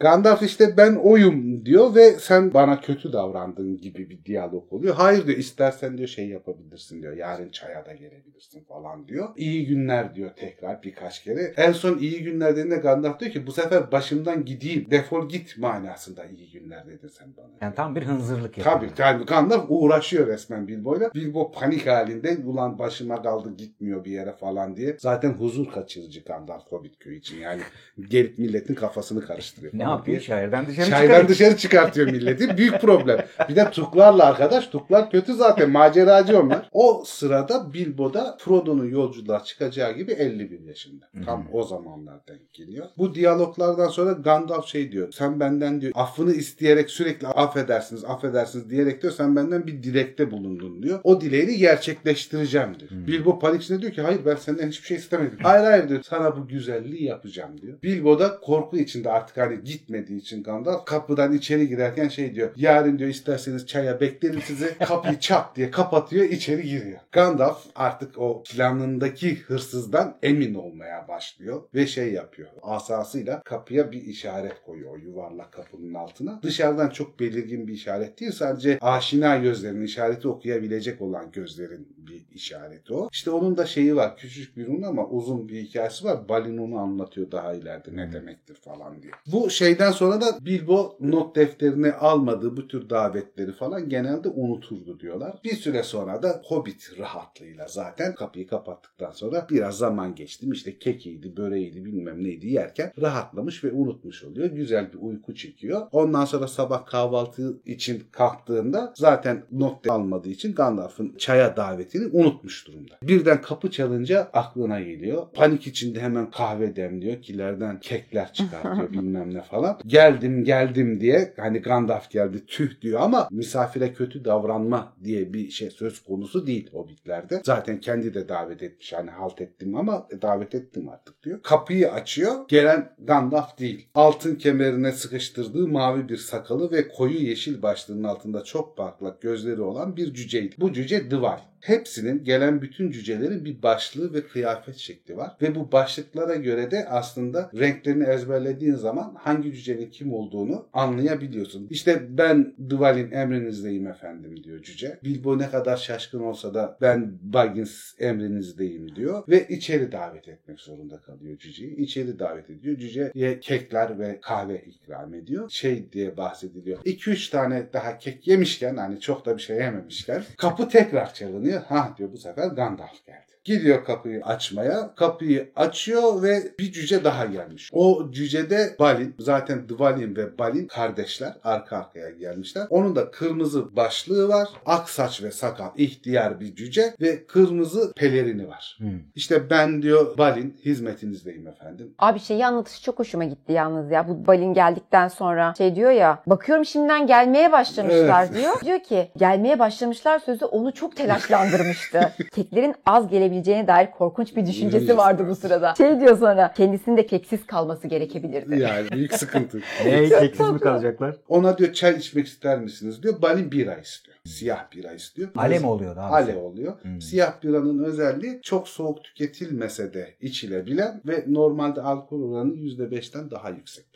Gandalf 0.00 0.42
işte 0.42 0.76
ben 0.76 0.94
oyum 0.94 1.66
diyor 1.66 1.94
ve 1.94 2.10
sen 2.10 2.54
bana 2.54 2.80
kötü 2.80 3.12
davrandın 3.12 3.76
gibi 3.76 4.10
bir 4.10 4.24
diyalog 4.24 4.72
oluyor. 4.72 4.94
Hayır 4.94 5.26
diyor 5.26 5.38
istersen 5.38 5.98
diyor 5.98 6.08
şey 6.08 6.28
yapabilirsin 6.28 7.02
diyor. 7.02 7.16
Yarın 7.16 7.48
çaya 7.48 7.86
da 7.86 7.92
gelebilirsin 7.92 8.64
falan 8.64 9.08
diyor. 9.08 9.28
İyi 9.36 9.66
günler 9.66 10.14
diyor 10.14 10.30
tekrar 10.36 10.82
birkaç 10.82 11.24
kere. 11.24 11.54
En 11.56 11.72
son 11.72 11.98
iyi 11.98 12.22
günler 12.22 12.56
dediğinde 12.56 12.76
Gandalf 12.76 13.20
diyor 13.20 13.32
ki 13.32 13.46
bu 13.46 13.52
sefer 13.52 13.92
başımdan 13.92 14.44
gideyim. 14.44 14.90
Defol 14.90 15.28
git 15.28 15.58
manasında 15.58 16.24
iyi 16.24 16.47
günler 16.52 16.86
dedin 16.86 17.08
sen 17.08 17.28
bana. 17.36 17.46
Yani 17.60 17.74
tam 17.74 17.96
bir 17.96 18.02
hınzırlık 18.02 18.58
yapıyor. 18.58 18.76
Tabii 18.80 18.94
tabii 18.94 19.24
Gandalf 19.24 19.64
uğraşıyor 19.68 20.26
resmen 20.26 20.68
Bilbo'yla. 20.68 21.10
Bilbo 21.14 21.52
panik 21.52 21.86
halinde 21.86 22.38
ulan 22.44 22.78
başıma 22.78 23.22
kaldı 23.22 23.54
gitmiyor 23.56 24.04
bir 24.04 24.10
yere 24.10 24.32
falan 24.32 24.76
diye. 24.76 24.96
Zaten 25.00 25.32
huzur 25.32 25.70
kaçırıcı 25.72 26.24
Gandalf 26.24 26.66
Hobbit 26.66 26.98
köyü 26.98 27.18
için 27.18 27.36
yani 27.40 27.62
gelip 28.08 28.38
milletin 28.38 28.74
kafasını 28.74 29.26
karıştırıyor. 29.26 29.72
Ne 29.78 29.82
yapıyor? 29.82 30.04
diye. 30.06 30.20
Şairden 30.20 30.66
dışarı 30.66 30.86
Şairden 30.86 31.06
çıkarıyor. 31.06 31.28
dışarı 31.28 31.56
çıkartıyor 31.56 32.06
milleti. 32.10 32.56
Büyük 32.56 32.80
problem. 32.80 33.24
Bir 33.48 33.56
de 33.56 33.70
Tuklarla 33.70 34.24
arkadaş. 34.24 34.66
Tuklar 34.66 35.10
kötü 35.10 35.34
zaten. 35.34 35.70
Maceracı 35.70 36.40
onlar. 36.40 36.68
O 36.72 37.02
sırada 37.06 37.72
Bilbo'da 37.72 38.36
Frodo'nun 38.40 38.90
yolculuğa 38.90 39.42
çıkacağı 39.44 39.92
gibi 39.92 40.12
51 40.12 40.60
yaşında. 40.60 41.08
Tam 41.24 41.46
o 41.52 41.62
zamanlar 41.62 42.20
denk 42.28 42.52
geliyor. 42.52 42.86
Bu 42.98 43.14
diyaloglardan 43.14 43.88
sonra 43.88 44.12
Gandalf 44.12 44.66
şey 44.66 44.92
diyor. 44.92 45.12
Sen 45.12 45.40
benden 45.40 45.80
diyor 45.80 45.92
affını 45.96 46.32
isteyerek 46.38 46.90
sürekli 46.90 47.26
affedersiniz 47.26 48.04
affedersiniz 48.04 48.70
diyerek 48.70 49.02
diyor 49.02 49.12
sen 49.12 49.36
benden 49.36 49.66
bir 49.66 49.82
dilekte 49.82 50.30
bulundun 50.30 50.82
diyor. 50.82 51.00
O 51.04 51.20
dileğini 51.20 51.56
gerçekleştireceğim 51.56 52.80
diyor. 52.80 52.90
Hı. 52.90 53.06
Bilbo 53.06 53.38
içinde 53.56 53.82
diyor 53.82 53.92
ki 53.92 54.02
hayır 54.02 54.20
ben 54.26 54.36
senden 54.36 54.68
hiçbir 54.68 54.86
şey 54.86 54.96
istemedim. 54.96 55.38
Hayır 55.42 55.64
hayır 55.64 55.88
diyor 55.88 56.02
sana 56.02 56.36
bu 56.36 56.48
güzelliği 56.48 57.04
yapacağım 57.04 57.60
diyor. 57.60 57.82
Bilbo 57.82 58.18
da 58.18 58.40
korku 58.40 58.78
içinde 58.78 59.10
artık 59.10 59.36
hani 59.36 59.64
gitmediği 59.64 60.20
için 60.20 60.42
Gandalf 60.42 60.84
kapıdan 60.84 61.32
içeri 61.32 61.68
girerken 61.68 62.08
şey 62.08 62.34
diyor. 62.34 62.50
Yarın 62.56 62.98
diyor 62.98 63.10
isterseniz 63.10 63.66
çaya 63.66 64.00
beklerim 64.00 64.42
sizi. 64.44 64.78
Kapıyı 64.86 65.18
çat 65.18 65.56
diye 65.56 65.70
kapatıyor 65.70 66.24
içeri 66.24 66.62
giriyor. 66.62 66.98
Gandalf 67.12 67.64
artık 67.74 68.18
o 68.18 68.42
planındaki 68.42 69.36
hırsızdan 69.36 70.16
emin 70.22 70.54
olmaya 70.54 71.08
başlıyor 71.08 71.62
ve 71.74 71.86
şey 71.86 72.12
yapıyor. 72.12 72.48
Asasıyla 72.62 73.42
kapıya 73.42 73.92
bir 73.92 74.02
işaret 74.02 74.62
koyuyor 74.66 74.92
o 74.92 74.96
yuvarlak 74.96 75.52
kapının 75.52 75.94
altına. 75.94 76.27
Dışarıdan 76.42 76.88
çok 76.88 77.20
belirgin 77.20 77.68
bir 77.68 77.72
işaret 77.72 78.20
değil. 78.20 78.32
Sadece 78.32 78.78
aşina 78.80 79.36
gözlerin 79.36 79.82
işareti 79.82 80.28
okuyabilecek 80.28 81.02
olan 81.02 81.30
gözlerin 81.32 81.88
bir 82.08 82.34
işareti 82.34 82.94
o. 82.94 83.08
İşte 83.12 83.30
onun 83.30 83.56
da 83.56 83.66
şeyi 83.66 83.96
var 83.96 84.16
küçük 84.16 84.56
bir 84.56 84.68
un 84.68 84.82
ama 84.82 85.08
uzun 85.08 85.48
bir 85.48 85.62
hikayesi 85.62 86.04
var. 86.04 86.28
Balin 86.28 86.58
onu 86.58 86.78
anlatıyor 86.78 87.30
daha 87.30 87.54
ileride 87.54 87.96
ne 87.96 88.12
demektir 88.12 88.54
falan 88.54 89.02
diye. 89.02 89.12
Bu 89.32 89.50
şeyden 89.50 89.90
sonra 89.90 90.20
da 90.20 90.38
Bilbo 90.40 90.96
not 91.00 91.36
defterine 91.36 91.92
almadığı 91.92 92.56
bu 92.56 92.68
tür 92.68 92.90
davetleri 92.90 93.52
falan 93.52 93.88
genelde 93.88 94.28
unuturdu 94.28 95.00
diyorlar. 95.00 95.40
Bir 95.44 95.56
süre 95.56 95.82
sonra 95.82 96.22
da 96.22 96.42
Hobbit 96.44 96.98
rahatlığıyla 96.98 97.68
zaten 97.68 98.14
kapıyı 98.14 98.46
kapattıktan 98.46 99.10
sonra 99.10 99.46
biraz 99.50 99.78
zaman 99.78 100.14
geçtim. 100.14 100.52
İşte 100.52 100.78
kekiydi, 100.78 101.36
böreğiydi 101.36 101.84
bilmem 101.84 102.24
neydi 102.24 102.48
yerken 102.48 102.92
rahatlamış 103.00 103.64
ve 103.64 103.72
unutmuş 103.72 104.24
oluyor. 104.24 104.46
Güzel 104.50 104.92
bir 104.92 104.98
uyku 105.00 105.34
çekiyor. 105.34 105.86
Ondan 105.92 106.24
sonra 106.24 106.48
sabah 106.48 106.86
kahvaltı 106.86 107.60
için 107.66 108.02
kalktığında 108.12 108.92
zaten 108.96 109.44
not 109.52 109.90
almadığı 109.90 110.28
için 110.28 110.54
Gandalf'ın 110.54 111.14
çaya 111.18 111.56
davetini 111.98 112.22
unutmuş 112.22 112.66
durumda. 112.66 112.94
Birden 113.02 113.42
kapı 113.42 113.70
çalınca 113.70 114.30
aklına 114.32 114.80
geliyor. 114.80 115.26
Panik 115.34 115.66
içinde 115.66 116.00
hemen 116.00 116.30
kahve 116.30 116.76
demliyor. 116.76 117.22
Kilerden 117.22 117.80
kekler 117.80 118.32
çıkartıyor 118.32 118.92
bilmem 118.92 119.34
ne 119.34 119.42
falan. 119.42 119.78
Geldim 119.86 120.44
geldim 120.44 121.00
diye 121.00 121.34
hani 121.36 121.58
Gandalf 121.58 122.10
geldi 122.10 122.46
tüh 122.46 122.80
diyor 122.80 123.00
ama 123.00 123.28
misafire 123.30 123.92
kötü 123.92 124.24
davranma 124.24 124.96
diye 125.04 125.32
bir 125.32 125.50
şey 125.50 125.70
söz 125.70 126.02
konusu 126.04 126.46
değil 126.46 126.70
Hobbit'lerde. 126.72 127.40
Zaten 127.44 127.80
kendi 127.80 128.14
de 128.14 128.28
davet 128.28 128.62
etmiş 128.62 128.92
hani 128.92 129.10
halt 129.10 129.40
ettim 129.40 129.76
ama 129.76 130.06
e, 130.10 130.22
davet 130.22 130.54
ettim 130.54 130.88
artık 130.88 131.22
diyor. 131.22 131.42
Kapıyı 131.42 131.92
açıyor. 131.92 132.32
Gelen 132.48 132.92
Gandalf 132.98 133.58
değil. 133.58 133.88
Altın 133.94 134.34
kemerine 134.34 134.92
sıkıştırdığı 134.92 135.68
mavi 135.68 136.08
bir 136.08 136.16
sakalı 136.16 136.72
ve 136.72 136.88
koyu 136.88 137.18
yeşil 137.18 137.62
başlığının 137.62 138.04
altında 138.04 138.44
çok 138.44 138.76
parlak 138.76 139.22
gözleri 139.22 139.60
olan 139.60 139.96
bir 139.96 140.14
cüceydi. 140.14 140.54
Bu 140.58 140.72
cüce 140.72 141.10
Dval. 141.10 141.38
Hepsinin 141.60 142.24
gelen 142.24 142.62
bütün 142.62 142.90
cücelerin 142.90 143.44
bir 143.44 143.62
başlığı 143.62 144.14
ve 144.14 144.26
kıyafet 144.26 144.76
şekli 144.76 145.16
var. 145.16 145.36
Ve 145.42 145.54
bu 145.54 145.72
başlıklara 145.72 146.34
göre 146.34 146.70
de 146.70 146.88
aslında 146.88 147.50
renklerini 147.54 148.04
ezberlediğin 148.04 148.74
zaman 148.74 149.14
hangi 149.18 149.54
cücenin 149.54 149.90
kim 149.90 150.12
olduğunu 150.12 150.68
anlayabiliyorsun. 150.72 151.66
İşte 151.70 152.18
ben 152.18 152.54
Dval'in 152.70 153.10
emrinizdeyim 153.10 153.86
efendim 153.86 154.44
diyor 154.44 154.62
cüce. 154.62 154.98
Bilbo 155.04 155.38
ne 155.38 155.50
kadar 155.50 155.76
şaşkın 155.76 156.20
olsa 156.20 156.54
da 156.54 156.78
ben 156.80 157.18
Baggins 157.22 157.94
emrinizdeyim 157.98 158.96
diyor. 158.96 159.24
Ve 159.28 159.46
içeri 159.48 159.92
davet 159.92 160.28
etmek 160.28 160.60
zorunda 160.60 161.00
kalıyor 161.00 161.38
cüceyi. 161.38 161.76
İçeri 161.76 162.18
davet 162.18 162.50
ediyor. 162.50 162.76
Cüceye 162.76 163.40
kekler 163.40 163.98
ve 163.98 164.18
kahve 164.22 164.62
ikram 164.62 165.14
ediyor. 165.14 165.50
Şey 165.50 165.92
diye 165.92 166.16
bahsediliyor. 166.16 166.78
2-3 166.84 167.30
tane 167.30 167.66
daha 167.72 167.98
kek 167.98 168.28
yemişken 168.28 168.76
hani 168.76 169.00
çok 169.00 169.26
da 169.26 169.36
bir 169.36 169.42
şey 169.42 169.56
yememişken 169.56 170.22
kapı 170.36 170.68
tekrar 170.68 171.14
çalınıyor. 171.14 171.47
Ha 171.56 171.94
diyor 171.96 172.12
bu 172.12 172.18
sefer 172.18 172.46
Gandalf 172.46 173.06
geldi. 173.06 173.37
Gidiyor 173.48 173.84
kapıyı 173.84 174.24
açmaya. 174.24 174.94
Kapıyı 174.94 175.50
açıyor 175.56 176.22
ve 176.22 176.42
bir 176.58 176.72
cüce 176.72 177.04
daha 177.04 177.26
gelmiş. 177.26 177.70
O 177.72 178.10
cücede 178.10 178.76
Balin. 178.78 179.14
Zaten 179.18 179.68
Dvalin 179.68 180.16
ve 180.16 180.38
Balin 180.38 180.66
kardeşler. 180.66 181.32
Arka 181.44 181.76
arkaya 181.76 182.10
gelmişler. 182.10 182.66
Onun 182.70 182.96
da 182.96 183.10
kırmızı 183.10 183.76
başlığı 183.76 184.28
var. 184.28 184.48
Ak 184.66 184.90
saç 184.90 185.22
ve 185.22 185.30
sakal 185.30 185.70
ihtiyar 185.76 186.40
bir 186.40 186.54
cüce 186.54 186.94
ve 187.00 187.26
kırmızı 187.26 187.92
pelerini 187.96 188.48
var. 188.48 188.76
Hmm. 188.78 189.00
İşte 189.14 189.50
ben 189.50 189.82
diyor 189.82 190.18
Balin 190.18 190.56
hizmetinizdeyim 190.64 191.48
efendim. 191.48 191.94
Abi 191.98 192.20
şeyi 192.20 192.46
anlatışı 192.46 192.82
çok 192.82 192.98
hoşuma 192.98 193.24
gitti 193.24 193.52
yalnız 193.52 193.90
ya. 193.90 194.08
Bu 194.08 194.26
Balin 194.26 194.54
geldikten 194.54 195.08
sonra 195.08 195.54
şey 195.58 195.74
diyor 195.74 195.90
ya. 195.90 196.22
Bakıyorum 196.26 196.64
şimdiden 196.64 197.06
gelmeye 197.06 197.52
başlamışlar 197.52 198.24
Evet. 198.24 198.34
diyor. 198.34 198.60
Diyor 198.64 198.80
ki 198.80 199.10
gelmeye 199.16 199.58
başlamışlar 199.58 200.18
sözü 200.18 200.44
onu 200.44 200.74
çok 200.74 200.96
telaşlandırmıştı. 200.96 202.12
Keklerin 202.34 202.74
az 202.86 203.08
gelebileceğine 203.38 203.66
dair 203.66 203.90
korkunç 203.90 204.36
bir 204.36 204.46
düşüncesi 204.46 204.96
vardı 204.96 205.26
bu 205.28 205.34
sırada. 205.34 205.74
Şey 205.74 206.00
diyor 206.00 206.18
sonra 206.18 206.52
kendisinin 206.52 206.96
de 206.96 207.06
keksiz 207.06 207.46
kalması 207.46 207.88
gerekebilirdi. 207.88 208.60
Yani 208.60 208.90
büyük 208.90 209.14
sıkıntı. 209.14 209.58
Ne 209.84 210.08
keksiz 210.08 210.50
mi 210.50 210.60
kalacaklar? 210.60 211.16
Ona 211.28 211.58
diyor 211.58 211.72
çay 211.72 211.96
içmek 211.96 212.26
ister 212.26 212.60
misiniz 212.60 213.02
diyor. 213.02 213.22
Balin 213.22 213.52
bira 213.52 213.76
istiyor. 213.76 214.16
Siyah 214.24 214.72
bira 214.72 214.92
istiyor. 214.92 215.28
Ale 215.36 215.58
mi 215.58 215.66
oluyor 215.66 215.96
daha? 215.96 216.10
Ale 216.10 216.36
oluyor. 216.36 216.82
Hmm. 216.82 217.00
Siyah 217.00 217.42
biranın 217.42 217.84
özelliği 217.84 218.40
çok 218.42 218.68
soğuk 218.68 219.04
tüketilmese 219.04 219.94
de 219.94 220.14
içilebilen 220.20 221.02
ve 221.06 221.24
normalde 221.26 221.82
alkol 221.82 222.22
oranı 222.30 222.54
%5'ten 222.54 223.30
daha 223.30 223.50
yüksek 223.50 223.87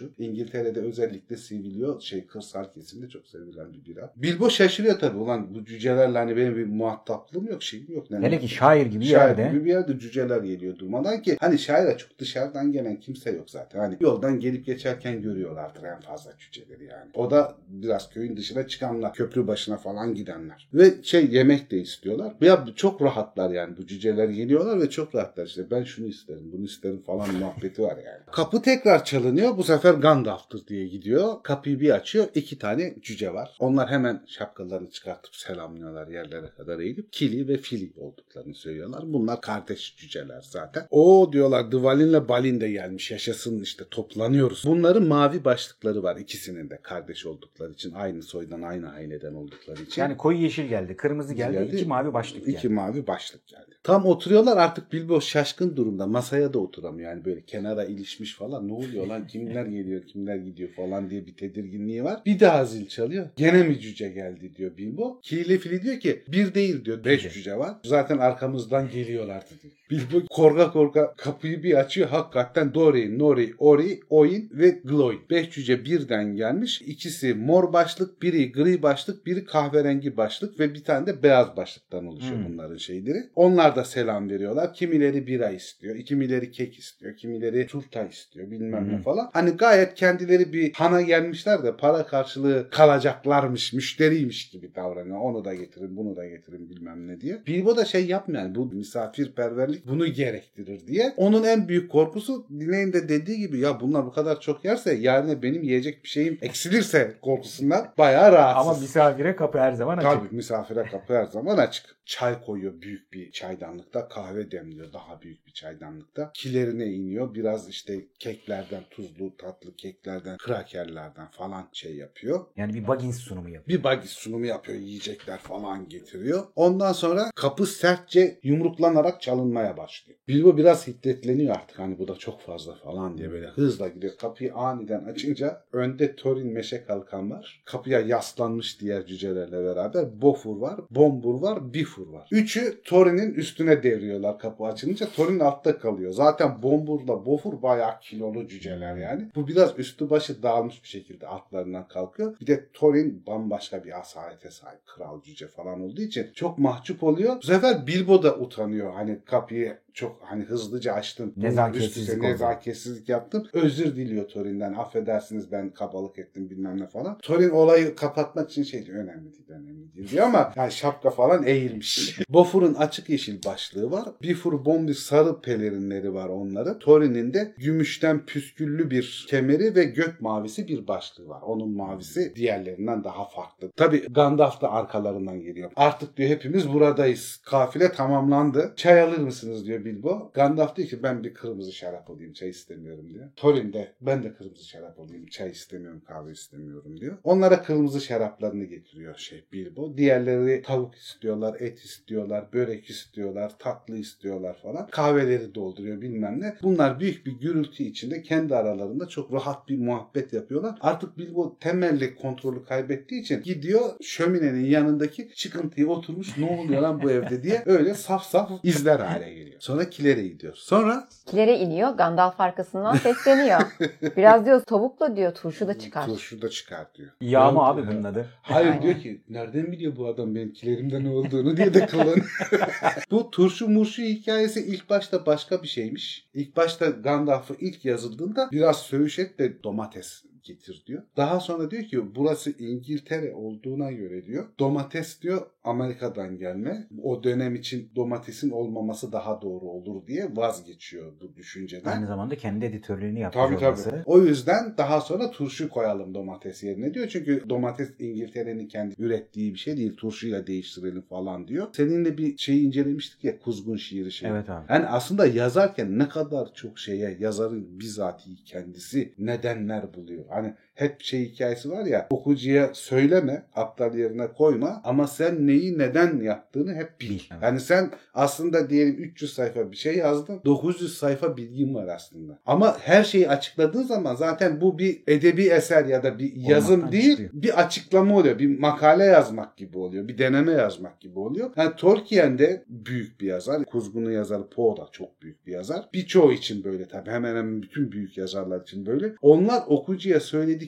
oluşu. 0.00 0.14
İngiltere'de 0.18 0.80
özellikle 0.80 1.36
seviliyor. 1.36 2.00
Şey 2.00 2.26
kırsal 2.26 2.64
kesimde 2.74 3.08
çok 3.08 3.26
sevilen 3.28 3.72
bir 3.72 3.84
bira. 3.84 4.12
Bilbo 4.16 4.50
şaşırıyor 4.50 4.98
tabii. 4.98 5.18
Ulan 5.18 5.54
bu 5.54 5.64
cücelerle 5.64 6.18
hani 6.18 6.36
benim 6.36 6.56
bir 6.56 6.66
muhataplığım 6.66 7.46
yok 7.46 7.62
şeyim 7.62 7.92
yok. 7.92 8.10
Ne 8.10 8.18
Hele 8.18 8.40
ki 8.40 8.48
şair 8.48 8.86
gibi 8.86 9.00
bir 9.00 9.06
Şair 9.06 9.38
yerde. 9.38 9.52
gibi 9.56 9.64
bir 9.64 9.70
yerde 9.70 9.98
cüceler 9.98 10.42
geliyor 10.42 10.78
durmadan 10.78 11.22
ki 11.22 11.36
hani 11.40 11.58
şaire 11.58 11.96
çok 11.96 12.18
dışarıdan 12.18 12.72
gelen 12.72 13.00
kimse 13.00 13.30
yok 13.30 13.50
zaten. 13.50 13.78
Hani 13.78 13.96
yoldan 14.00 14.40
gelip 14.40 14.66
geçerken 14.66 15.22
görüyorlardır 15.22 15.84
en 15.84 16.00
fazla 16.00 16.32
cüceleri 16.38 16.84
yani. 16.84 17.10
O 17.14 17.30
da 17.30 17.56
biraz 17.68 18.10
köyün 18.10 18.36
dışına 18.36 18.66
çıkanlar. 18.66 19.14
Köprü 19.14 19.46
başına 19.46 19.76
falan 19.76 20.14
gidenler. 20.14 20.68
Ve 20.74 21.02
şey 21.02 21.26
yemek 21.30 21.70
de 21.70 21.78
istiyorlar. 21.78 22.34
Ya 22.40 22.64
çok 22.76 23.02
rahatlar 23.02 23.50
yani 23.50 23.76
bu 23.76 23.86
cüceler 23.86 24.28
geliyorlar 24.28 24.80
ve 24.80 24.90
çok 24.90 25.14
rahatlar 25.14 25.46
işte 25.46 25.70
ben 25.70 25.84
şunu 25.84 26.06
isterim 26.06 26.50
bunu 26.52 26.64
isterim 26.64 27.02
falan 27.06 27.34
muhabbeti 27.34 27.82
var 27.82 27.96
yani. 27.96 28.20
Kapı 28.32 28.62
tekrar 28.62 29.04
çalınıyor. 29.04 29.56
Bu 29.56 29.64
sefer 29.64 29.89
Gandalf'tır 29.94 30.66
diye 30.66 30.86
gidiyor. 30.86 31.42
Kapıyı 31.42 31.80
bir 31.80 31.90
açıyor. 31.90 32.26
iki 32.34 32.58
tane 32.58 32.94
cüce 33.02 33.34
var. 33.34 33.56
Onlar 33.58 33.88
hemen 33.90 34.22
şapkalarını 34.26 34.90
çıkartıp 34.90 35.34
selamlıyorlar 35.36 36.08
yerlere 36.08 36.50
kadar 36.56 36.78
eğilip 36.78 37.12
Kili 37.12 37.48
ve 37.48 37.56
Fili 37.56 37.92
olduklarını 37.96 38.54
söylüyorlar. 38.54 39.02
Bunlar 39.06 39.40
kardeş 39.40 39.96
cüceler 39.96 40.40
zaten. 40.50 40.86
O 40.90 41.30
diyorlar 41.32 41.72
Dvalin'le 41.72 42.28
Balin 42.28 42.60
de 42.60 42.70
gelmiş 42.70 43.10
yaşasın 43.10 43.62
işte 43.62 43.84
toplanıyoruz. 43.90 44.62
Bunların 44.66 45.06
mavi 45.06 45.44
başlıkları 45.44 46.02
var 46.02 46.16
ikisinin 46.16 46.70
de 46.70 46.78
kardeş 46.82 47.26
oldukları 47.26 47.72
için. 47.72 47.92
Aynı 47.92 48.22
soydan 48.22 48.62
aynı 48.62 48.90
aileden 48.90 49.34
oldukları 49.34 49.82
için. 49.82 50.02
Yani 50.02 50.16
koyu 50.16 50.38
yeşil 50.38 50.66
geldi, 50.66 50.96
kırmızı 50.96 51.34
geldi, 51.34 51.52
Geldi. 51.52 51.76
iki 51.76 51.84
mavi 51.84 52.12
başlık 52.12 52.46
geldi. 52.46 52.56
İki 52.56 52.68
mavi 52.68 53.06
başlık 53.06 53.46
geldi. 53.46 53.70
Tam 53.82 54.06
oturuyorlar 54.06 54.56
artık 54.56 54.92
Bilbo 54.92 55.20
şaşkın 55.20 55.76
durumda. 55.76 56.06
Masaya 56.06 56.52
da 56.52 56.58
oturamıyor. 56.58 57.10
Yani 57.10 57.24
böyle 57.24 57.42
kenara 57.44 57.84
ilişmiş 57.84 58.34
falan. 58.36 58.68
Ne 58.68 58.72
oluyor 58.72 59.06
lan? 59.06 59.26
Kimler 59.26 59.66
geliyor, 59.72 60.02
kimler 60.06 60.36
gidiyor 60.36 60.68
falan 60.70 61.10
diye 61.10 61.26
bir 61.26 61.34
tedirginliği 61.34 62.04
var. 62.04 62.20
Bir 62.26 62.40
daha 62.40 62.64
zil 62.64 62.86
çalıyor. 62.88 63.28
Gene 63.36 63.62
mi 63.62 63.80
cüce 63.80 64.08
geldi 64.08 64.52
diyor 64.56 64.76
Bilbo. 64.76 65.20
Kili 65.22 65.58
fili 65.58 65.82
diyor 65.82 66.00
ki 66.00 66.22
bir 66.28 66.54
değil 66.54 66.84
diyor. 66.84 67.04
Beş 67.04 67.22
Cüce. 67.22 67.34
cüce 67.34 67.56
var. 67.56 67.74
Zaten 67.84 68.18
arkamızdan 68.18 68.90
geliyorlardı 68.90 69.50
diyor. 69.62 69.74
Bilbo 69.90 70.26
korka 70.30 70.72
korka 70.72 71.14
kapıyı 71.16 71.62
bir 71.62 71.74
açıyor. 71.74 72.08
Hakikaten 72.08 72.74
Dori, 72.74 73.18
Nori, 73.18 73.52
Ori, 73.58 74.00
Oin 74.10 74.50
ve 74.52 74.70
Gloin. 74.84 75.20
Beş 75.30 75.50
cüce 75.50 75.84
birden 75.84 76.36
gelmiş. 76.36 76.82
İkisi 76.82 77.34
mor 77.34 77.72
başlık, 77.72 78.22
biri 78.22 78.52
gri 78.52 78.82
başlık, 78.82 79.26
biri 79.26 79.44
kahverengi 79.44 80.16
başlık 80.16 80.60
ve 80.60 80.74
bir 80.74 80.84
tane 80.84 81.06
de 81.06 81.22
beyaz 81.22 81.56
başlıktan 81.56 82.06
oluşuyor 82.06 82.36
Hmm. 82.44 82.52
bunların 82.52 82.76
şeyleri. 82.76 83.18
Onlar 83.34 83.76
da 83.76 83.84
selam 83.84 84.30
veriyorlar. 84.30 84.74
Kimileri 84.74 85.26
bira 85.26 85.50
istiyor, 85.50 85.96
kimileri 85.98 86.50
kek 86.50 86.78
istiyor, 86.78 87.16
kimileri 87.16 87.66
turta 87.66 88.06
istiyor 88.06 88.50
bilmem 88.50 88.88
ne 88.88 88.96
Hı. 88.96 89.02
falan. 89.02 89.30
Hani 89.32 89.56
gayet 89.60 89.94
kendileri 89.94 90.52
bir 90.52 90.72
hana 90.72 91.00
gelmişler 91.02 91.64
de 91.64 91.76
para 91.76 92.06
karşılığı 92.06 92.70
kalacaklarmış, 92.70 93.72
müşteriymiş 93.72 94.50
gibi 94.50 94.74
davranıyor. 94.74 95.20
Onu 95.20 95.44
da 95.44 95.54
getirin, 95.54 95.96
bunu 95.96 96.16
da 96.16 96.26
getirin 96.26 96.70
bilmem 96.70 97.08
ne 97.08 97.20
diye. 97.20 97.46
Bilbo 97.46 97.76
da 97.76 97.84
şey 97.84 98.06
yapmıyor 98.06 98.42
yani 98.42 98.54
bu 98.54 98.66
misafirperverlik 98.66 99.86
bunu 99.86 100.06
gerektirir 100.06 100.86
diye. 100.86 101.14
Onun 101.16 101.44
en 101.44 101.68
büyük 101.68 101.90
korkusu 101.90 102.46
Diney'in 102.50 102.92
de 102.92 103.08
dediği 103.08 103.38
gibi 103.38 103.58
ya 103.58 103.80
bunlar 103.80 104.06
bu 104.06 104.12
kadar 104.12 104.40
çok 104.40 104.64
yerse 104.64 104.94
yarın 104.94 105.42
benim 105.42 105.62
yiyecek 105.62 106.04
bir 106.04 106.08
şeyim 106.08 106.38
eksilirse 106.42 107.16
korkusundan 107.22 107.92
bayağı 107.98 108.32
rahatsız. 108.32 108.68
Ama 108.68 108.80
misafire 108.80 109.36
kapı 109.36 109.58
her 109.58 109.72
zaman 109.72 109.96
açık. 109.96 110.10
Tabii 110.10 110.36
misafire 110.36 110.84
kapı 110.84 111.14
her 111.14 111.24
zaman 111.24 111.56
açık. 111.56 111.96
Çay 112.04 112.40
koyuyor 112.40 112.80
büyük 112.80 113.12
bir 113.12 113.30
çaydanlıkta. 113.30 114.08
Kahve 114.08 114.50
demliyor 114.50 114.92
daha 114.92 115.20
büyük 115.20 115.46
bir 115.46 115.49
çaydanlıkta. 115.52 116.30
Kilerine 116.34 116.86
iniyor. 116.86 117.34
Biraz 117.34 117.68
işte 117.68 118.06
keklerden, 118.18 118.82
tuzlu 118.90 119.36
tatlı 119.36 119.76
keklerden, 119.76 120.36
krakerlerden 120.36 121.30
falan 121.30 121.68
şey 121.72 121.96
yapıyor. 121.96 122.46
Yani 122.56 122.74
bir 122.74 122.88
Baggins 122.88 123.18
sunumu 123.18 123.48
yapıyor. 123.48 123.78
Bir 123.78 123.84
bagis 123.84 124.10
sunumu 124.10 124.46
yapıyor. 124.46 124.78
Yiyecekler 124.78 125.38
falan 125.38 125.88
getiriyor. 125.88 126.46
Ondan 126.56 126.92
sonra 126.92 127.30
kapı 127.34 127.66
sertçe 127.66 128.38
yumruklanarak 128.42 129.22
çalınmaya 129.22 129.76
başlıyor. 129.76 130.18
Bilbo 130.28 130.56
biraz 130.56 130.86
hiddetleniyor 130.86 131.56
artık. 131.56 131.78
Hani 131.78 131.98
bu 131.98 132.08
da 132.08 132.14
çok 132.14 132.40
fazla 132.40 132.74
falan 132.74 133.18
diye 133.18 133.30
böyle 133.30 133.46
hızla 133.46 133.88
gidiyor. 133.88 134.12
Kapıyı 134.16 134.54
aniden 134.54 135.04
açınca 135.04 135.64
önde 135.72 136.16
Thorin 136.16 136.52
meşe 136.52 136.84
kalkan 136.84 137.30
var. 137.30 137.62
Kapıya 137.64 138.00
yaslanmış 138.00 138.80
diğer 138.80 139.06
cücelerle 139.06 139.64
beraber 139.64 140.22
Bofur 140.22 140.56
var, 140.56 140.80
Bombur 140.90 141.42
var, 141.42 141.74
Bifur 141.74 142.06
var. 142.06 142.28
Üçü 142.30 142.82
Thorin'in 142.84 143.34
üstüne 143.34 143.82
devriyorlar 143.82 144.38
kapı 144.38 144.64
açılınca. 144.64 145.06
Thorin 145.08 145.39
altta 145.40 145.78
kalıyor. 145.78 146.12
Zaten 146.12 146.62
Bombur'la 146.62 147.26
Bofur 147.26 147.62
bayağı 147.62 148.00
kilolu 148.00 148.48
cüceler 148.48 148.96
yani. 148.96 149.28
Bu 149.34 149.48
biraz 149.48 149.78
üstü 149.78 150.10
başı 150.10 150.42
dağılmış 150.42 150.82
bir 150.82 150.88
şekilde 150.88 151.26
altlarından 151.26 151.88
kalkıyor. 151.88 152.36
Bir 152.40 152.46
de 152.46 152.68
Thorin 152.72 153.26
bambaşka 153.26 153.84
bir 153.84 154.00
asalete 154.00 154.50
sahip. 154.50 154.86
Kral 154.86 155.22
cüce 155.22 155.46
falan 155.48 155.80
olduğu 155.80 156.02
için 156.02 156.30
çok 156.34 156.58
mahcup 156.58 157.02
oluyor. 157.02 157.36
Bu 157.36 157.46
sefer 157.46 157.86
Bilbo 157.86 158.22
da 158.22 158.36
utanıyor. 158.36 158.92
Hani 158.92 159.18
kapıyı 159.24 159.78
çok 159.94 160.22
hani 160.22 160.44
hızlıca 160.44 160.92
açtım. 160.92 161.32
Nezaketsizlik 161.36 162.14
Üst 162.14 162.22
nezaketsizlik 162.22 163.08
yaptım. 163.08 163.46
Özür 163.52 163.96
diliyor 163.96 164.28
Torin'den. 164.28 164.72
Affedersiniz 164.72 165.52
ben 165.52 165.70
kabalık 165.70 166.18
ettim 166.18 166.50
bilmem 166.50 166.80
ne 166.80 166.86
falan. 166.86 167.18
Torin 167.18 167.50
olayı 167.50 167.96
kapatmak 167.96 168.50
için 168.50 168.62
şey 168.62 168.86
diyor. 168.86 168.98
Önemli 168.98 169.32
değil 169.32 169.50
önemli 169.50 169.94
değil 169.94 170.10
diyor 170.10 170.26
ama 170.26 170.52
yani 170.56 170.72
şapka 170.72 171.10
falan 171.10 171.46
eğilmiş. 171.46 172.18
Bofur'un 172.28 172.74
açık 172.74 173.10
yeşil 173.10 173.44
başlığı 173.46 173.90
var. 173.90 174.08
Bifur 174.22 174.64
bombi 174.64 174.94
sarı 174.94 175.40
pelerinleri 175.40 176.14
var 176.14 176.28
onların. 176.28 176.78
Torin'in 176.78 177.34
de 177.34 177.54
gümüşten 177.58 178.26
püsküllü 178.26 178.90
bir 178.90 179.26
kemeri 179.28 179.74
ve 179.74 179.84
gök 179.84 180.20
mavisi 180.20 180.68
bir 180.68 180.86
başlığı 180.88 181.28
var. 181.28 181.42
Onun 181.42 181.76
mavisi 181.76 182.32
diğerlerinden 182.36 183.04
daha 183.04 183.28
farklı. 183.28 183.70
Tabi 183.76 184.06
Gandalf 184.10 184.60
da 184.60 184.72
arkalarından 184.72 185.40
geliyor. 185.40 185.70
Artık 185.76 186.16
diyor 186.16 186.30
hepimiz 186.30 186.72
buradayız. 186.72 187.40
Kafile 187.44 187.92
tamamlandı. 187.92 188.72
Çay 188.76 189.00
alır 189.00 189.18
mısınız 189.18 189.66
diyor 189.66 189.79
Bilbo. 189.84 190.30
Gandalf 190.34 190.76
diyor 190.76 190.88
ki 190.88 191.02
ben 191.02 191.24
bir 191.24 191.34
kırmızı 191.34 191.72
şarap 191.72 192.10
alayım 192.10 192.32
çay 192.32 192.48
istemiyorum 192.48 193.14
diyor. 193.14 193.28
Thorin 193.36 193.72
de 193.72 193.92
ben 194.00 194.22
de 194.22 194.34
kırmızı 194.34 194.68
şarap 194.68 195.00
alayım 195.00 195.26
çay 195.26 195.50
istemiyorum 195.50 196.02
kahve 196.06 196.32
istemiyorum 196.32 197.00
diyor. 197.00 197.18
Onlara 197.24 197.62
kırmızı 197.62 198.00
şaraplarını 198.00 198.64
getiriyor 198.64 199.16
şey 199.16 199.44
Bilbo. 199.52 199.96
Diğerleri 199.96 200.62
tavuk 200.62 200.94
istiyorlar, 200.94 201.60
et 201.60 201.78
istiyorlar, 201.78 202.52
börek 202.52 202.90
istiyorlar, 202.90 203.58
tatlı 203.58 203.96
istiyorlar 203.96 204.58
falan. 204.62 204.86
Kahveleri 204.86 205.54
dolduruyor 205.54 206.00
bilmem 206.00 206.40
ne. 206.40 206.56
Bunlar 206.62 207.00
büyük 207.00 207.26
bir 207.26 207.32
gürültü 207.32 207.82
içinde 207.82 208.22
kendi 208.22 208.56
aralarında 208.56 209.08
çok 209.08 209.32
rahat 209.32 209.68
bir 209.68 209.78
muhabbet 209.78 210.32
yapıyorlar. 210.32 210.78
Artık 210.80 211.18
Bilbo 211.18 211.56
temelli 211.60 212.14
kontrolü 212.16 212.64
kaybettiği 212.64 213.20
için 213.20 213.42
gidiyor 213.42 213.80
şöminenin 214.02 214.64
yanındaki 214.64 215.28
çıkıntıyı 215.34 215.88
oturmuş 215.88 216.38
ne 216.38 216.46
oluyor 216.60 216.82
lan 216.82 217.02
bu 217.02 217.10
evde 217.10 217.42
diye 217.42 217.62
öyle 217.66 217.94
saf 217.94 218.24
saf 218.24 218.50
izler 218.62 219.00
hale 219.00 219.34
geliyor. 219.34 219.60
Sonra 219.70 219.90
kilere 219.90 220.28
gidiyor. 220.28 220.54
Sonra 220.56 221.08
Kilere 221.26 221.58
iniyor. 221.58 221.90
Gandalf 221.90 222.40
arkasından 222.40 222.96
sesleniyor. 222.96 223.60
Biraz 224.16 224.46
diyor 224.46 224.60
tavukla 224.60 225.16
diyor 225.16 225.34
turşu 225.34 225.68
da 225.68 225.78
çıkar. 225.78 226.06
turşu 226.06 226.42
da 226.42 226.50
çıkar 226.50 226.86
diyor. 226.94 227.10
Yağ 227.20 227.50
mı 227.50 227.62
abi 227.62 227.82
diyor. 227.82 227.92
bunun 227.92 228.04
adı? 228.04 228.26
Hayır 228.42 228.68
Aynen. 228.68 228.82
diyor 228.82 228.94
ki 228.94 229.22
nereden 229.28 229.72
biliyor 229.72 229.96
bu 229.96 230.06
adam 230.06 230.34
benim 230.34 230.52
kilerimde 230.52 231.04
ne 231.04 231.08
olduğunu 231.10 231.56
diye 231.56 231.74
de 231.74 231.86
kullanıyor. 231.86 232.38
bu 233.10 233.30
turşu 233.30 233.68
murşu 233.68 234.02
hikayesi 234.02 234.60
ilk 234.66 234.90
başta 234.90 235.26
başka 235.26 235.62
bir 235.62 235.68
şeymiş. 235.68 236.28
İlk 236.34 236.56
başta 236.56 236.86
Gandalf'ı 236.86 237.54
ilk 237.60 237.84
yazıldığında 237.84 238.48
biraz 238.52 238.76
söğüş 238.76 239.18
et 239.18 239.38
de 239.38 239.62
domates 239.64 240.22
getir 240.44 240.84
diyor. 240.86 241.02
Daha 241.16 241.40
sonra 241.40 241.70
diyor 241.70 241.82
ki 241.82 242.14
burası 242.14 242.50
İngiltere 242.58 243.34
olduğuna 243.34 243.92
göre 243.92 244.26
diyor 244.26 244.46
domates 244.58 245.22
diyor 245.22 245.46
Amerika'dan 245.64 246.38
gelme. 246.38 246.88
O 247.02 247.24
dönem 247.24 247.54
için 247.54 247.90
domatesin 247.96 248.50
olmaması 248.50 249.12
daha 249.12 249.42
doğru 249.42 249.64
olur 249.64 250.06
diye 250.06 250.36
vazgeçiyor 250.36 251.12
bu 251.20 251.36
düşünceden. 251.36 251.90
Aynı 251.90 252.06
zamanda 252.06 252.36
kendi 252.36 252.64
editörlüğünü 252.64 253.18
yapmış 253.18 253.44
Tabii 253.44 253.66
olması. 253.66 253.90
tabii. 253.90 254.02
O 254.06 254.20
yüzden 254.20 254.74
daha 254.78 255.00
sonra 255.00 255.30
turşu 255.30 255.68
koyalım 255.68 256.14
domates 256.14 256.62
yerine 256.62 256.94
diyor. 256.94 257.08
Çünkü 257.08 257.44
domates 257.48 257.90
İngiltere'nin 257.98 258.68
kendi 258.68 258.94
ürettiği 258.98 259.54
bir 259.54 259.58
şey 259.58 259.76
değil. 259.76 259.96
Turşuyla 259.96 260.46
değiştirelim 260.46 261.02
falan 261.02 261.48
diyor. 261.48 261.66
Seninle 261.72 262.18
bir 262.18 262.38
şeyi 262.38 262.66
incelemiştik 262.66 263.24
ya 263.24 263.38
kuzgun 263.38 263.76
şiiri 263.76 264.12
şeyi. 264.12 264.30
Evet 264.32 264.50
abi. 264.50 264.64
Yani 264.72 264.86
aslında 264.86 265.26
yazarken 265.26 265.98
ne 265.98 266.08
kadar 266.08 266.54
çok 266.54 266.78
şeye 266.78 267.16
yazarın 267.20 267.80
bizatihi 267.80 268.44
kendisi 268.44 269.14
nedenler 269.18 269.94
buluyor. 269.94 270.24
Hani 270.30 270.54
hep 270.80 271.02
şey 271.02 271.32
hikayesi 271.32 271.70
var 271.70 271.86
ya 271.86 272.06
okuyucuya 272.10 272.70
söyleme 272.72 273.46
aptal 273.54 273.94
yerine 273.94 274.26
koyma 274.26 274.80
ama 274.84 275.06
sen 275.06 275.46
neyi 275.46 275.78
neden 275.78 276.20
yaptığını 276.20 276.74
hep 276.74 277.00
bil. 277.00 277.20
Evet. 277.32 277.42
Yani 277.42 277.60
sen 277.60 277.90
aslında 278.14 278.70
diyelim 278.70 278.96
300 278.98 279.32
sayfa 279.34 279.72
bir 279.72 279.76
şey 279.76 279.96
yazdın 279.96 280.40
900 280.44 280.98
sayfa 280.98 281.36
bilgin 281.36 281.74
var 281.74 281.88
aslında. 281.88 282.38
Ama 282.46 282.76
her 282.80 283.04
şeyi 283.04 283.28
açıkladığın 283.28 283.82
zaman 283.82 284.14
zaten 284.14 284.60
bu 284.60 284.78
bir 284.78 285.02
edebi 285.06 285.44
eser 285.44 285.84
ya 285.84 286.02
da 286.02 286.18
bir 286.18 286.32
yazım 286.36 286.74
Olmaktan 286.74 286.92
değil 286.92 287.10
çıkıyor. 287.10 287.30
bir 287.32 287.60
açıklama 287.60 288.16
oluyor. 288.16 288.38
Bir 288.38 288.58
makale 288.58 289.04
yazmak 289.04 289.56
gibi 289.56 289.78
oluyor. 289.78 290.08
Bir 290.08 290.18
deneme 290.18 290.52
yazmak 290.52 291.00
gibi 291.00 291.18
oluyor. 291.18 291.50
Yani 291.56 291.76
Tolkien 291.76 292.38
de 292.38 292.64
büyük 292.68 293.20
bir 293.20 293.26
yazar. 293.26 293.64
Kuzgun'un 293.64 294.10
yazarı 294.10 294.48
Poe 294.48 294.76
da 294.76 294.88
çok 294.92 295.22
büyük 295.22 295.46
bir 295.46 295.52
yazar. 295.52 295.88
Birçoğu 295.94 296.32
için 296.32 296.64
böyle 296.64 296.88
tabii. 296.88 297.10
Hemen 297.10 297.28
hemen 297.28 297.62
bütün 297.62 297.92
büyük 297.92 298.18
yazarlar 298.18 298.60
için 298.60 298.86
böyle. 298.86 299.14
Onlar 299.22 299.62
okuyucuya 299.66 300.20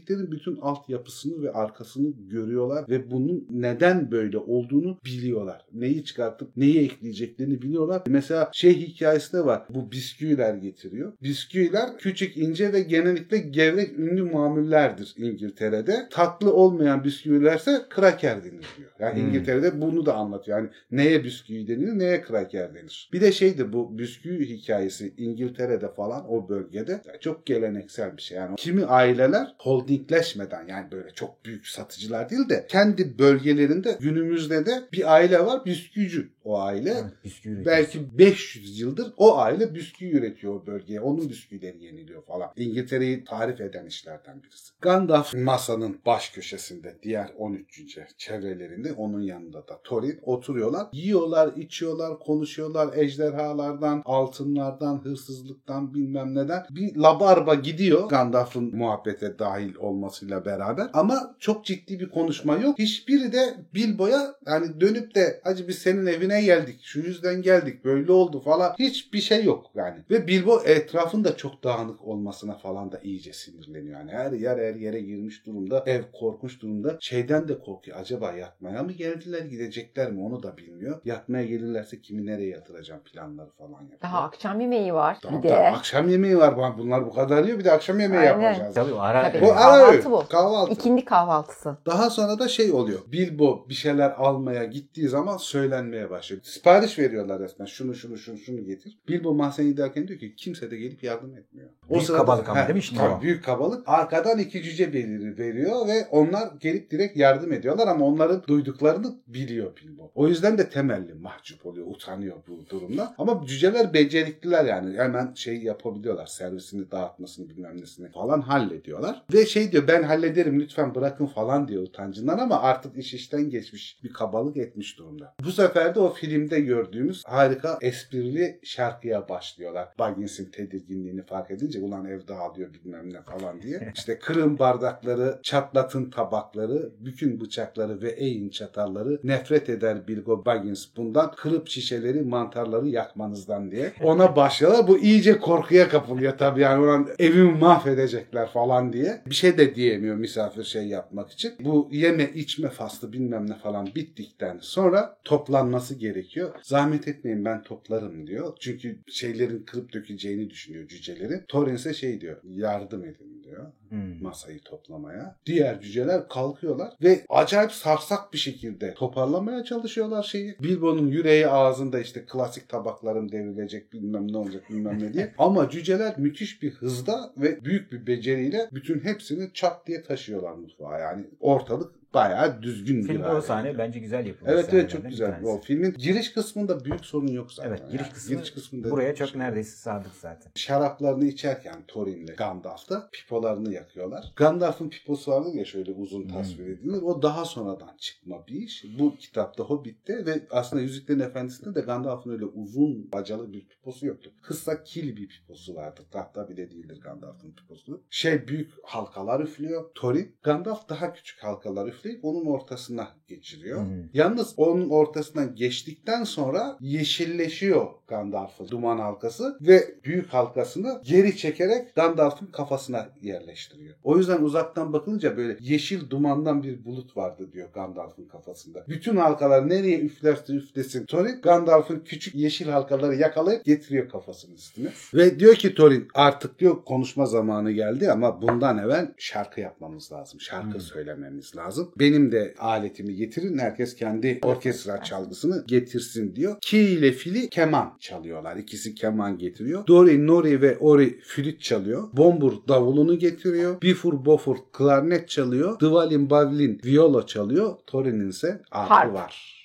söyledikleri 0.08 0.32
bütün 0.32 0.56
altyapısını 0.56 1.42
ve 1.42 1.52
arkasını 1.52 2.12
görüyorlar 2.30 2.84
ve 2.88 3.10
bunun 3.10 3.46
neden 3.50 4.10
böyle 4.10 4.38
olduğunu 4.38 4.98
biliyorlar. 5.04 5.66
Neyi 5.72 6.04
çıkartıp 6.04 6.56
neyi 6.56 6.78
ekleyeceklerini 6.78 7.62
biliyorlar. 7.62 8.02
Mesela 8.06 8.50
şey 8.52 8.80
hikayesi 8.80 9.32
de 9.32 9.44
var. 9.44 9.62
Bu 9.70 9.92
bisküviler 9.92 10.54
getiriyor. 10.54 11.12
Bisküviler 11.22 11.98
küçük, 11.98 12.36
ince 12.36 12.72
ve 12.72 12.80
genellikle 12.80 13.38
gevrek 13.38 13.98
ünlü 13.98 14.22
mamullerdir 14.22 15.14
İngiltere'de. 15.18 16.08
Tatlı 16.10 16.54
olmayan 16.54 17.04
bisküvilerse 17.04 17.82
kraker 17.90 18.44
denir 18.44 18.66
diyor. 18.78 18.90
Yani 19.00 19.20
Hmm. 19.20 19.28
İngiltere'de 19.28 19.80
bunu 19.80 20.06
da 20.06 20.14
anlatıyor. 20.14 20.58
Yani 20.58 20.68
neye 20.90 21.24
bisküvi 21.24 21.66
denir, 21.66 21.98
neye 21.98 22.22
kraker 22.22 22.74
denir. 22.74 23.10
Bir 23.12 23.20
de 23.20 23.32
şeydi 23.32 23.72
bu 23.72 23.98
bisküvi 23.98 24.48
hikayesi 24.48 25.14
İngiltere'de 25.16 25.94
falan 25.94 26.24
o 26.28 26.48
bölgede 26.48 26.92
yani 26.92 27.20
çok 27.20 27.46
geleneksel 27.46 28.16
bir 28.16 28.22
şey. 28.22 28.38
Yani 28.38 28.56
kimi 28.56 28.84
aileler 28.84 29.54
holdingleşmeden 29.92 30.66
yani 30.66 30.90
böyle 30.90 31.10
çok 31.10 31.44
büyük 31.44 31.66
satıcılar 31.66 32.30
değil 32.30 32.48
de 32.48 32.66
kendi 32.68 33.18
bölgelerinde 33.18 33.98
günümüzde 34.00 34.66
de 34.66 34.88
bir 34.92 35.12
aile 35.12 35.46
var 35.46 35.64
bisküvicü 35.64 36.32
o 36.44 36.60
aile. 36.60 36.90
Evet, 36.90 37.24
bisküvi. 37.24 37.66
Belki 37.66 38.18
500 38.18 38.80
yıldır 38.80 39.12
o 39.16 39.38
aile 39.38 39.74
bisküvi 39.74 40.10
üretiyor 40.10 40.66
bölgeye. 40.66 41.00
Onun 41.00 41.28
bisküvileri 41.28 41.84
yeniliyor 41.84 42.22
falan. 42.22 42.50
İngiltere'yi 42.56 43.24
tarif 43.24 43.60
eden 43.60 43.86
işlerden 43.86 44.42
birisi. 44.42 44.72
Gandalf 44.80 45.34
masanın 45.34 46.00
baş 46.06 46.30
köşesinde 46.30 46.98
diğer 47.02 47.30
13. 47.38 47.98
çevrelerinde 48.18 48.92
onun 48.92 49.20
yanında 49.20 49.68
da 49.68 49.80
Thorin 49.84 50.20
oturuyorlar. 50.22 50.86
Yiyorlar, 50.92 51.56
içiyorlar, 51.56 52.18
konuşuyorlar 52.18 52.96
ejderhalardan, 52.96 54.02
altınlardan, 54.04 55.04
hırsızlıktan 55.04 55.94
bilmem 55.94 56.34
neden. 56.34 56.62
Bir 56.70 56.96
labarba 56.96 57.54
gidiyor 57.54 58.08
Gandalf'ın 58.08 58.76
muhabbete 58.76 59.38
dahil 59.38 59.74
olmasıyla 59.82 60.44
beraber. 60.44 60.86
Ama 60.92 61.34
çok 61.38 61.64
ciddi 61.64 62.00
bir 62.00 62.08
konuşma 62.10 62.56
yok. 62.56 62.78
Hiçbiri 62.78 63.32
de 63.32 63.54
Bilbo'ya 63.74 64.34
hani 64.46 64.80
dönüp 64.80 65.14
de 65.14 65.40
hacı 65.44 65.68
biz 65.68 65.78
senin 65.78 66.06
evine 66.06 66.42
geldik. 66.42 66.80
Şu 66.82 67.00
yüzden 67.00 67.42
geldik. 67.42 67.84
Böyle 67.84 68.12
oldu 68.12 68.40
falan. 68.40 68.74
Hiçbir 68.78 69.20
şey 69.20 69.44
yok 69.44 69.66
yani. 69.74 69.98
Ve 70.10 70.26
Bilbo 70.26 70.62
etrafında 70.64 71.36
çok 71.36 71.64
dağınık 71.64 72.04
olmasına 72.04 72.54
falan 72.54 72.92
da 72.92 73.00
iyice 73.02 73.32
sinirleniyor. 73.32 74.00
Yani 74.00 74.10
her 74.12 74.32
yer 74.32 74.58
her 74.58 74.74
yere 74.74 75.00
girmiş 75.00 75.46
durumda. 75.46 75.82
Ev 75.86 76.02
korkunç 76.12 76.60
durumda. 76.60 76.96
Şeyden 77.00 77.48
de 77.48 77.58
korkuyor. 77.58 78.00
Acaba 78.00 78.32
yatmaya 78.32 78.82
mı 78.82 78.92
geldiler 78.92 79.42
gidecekler 79.42 80.12
mi 80.12 80.20
onu 80.22 80.42
da 80.42 80.56
bilmiyor. 80.56 81.00
Yatmaya 81.04 81.44
gelirlerse 81.44 82.00
kimi 82.00 82.26
nereye 82.26 82.48
yatıracağım 82.48 83.00
planları 83.02 83.50
falan 83.50 83.80
yapıyor. 83.82 84.00
Daha 84.02 84.20
akşam 84.22 84.60
yemeği 84.60 84.94
var 84.94 85.18
Tamam, 85.22 85.42
bir 85.42 85.48
de. 85.48 85.52
tamam. 85.54 85.74
Akşam 85.74 86.08
yemeği 86.08 86.38
var. 86.38 86.78
Bunlar 86.78 87.06
bu 87.06 87.12
kadar 87.14 87.44
yiyor. 87.44 87.58
Bir 87.58 87.64
de 87.64 87.72
akşam 87.72 88.00
yemeği 88.00 88.20
Aynen. 88.20 88.40
yapacağız. 88.40 88.74
Tabii 88.74 88.94
ara 88.94 89.32
Tabii. 89.32 89.42
Bu 89.42 89.52
ara 89.52 89.61
kahvaltı 89.62 90.10
bu. 90.10 90.24
Kahvaltı. 90.28 90.72
İkindi 90.72 91.04
kahvaltısı. 91.04 91.76
Daha 91.86 92.10
sonra 92.10 92.38
da 92.38 92.48
şey 92.48 92.72
oluyor. 92.72 93.00
Bilbo 93.12 93.66
bir 93.68 93.74
şeyler 93.74 94.10
almaya 94.10 94.64
gittiği 94.64 95.08
zaman 95.08 95.36
söylenmeye 95.36 96.10
başlıyor. 96.10 96.42
Sipariş 96.44 96.98
veriyorlar 96.98 97.40
resmen. 97.40 97.66
Şunu 97.66 97.94
şunu 97.94 98.18
şunu 98.18 98.38
şunu 98.38 98.64
getir. 98.64 98.98
Bilbo 99.08 99.34
mahzene 99.34 99.68
giderken 99.68 100.08
diyor 100.08 100.18
ki 100.18 100.34
kimse 100.36 100.70
de 100.70 100.76
gelip 100.76 101.02
yardım 101.02 101.36
etmiyor. 101.36 101.68
Büyük 101.90 102.06
kabalık 102.06 102.48
ama 102.48 102.66
değil 102.68 102.76
mi 102.76 102.82
şimdi 102.82 103.02
o? 103.02 103.22
büyük 103.22 103.44
kabalık. 103.44 103.88
Arkadan 103.88 104.38
iki 104.38 104.62
cüce 104.62 104.92
beliri 104.92 105.38
veriyor 105.38 105.86
ve 105.86 106.06
onlar 106.10 106.48
gelip 106.60 106.90
direkt 106.90 107.16
yardım 107.16 107.52
ediyorlar 107.52 107.88
ama 107.88 108.06
onların 108.06 108.42
duyduklarını 108.48 109.14
biliyor 109.26 109.76
Bilbo. 109.76 110.10
O 110.14 110.28
yüzden 110.28 110.58
de 110.58 110.68
temelli 110.68 111.14
mahcup 111.14 111.66
oluyor, 111.66 111.86
utanıyor 111.86 112.36
bu 112.48 112.68
durumda. 112.70 113.14
Ama 113.18 113.46
cüceler 113.46 113.94
becerikliler 113.94 114.64
yani. 114.64 114.96
Hemen 114.96 115.34
şey 115.34 115.62
yapabiliyorlar. 115.62 116.26
Servisini 116.26 116.90
dağıtmasını 116.90 117.48
bilmem 117.48 117.80
nesini 117.80 118.10
falan 118.10 118.40
hallediyorlar. 118.40 119.22
Ve 119.32 119.46
şey 119.52 119.72
diyor 119.72 119.88
ben 119.88 120.02
hallederim 120.02 120.60
lütfen 120.60 120.94
bırakın 120.94 121.26
falan 121.26 121.68
diyor 121.68 121.82
utancından 121.82 122.38
ama 122.38 122.62
artık 122.62 122.98
iş 122.98 123.14
işten 123.14 123.50
geçmiş. 123.50 123.98
Bir 124.04 124.12
kabalık 124.12 124.56
etmiş 124.56 124.98
durumda. 124.98 125.34
Bu 125.44 125.52
sefer 125.52 125.94
de 125.94 126.00
o 126.00 126.12
filmde 126.12 126.60
gördüğümüz 126.60 127.22
harika 127.26 127.78
esprili 127.80 128.60
şarkıya 128.62 129.28
başlıyorlar. 129.28 129.88
Baggins'in 129.98 130.50
tedirginliğini 130.50 131.22
fark 131.22 131.50
edince 131.50 131.80
ulan 131.80 132.04
ev 132.04 132.28
dağılıyor 132.28 132.74
bilmem 132.74 133.12
ne 133.12 133.22
falan 133.22 133.62
diye. 133.62 133.92
İşte 133.96 134.18
kırın 134.18 134.58
bardakları, 134.58 135.40
çatlatın 135.42 136.10
tabakları, 136.10 136.92
bükün 136.98 137.40
bıçakları 137.40 138.02
ve 138.02 138.10
eğin 138.10 138.48
çatalları 138.48 139.20
nefret 139.24 139.68
eder 139.68 140.08
Bilbo 140.08 140.44
Baggins 140.44 140.86
bundan. 140.96 141.32
Kırıp 141.36 141.68
şişeleri, 141.68 142.22
mantarları 142.22 142.88
yakmanızdan 142.88 143.70
diye. 143.70 143.92
Ona 144.02 144.36
başlıyorlar. 144.36 144.88
Bu 144.88 144.98
iyice 144.98 145.38
korkuya 145.38 145.88
kapılıyor 145.88 146.38
tabii 146.38 146.60
yani 146.60 146.84
ulan 146.84 147.08
evimi 147.18 147.58
mahvedecekler 147.58 148.48
falan 148.48 148.92
diye. 148.92 149.22
Bir 149.26 149.34
şey 149.42 149.58
de 149.58 149.74
diyemiyor 149.74 150.16
misafir 150.16 150.64
şey 150.64 150.86
yapmak 150.86 151.30
için. 151.30 151.52
Bu 151.60 151.88
yeme 151.92 152.30
içme 152.34 152.68
faslı 152.68 153.12
bilmem 153.12 153.50
ne 153.50 153.54
falan 153.54 153.86
bittikten 153.94 154.58
sonra 154.62 155.18
toplanması 155.24 155.94
gerekiyor. 155.94 156.54
Zahmet 156.62 157.08
etmeyin 157.08 157.44
ben 157.44 157.62
toplarım 157.62 158.26
diyor. 158.26 158.56
Çünkü 158.60 158.98
şeylerin 159.08 159.62
kırıp 159.62 159.92
döküleceğini 159.92 160.50
düşünüyor 160.50 160.88
cücelerin. 160.88 161.44
Thorin 161.48 161.74
ise 161.74 161.94
şey 161.94 162.20
diyor 162.20 162.40
yardım 162.44 163.04
edin 163.04 163.41
diyor 163.52 163.66
Hmm. 163.88 164.22
masayı 164.22 164.60
toplamaya. 164.60 165.36
Diğer 165.46 165.80
cüceler 165.80 166.28
kalkıyorlar 166.28 166.92
ve 167.02 167.20
acayip 167.28 167.72
sarsak 167.72 168.32
bir 168.32 168.38
şekilde 168.38 168.94
toparlamaya 168.94 169.64
çalışıyorlar 169.64 170.22
şeyi. 170.22 170.56
Bilbo'nun 170.62 171.06
yüreği 171.06 171.48
ağzında 171.48 172.00
işte 172.00 172.24
klasik 172.26 172.68
tabaklarım 172.68 173.32
devrilecek 173.32 173.92
bilmem 173.92 174.32
ne 174.32 174.36
olacak 174.36 174.70
bilmem 174.70 175.02
ne 175.02 175.12
diye. 175.12 175.34
Ama 175.38 175.70
cüceler 175.70 176.18
müthiş 176.18 176.62
bir 176.62 176.70
hızda 176.70 177.32
ve 177.36 177.64
büyük 177.64 177.92
bir 177.92 178.06
beceriyle 178.06 178.68
bütün 178.72 179.00
hepsini 179.00 179.52
çat 179.54 179.86
diye 179.86 180.02
taşıyorlar 180.02 180.52
mutfağa. 180.52 180.98
Yani 180.98 181.24
ortalık 181.40 182.01
bayağı 182.14 182.62
düzgün 182.62 183.02
bir 183.02 183.08
Filmde 183.08 183.22
hale 183.22 183.38
o 183.38 183.40
sahne 183.40 183.68
geliyor. 183.68 183.86
bence 183.86 183.98
güzel 183.98 184.26
yapılmış. 184.26 184.52
Evet 184.54 184.68
evet 184.72 184.90
çok 184.90 185.04
bir 185.04 185.08
güzel. 185.08 185.42
O 185.44 185.60
filmin 185.60 185.92
giriş 185.92 186.32
kısmında 186.32 186.84
büyük 186.84 187.04
sorun 187.04 187.26
yok 187.26 187.52
zaten. 187.52 187.70
Evet 187.70 187.82
giriş 187.90 188.00
Yani 188.06 188.12
kısmı, 188.12 188.36
giriş 188.36 188.50
kısmında 188.50 188.90
buraya 188.90 189.14
çok 189.14 189.28
şey- 189.28 189.40
neredeyse 189.40 189.76
sadık 189.76 190.12
zaten. 190.20 190.52
şaraplarını 190.54 191.24
içerken 191.26 191.84
Thorin'le 191.88 192.36
Gandalf 192.36 192.90
da 192.90 193.08
pipolarını 193.12 193.72
yakıyorlar. 193.74 194.32
Gandalf'ın 194.36 194.88
piposu 194.88 195.30
vardır 195.32 195.54
ya 195.54 195.64
şöyle 195.64 195.92
uzun 195.92 196.28
tasvir 196.28 196.58
Hmm. 196.66 196.72
edilir. 196.72 197.02
O 197.02 197.22
daha 197.22 197.44
sonradan 197.44 197.96
çıkma 197.98 198.46
bir 198.46 198.54
iş. 198.54 198.84
Bu 198.98 199.16
kitapta 199.16 199.62
Hobbit'te 199.64 200.26
ve 200.26 200.46
aslında 200.50 200.82
Yüzüklerin 200.82 201.20
Efendisi'nde 201.20 201.74
de 201.74 201.80
Gandalf'ın 201.80 202.30
öyle 202.30 202.44
uzun 202.44 203.12
bacalı 203.12 203.52
bir 203.52 203.68
piposu 203.68 204.06
yoktu. 204.06 204.30
Kısa 204.42 204.82
kil 204.84 205.16
bir 205.16 205.28
piposu 205.28 205.74
vardır. 205.74 206.04
Tahta 206.10 206.48
bile 206.48 206.70
değildir 206.70 207.00
Gandalf'ın 207.02 207.52
piposu. 207.52 208.02
Şey 208.10 208.48
büyük 208.48 208.70
halkalar 208.84 209.40
üflüyor. 209.40 209.90
Thorin. 209.94 210.36
Gandalf 210.42 210.88
daha 210.88 211.12
küçük 211.12 211.42
halkalar 211.44 211.88
üfleyip 212.02 212.24
onun 212.24 212.46
ortasına 212.46 213.08
geçiriyor. 213.28 213.80
Hı. 213.80 213.88
Yalnız 214.14 214.54
onun 214.56 214.90
ortasından 214.90 215.54
geçtikten 215.54 216.24
sonra 216.24 216.76
yeşilleşiyor 216.80 217.86
Gandalf'ın 218.08 218.68
duman 218.68 218.98
halkası 218.98 219.58
ve 219.60 219.94
büyük 220.04 220.28
halkasını 220.28 221.02
geri 221.04 221.36
çekerek 221.36 221.94
Gandalf'ın 221.94 222.46
kafasına 222.46 223.08
yerleştiriyor. 223.22 223.94
O 224.04 224.18
yüzden 224.18 224.42
uzaktan 224.42 224.92
bakınca 224.92 225.36
böyle 225.36 225.56
yeşil 225.60 226.10
dumandan 226.10 226.62
bir 226.62 226.84
bulut 226.84 227.16
vardı 227.16 227.52
diyor 227.52 227.68
Gandalf'ın 227.74 228.24
kafasında. 228.24 228.84
Bütün 228.88 229.16
halkalar 229.16 229.68
nereye 229.68 230.00
üflerse 230.00 230.52
üflesin 230.52 231.06
Thorin 231.06 231.40
Gandalf'ın 231.42 232.00
küçük 232.00 232.34
yeşil 232.34 232.68
halkaları 232.68 233.14
yakalayıp 233.14 233.64
getiriyor 233.64 234.08
kafasının 234.08 234.54
üstüne. 234.54 234.88
Ve 235.14 235.38
diyor 235.38 235.54
ki 235.54 235.74
Thorin 235.74 236.08
artık 236.14 236.58
diyor 236.58 236.84
konuşma 236.84 237.26
zamanı 237.26 237.72
geldi 237.72 238.12
ama 238.12 238.42
bundan 238.42 238.78
evvel 238.78 239.12
şarkı 239.18 239.60
yapmamız 239.60 240.12
lazım. 240.12 240.40
Şarkı 240.40 240.72
Hmm. 240.72 240.80
söylememiz 240.80 241.56
lazım. 241.56 241.91
Benim 241.98 242.32
de 242.32 242.54
aletimi 242.58 243.14
getirin. 243.14 243.58
Herkes 243.58 243.94
kendi 243.94 244.38
orkestra 244.42 245.02
çalgısını 245.02 245.64
getirsin 245.66 246.36
diyor. 246.36 246.56
Ki 246.60 246.78
ile 246.78 247.12
Fili 247.12 247.48
keman 247.48 247.96
çalıyorlar. 248.00 248.56
İkisi 248.56 248.94
keman 248.94 249.38
getiriyor. 249.38 249.86
Dori, 249.86 250.26
Nori 250.26 250.62
ve 250.62 250.78
Ori 250.78 251.20
flüt 251.20 251.60
çalıyor. 251.60 252.08
Bombur 252.12 252.52
davulunu 252.68 253.18
getiriyor. 253.18 253.82
Bifur, 253.82 254.24
Bofur 254.24 254.56
klarnet 254.72 255.28
çalıyor. 255.28 255.80
Dvalin, 255.80 256.30
Bavlin 256.30 256.80
viola 256.84 257.26
çalıyor. 257.26 257.76
Thorin'in 257.86 258.28
ise 258.28 258.62
Harp. 258.70 259.14
var. 259.14 259.61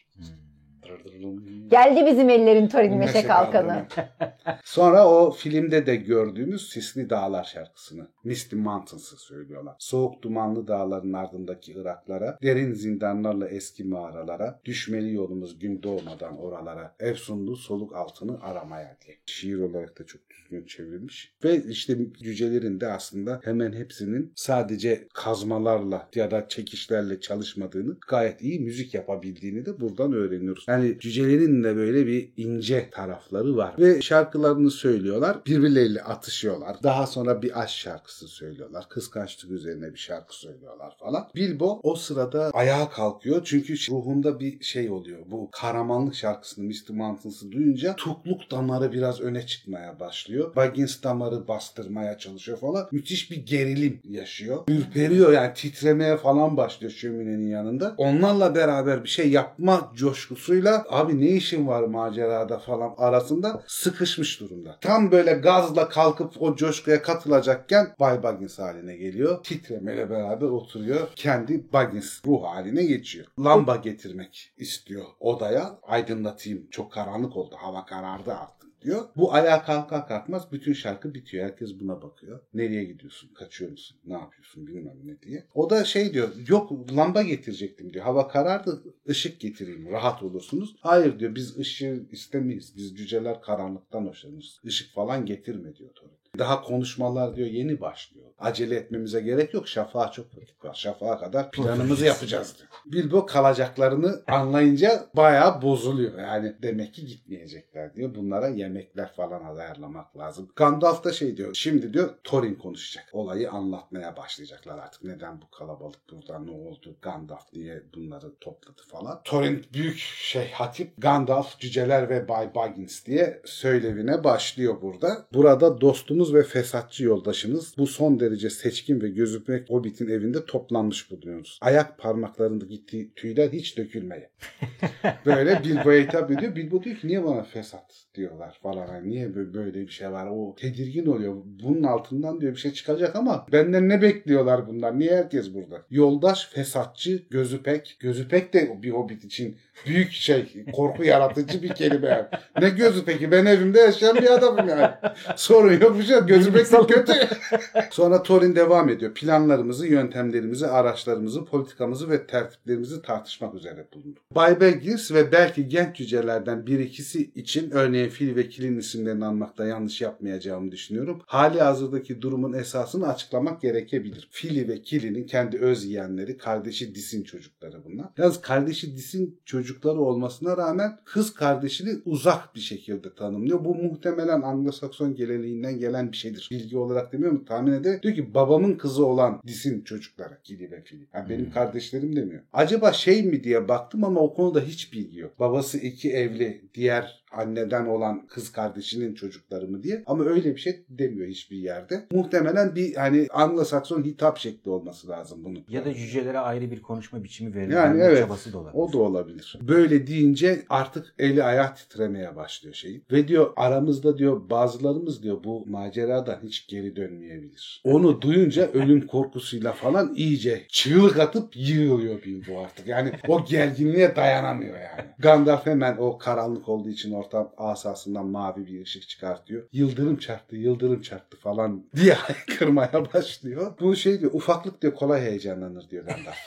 Geldi 1.69 2.05
bizim 2.05 2.29
ellerin 2.29 2.67
Torin 2.67 2.97
Meşe 2.97 3.17
Meşe 3.17 3.27
Kalkanı. 3.27 3.85
Sonra 4.63 5.09
o 5.09 5.31
filmde 5.31 5.85
de 5.85 5.95
gördüğümüz 5.95 6.69
Sisli 6.69 7.09
Dağlar 7.09 7.43
şarkısını 7.43 8.07
Misty 8.23 8.55
Mountains'ı 8.55 9.17
söylüyorlar. 9.17 9.75
Soğuk 9.79 10.21
dumanlı 10.21 10.67
dağların 10.67 11.13
ardındaki 11.13 11.71
Iraklara, 11.71 12.37
derin 12.41 12.73
zindanlarla 12.73 13.47
eski 13.47 13.83
mağaralara, 13.83 14.59
düşmeli 14.65 15.13
yolumuz 15.13 15.59
gün 15.59 15.83
doğmadan 15.83 16.37
oralara, 16.37 16.95
efsunlu 16.99 17.55
soluk 17.55 17.95
altını 17.95 18.41
aramaya 18.41 18.97
diye. 19.05 19.17
Şiir 19.25 19.59
olarak 19.59 19.99
da 19.99 20.05
çok 20.05 20.21
düzgün 20.29 20.65
çevrilmiş. 20.65 21.33
Ve 21.43 21.63
işte 21.63 21.97
cücelerin 22.23 22.79
de 22.79 22.87
aslında 22.87 23.39
hemen 23.43 23.73
hepsinin 23.73 24.31
sadece 24.35 25.07
kazmalarla 25.13 26.09
ya 26.15 26.31
da 26.31 26.47
çekişlerle 26.47 27.19
çalışmadığını, 27.19 27.97
gayet 28.07 28.41
iyi 28.41 28.59
müzik 28.59 28.93
yapabildiğini 28.93 29.65
de 29.65 29.79
buradan 29.79 30.13
öğreniyoruz. 30.13 30.65
Yani 30.67 30.96
cücelerin 30.99 31.63
de 31.63 31.75
böyle 31.75 32.07
bir 32.07 32.29
ince 32.37 32.89
tarafları 32.89 33.57
var. 33.57 33.75
Ve 33.79 34.01
şarkılarını 34.01 34.71
söylüyorlar. 34.71 35.37
Birbirleriyle 35.45 36.01
atışıyorlar. 36.01 36.77
Daha 36.83 37.07
sonra 37.07 37.41
bir 37.41 37.61
aşk 37.61 37.77
şarkısı 37.77 38.27
söylüyorlar. 38.27 38.85
Kıskançlık 38.89 39.51
üzerine 39.51 39.93
bir 39.93 39.99
şarkı 39.99 40.35
söylüyorlar 40.35 40.93
falan. 40.99 41.27
Bilbo 41.35 41.79
o 41.83 41.95
sırada 41.95 42.51
ayağa 42.53 42.89
kalkıyor. 42.89 43.41
Çünkü 43.43 43.73
ruhunda 43.91 44.39
bir 44.39 44.63
şey 44.63 44.89
oluyor. 44.89 45.19
Bu 45.25 45.49
kahramanlık 45.51 46.15
şarkısını 46.15 46.65
Misty 46.65 46.93
Mountains'ı 46.93 47.51
duyunca 47.51 47.95
tukluk 47.95 48.51
damarı 48.51 48.91
biraz 48.91 49.21
öne 49.21 49.45
çıkmaya 49.45 49.99
başlıyor. 49.99 50.55
Baggins 50.55 51.03
damarı 51.03 51.47
bastırmaya 51.47 52.17
çalışıyor 52.17 52.57
falan. 52.57 52.87
Müthiş 52.91 53.31
bir 53.31 53.45
gerilim 53.45 53.99
yaşıyor. 54.03 54.63
Ürperiyor 54.67 55.33
yani 55.33 55.53
titremeye 55.53 56.17
falan 56.17 56.57
başlıyor 56.57 56.91
şöminenin 56.91 57.47
yanında. 57.47 57.95
Onlarla 57.97 58.55
beraber 58.55 59.03
bir 59.03 59.09
şey 59.09 59.31
yapma 59.31 59.91
coşkusuyla 59.95 60.85
abi 60.89 61.19
ne 61.19 61.29
işin 61.29 61.67
var 61.67 61.83
macerada 61.83 62.59
falan 62.59 62.93
arasında 62.97 63.63
sıkışmış 63.67 64.39
durumda. 64.39 64.77
Tam 64.81 65.11
böyle 65.11 65.33
gazla 65.33 65.89
kalkıp 65.89 66.41
o 66.41 66.55
coşkuya 66.55 67.01
katılacakken 67.01 67.95
Bay 67.99 68.23
Baggins 68.23 68.59
haline 68.59 68.97
geliyor. 68.97 69.43
Titremeyle 69.43 70.09
beraber 70.09 70.47
oturuyor. 70.47 71.07
Kendi 71.15 71.73
Baggins 71.73 72.25
ruh 72.25 72.43
haline 72.43 72.83
geçiyor. 72.83 73.25
Lamba 73.39 73.75
getirmek 73.75 74.53
istiyor 74.57 75.05
odaya. 75.19 75.79
Aydınlatayım. 75.83 76.67
Çok 76.71 76.91
karanlık 76.91 77.37
oldu. 77.37 77.55
Hava 77.57 77.85
karardı 77.85 78.33
artık 78.33 78.56
diyor. 78.87 79.09
Bu 79.15 79.33
ayağa 79.33 79.63
kalkar 79.63 80.07
kalkmaz 80.07 80.51
bütün 80.51 80.73
şarkı 80.73 81.13
bitiyor. 81.13 81.45
Herkes 81.45 81.79
buna 81.79 82.01
bakıyor. 82.01 82.39
Nereye 82.53 82.83
gidiyorsun? 82.83 83.33
Kaçıyor 83.33 83.71
musun? 83.71 83.97
Ne 84.05 84.13
yapıyorsun? 84.13 84.67
Bilmem 84.67 84.97
ne 85.03 85.21
diye. 85.21 85.47
O 85.53 85.69
da 85.69 85.83
şey 85.83 86.13
diyor. 86.13 86.29
Yok 86.47 86.71
lamba 86.95 87.21
getirecektim 87.21 87.93
diyor. 87.93 88.05
Hava 88.05 88.27
karardı. 88.27 88.83
ışık 89.09 89.39
getireyim. 89.39 89.91
Rahat 89.91 90.23
olursunuz. 90.23 90.75
Hayır 90.79 91.19
diyor. 91.19 91.35
Biz 91.35 91.57
ışığı 91.57 92.07
istemeyiz. 92.11 92.73
Biz 92.77 92.97
cüceler 92.97 93.41
karanlıktan 93.41 94.05
hoşlanırız. 94.05 94.59
Işık 94.63 94.93
falan 94.93 95.25
getirme 95.25 95.75
diyor 95.75 95.89
Thorin. 95.95 96.16
Daha 96.39 96.61
konuşmalar 96.61 97.35
diyor 97.35 97.47
yeni 97.47 97.81
başlıyor. 97.81 98.27
Acele 98.39 98.75
etmemize 98.75 99.21
gerek 99.21 99.53
yok. 99.53 99.67
Şafağa 99.67 100.11
çok 100.11 100.37
vakit 100.37 100.65
var. 100.65 100.73
Şafağa 100.73 101.19
kadar 101.19 101.51
planımızı 101.51 102.05
yapacağız 102.05 102.55
diyor. 102.57 102.69
Bilbo 102.85 103.25
kalacaklarını 103.25 104.21
anlayınca 104.27 105.09
bayağı 105.15 105.61
bozuluyor. 105.61 106.19
Yani 106.19 106.55
demek 106.61 106.93
ki 106.93 107.05
gitmeyecekler 107.05 107.95
diyor. 107.95 108.15
Bunlara 108.15 108.47
yemekler 108.47 109.13
falan 109.13 109.55
ayarlamak 109.55 110.17
lazım. 110.17 110.49
Gandalf 110.55 111.03
da 111.03 111.13
şey 111.13 111.37
diyor. 111.37 111.53
Şimdi 111.53 111.93
diyor 111.93 112.09
Thorin 112.23 112.55
konuşacak. 112.55 113.05
Olayı 113.13 113.51
anlatmaya 113.51 114.17
başlayacaklar 114.17 114.77
artık. 114.77 115.03
Neden 115.03 115.41
bu 115.41 115.49
kalabalık 115.49 115.99
burada 116.11 116.39
ne 116.39 116.51
oldu? 116.51 116.95
Gandalf 117.01 117.53
niye 117.53 117.83
bunları 117.95 118.35
topladı 118.41 118.81
falan. 118.87 119.21
Thorin 119.23 119.65
büyük 119.73 119.97
şey 120.17 120.51
hatip 120.51 120.93
Gandalf, 120.97 121.59
cüceler 121.59 122.09
ve 122.09 122.27
Bay 122.27 122.55
Baggins 122.55 123.05
diye 123.05 123.41
söylevine 123.45 124.23
başlıyor 124.23 124.81
burada. 124.81 125.27
Burada 125.33 125.81
dostumuz 125.81 126.26
ve 126.33 126.43
fesatçı 126.43 127.03
yoldaşımız 127.03 127.73
bu 127.77 127.87
son 127.87 128.19
derece 128.19 128.49
seçkin 128.49 129.01
ve 129.01 129.09
gözükmek 129.09 129.69
Hobbit'in 129.69 130.07
evinde 130.09 130.45
toplanmış 130.45 131.11
bulunuyoruz. 131.11 131.59
Ayak 131.61 131.97
parmaklarındaki 131.97 132.83
tüy- 132.87 133.13
tüyler 133.15 133.49
hiç 133.49 133.77
dökülmeye. 133.77 134.29
Böyle 135.25 135.63
Bilbo'ya 135.63 136.03
hitap 136.03 136.31
ediyor. 136.31 136.55
Bilbo 136.55 136.83
diyor 136.83 136.95
ki 136.95 137.07
niye 137.07 137.23
bana 137.25 137.43
fesat 137.43 138.05
diyorlar 138.15 138.59
falan. 138.63 138.87
Yani 138.87 139.09
niye 139.09 139.27
bö- 139.27 139.53
böyle 139.53 139.81
bir 139.81 139.91
şey 139.91 140.11
var? 140.11 140.27
O 140.31 140.55
tedirgin 140.55 141.05
oluyor. 141.05 141.35
Bunun 141.45 141.83
altından 141.83 142.41
diyor 142.41 142.51
bir 142.53 142.59
şey 142.59 142.73
çıkacak 142.73 143.15
ama 143.15 143.45
benden 143.51 143.89
ne 143.89 144.01
bekliyorlar 144.01 144.67
bunlar? 144.67 144.99
Niye 144.99 145.15
herkes 145.15 145.53
burada? 145.53 145.81
Yoldaş, 145.89 146.49
fesatçı, 146.49 147.23
gözü 147.29 147.63
pek. 147.63 147.97
Gözü 147.99 148.27
pek 148.27 148.53
de 148.53 148.79
bir 148.83 148.91
hobbit 148.91 149.23
için 149.23 149.57
büyük 149.85 150.11
şey, 150.11 150.65
korku 150.73 151.03
yaratıcı 151.03 151.63
bir 151.63 151.69
kelime 151.69 152.07
yani. 152.07 152.25
Ne 152.61 152.69
gözü 152.69 153.05
peki? 153.05 153.31
Ben 153.31 153.45
evimde 153.45 153.79
yaşayan 153.79 154.15
bir 154.17 154.33
adamım 154.33 154.69
yani. 154.69 154.87
Sorun 155.35 155.79
yok 155.79 155.97
bir 155.99 156.03
şey. 156.03 156.16
Yok. 156.19 156.27
Gözü 156.27 156.53
pek 156.53 156.71
de 156.71 156.87
kötü. 156.87 157.13
Sonra 157.91 158.23
Thorin 158.23 158.55
devam 158.55 158.89
ediyor. 158.89 159.13
Planlarımızı, 159.13 159.87
yöntemlerimizi, 159.87 160.67
araçlarımızı, 160.67 161.45
politikamızı 161.45 162.09
ve 162.09 162.27
tertiplerimizi 162.27 163.01
tartışmak 163.01 163.55
üzere 163.55 163.87
bulundu. 163.93 164.19
Bay 164.35 164.61
Baggins 164.61 165.11
ve 165.11 165.31
belki 165.31 165.67
genç 165.67 165.95
cücelerden 165.95 166.67
bir 166.67 166.79
ikisi 166.79 167.31
için 167.35 167.71
örneğin 167.71 168.09
Fil 168.09 168.35
ve 168.35 168.49
Kil'in 168.49 168.77
isimlerini 168.77 169.25
anmakta 169.25 169.65
yanlış 169.65 170.01
yapmayacağımı 170.01 170.71
düşünüyorum. 170.71 171.21
Hali 171.25 171.59
hazırdaki 171.61 172.21
durumun 172.21 172.53
esasını 172.53 173.07
açıklamak 173.07 173.61
gerekebilir. 173.61 174.27
Fili 174.31 174.67
ve 174.67 174.81
Kil'inin 174.81 175.25
kendi 175.25 175.57
öz 175.57 175.85
yeğenleri, 175.85 176.37
kardeşi 176.37 176.95
Dis'in 176.95 177.23
çocukları 177.23 177.85
bunlar. 177.85 178.07
Yalnız 178.17 178.41
kardeşi 178.41 178.95
Dis'in 178.95 179.39
çocukları 179.45 179.99
olmasına 179.99 180.57
rağmen 180.57 180.99
kız 181.05 181.33
kardeşini 181.33 181.89
uzak 182.05 182.55
bir 182.55 182.59
şekilde 182.59 183.15
tanımlıyor. 183.15 183.65
Bu 183.65 183.75
muhtemelen 183.75 184.41
Anglo-Sakson 184.41 185.15
geleneğinden 185.15 185.79
gelen 185.79 185.96
gelen 185.97 186.11
bir 186.11 186.17
şeydir. 186.17 186.47
Bilgi 186.51 186.77
olarak 186.77 187.13
demiyorum 187.13 187.45
tahmin 187.45 187.71
ederek 187.71 188.03
diyor 188.03 188.15
ki 188.15 188.33
babamın 188.33 188.73
kızı 188.73 189.05
olan 189.05 189.41
disin 189.47 189.83
çocuklara 189.83 190.37
Gili 190.43 190.71
ve 190.71 190.83
Fili. 190.83 191.07
Yani 191.13 191.29
benim 191.29 191.45
Hmm. 191.45 191.51
kardeşlerim 191.51 192.15
demiyor. 192.15 192.41
Acaba 192.53 192.93
şey 192.93 193.23
mi 193.23 193.43
diye 193.43 193.67
baktım 193.67 194.03
ama 194.03 194.19
o 194.19 194.33
konuda 194.33 194.61
hiç 194.61 194.93
bilgi 194.93 195.19
yok. 195.19 195.39
Babası 195.39 195.77
iki 195.77 196.11
evli 196.13 196.61
diğer 196.73 197.23
anneden 197.37 197.85
olan 197.85 198.27
kız 198.27 198.51
kardeşinin 198.51 199.13
çocukları 199.13 199.67
mı 199.67 199.83
diye 199.83 200.03
ama 200.05 200.23
öyle 200.23 200.55
bir 200.55 200.59
şey 200.59 200.85
demiyor 200.89 201.27
hiçbir 201.27 201.57
yerde. 201.57 202.05
Muhtemelen 202.11 202.75
bir 202.75 202.95
hani 202.95 203.27
Anglo-Sakson 203.27 204.03
hitap 204.03 204.37
şekli 204.37 204.71
olması 204.71 205.09
lazım 205.09 205.43
bunun. 205.43 205.63
Ya 205.69 205.85
da 205.85 205.93
cücelere 205.93 206.39
ayrı 206.39 206.71
bir 206.71 206.81
konuşma 206.81 207.23
biçimi 207.23 207.55
verilme 207.55 207.75
Yani 207.75 208.01
evet. 208.01 208.19
çabası 208.19 208.53
da 208.53 208.57
olabilir. 208.57 208.79
O 208.79 208.93
da 208.93 208.97
olabilir. 208.97 209.59
Böyle 209.61 210.07
deyince 210.07 210.63
artık 210.69 211.13
eli 211.19 211.43
ayağı 211.43 211.75
titremeye 211.75 212.35
başlıyor 212.35 212.75
şeyin. 212.75 213.03
Ve 213.11 213.27
diyor 213.27 213.53
aramızda 213.55 214.17
diyor 214.17 214.49
bazılarımız 214.49 215.23
diyor 215.23 215.43
bu 215.43 215.65
maceradan 215.67 216.39
hiç 216.43 216.67
geri 216.67 216.95
dönmeyebilir. 216.95 217.81
Onu 217.83 218.21
duyunca 218.21 218.71
ölüm 218.71 219.07
korkusuyla 219.07 219.73
falan 219.73 220.13
iyice 220.15 220.65
çığlık 220.69 221.19
atıp 221.19 221.57
yığılıyor 221.57 222.23
Bilbo 222.23 222.59
artık. 222.59 222.87
Yani 222.87 223.11
o 223.27 223.45
gerginliğe 223.45 224.15
dayanamıyor 224.15 224.75
yani. 224.75 225.09
Gandalf 225.19 225.65
hemen 225.65 225.97
o 225.97 226.17
karanlık 226.17 226.69
olduğu 226.69 226.89
için 226.89 227.11
ortam 227.27 227.53
asasından 227.57 228.25
mavi 228.25 228.67
bir 228.67 228.81
ışık 228.81 229.09
çıkartıyor. 229.09 229.63
Yıldırım 229.71 230.17
çarptı, 230.17 230.55
yıldırım 230.55 231.01
çarptı 231.01 231.37
falan 231.37 231.85
diye 231.95 232.13
haykırmaya 232.13 233.13
başlıyor. 233.13 233.73
Bu 233.79 233.95
şey 233.95 234.19
diyor 234.19 234.31
ufaklık 234.33 234.81
diyor 234.81 234.93
kolay 234.93 235.21
heyecanlanır 235.21 235.89
diyor 235.89 236.05
Gandalf. 236.05 236.37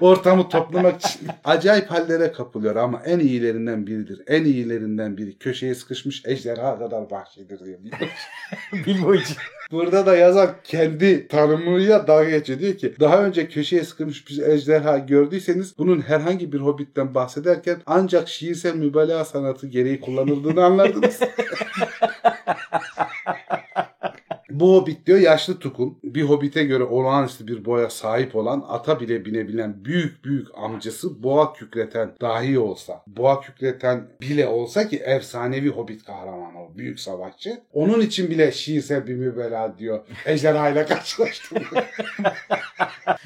ortamı 0.00 0.48
toplamak 0.48 1.00
için 1.00 1.28
acayip 1.44 1.90
hallere 1.90 2.32
kapılıyor 2.32 2.76
ama 2.76 3.02
en 3.04 3.18
iyilerinden 3.18 3.86
biridir. 3.86 4.22
En 4.26 4.44
iyilerinden 4.44 5.16
biri. 5.16 5.38
Köşeye 5.38 5.74
sıkışmış 5.74 6.22
ejderha 6.26 6.78
kadar 6.78 7.10
vahşidir 7.10 7.64
diyor. 7.64 7.78
Bilbo 8.86 9.14
için. 9.14 9.36
Burada 9.72 10.06
da 10.06 10.16
yazan 10.16 10.50
kendi 10.64 11.28
tanımıyla 11.28 12.06
dalga 12.06 12.30
geçiyor. 12.30 12.58
Diyor 12.58 12.74
ki 12.74 12.94
daha 13.00 13.24
önce 13.24 13.48
köşeye 13.48 13.84
sıkılmış 13.84 14.28
bir 14.28 14.42
ejderha 14.42 14.98
gördüyseniz 14.98 15.78
bunun 15.78 16.00
herhangi 16.00 16.52
bir 16.52 16.60
hobbitten 16.60 17.14
bahsederken 17.14 17.76
ancak 17.86 18.28
şiirsel 18.28 18.74
mübalağa 18.74 19.24
sanatı 19.24 19.66
gereği 19.66 20.00
kullanıldığını 20.00 20.64
anlardınız. 20.64 21.20
Bu 24.60 24.74
hobbit 24.74 25.06
diyor 25.06 25.18
yaşlı 25.18 25.58
tukun. 25.58 25.98
Bir 26.04 26.22
hobbite 26.22 26.64
göre 26.64 26.84
olağanüstü 26.84 27.46
bir 27.46 27.64
boya 27.64 27.90
sahip 27.90 28.36
olan 28.36 28.64
ata 28.68 29.00
bile 29.00 29.24
binebilen 29.24 29.84
büyük 29.84 30.24
büyük 30.24 30.46
amcası 30.58 31.22
boğa 31.22 31.52
kükreten 31.52 32.12
dahi 32.20 32.58
olsa. 32.58 33.02
Boğa 33.06 33.40
kükreten 33.40 34.08
bile 34.20 34.46
olsa 34.46 34.88
ki 34.88 34.96
efsanevi 34.96 35.68
hobbit 35.68 36.04
kahramanı 36.04 36.62
o 36.62 36.78
büyük 36.78 37.00
savaşçı. 37.00 37.60
Onun 37.72 38.00
için 38.00 38.30
bile 38.30 38.52
şiirsel 38.52 39.06
bir 39.06 39.14
mübela 39.14 39.78
diyor. 39.78 40.00
Ejderha 40.26 40.68
ile 40.68 40.86
karşılaştım. 40.86 41.62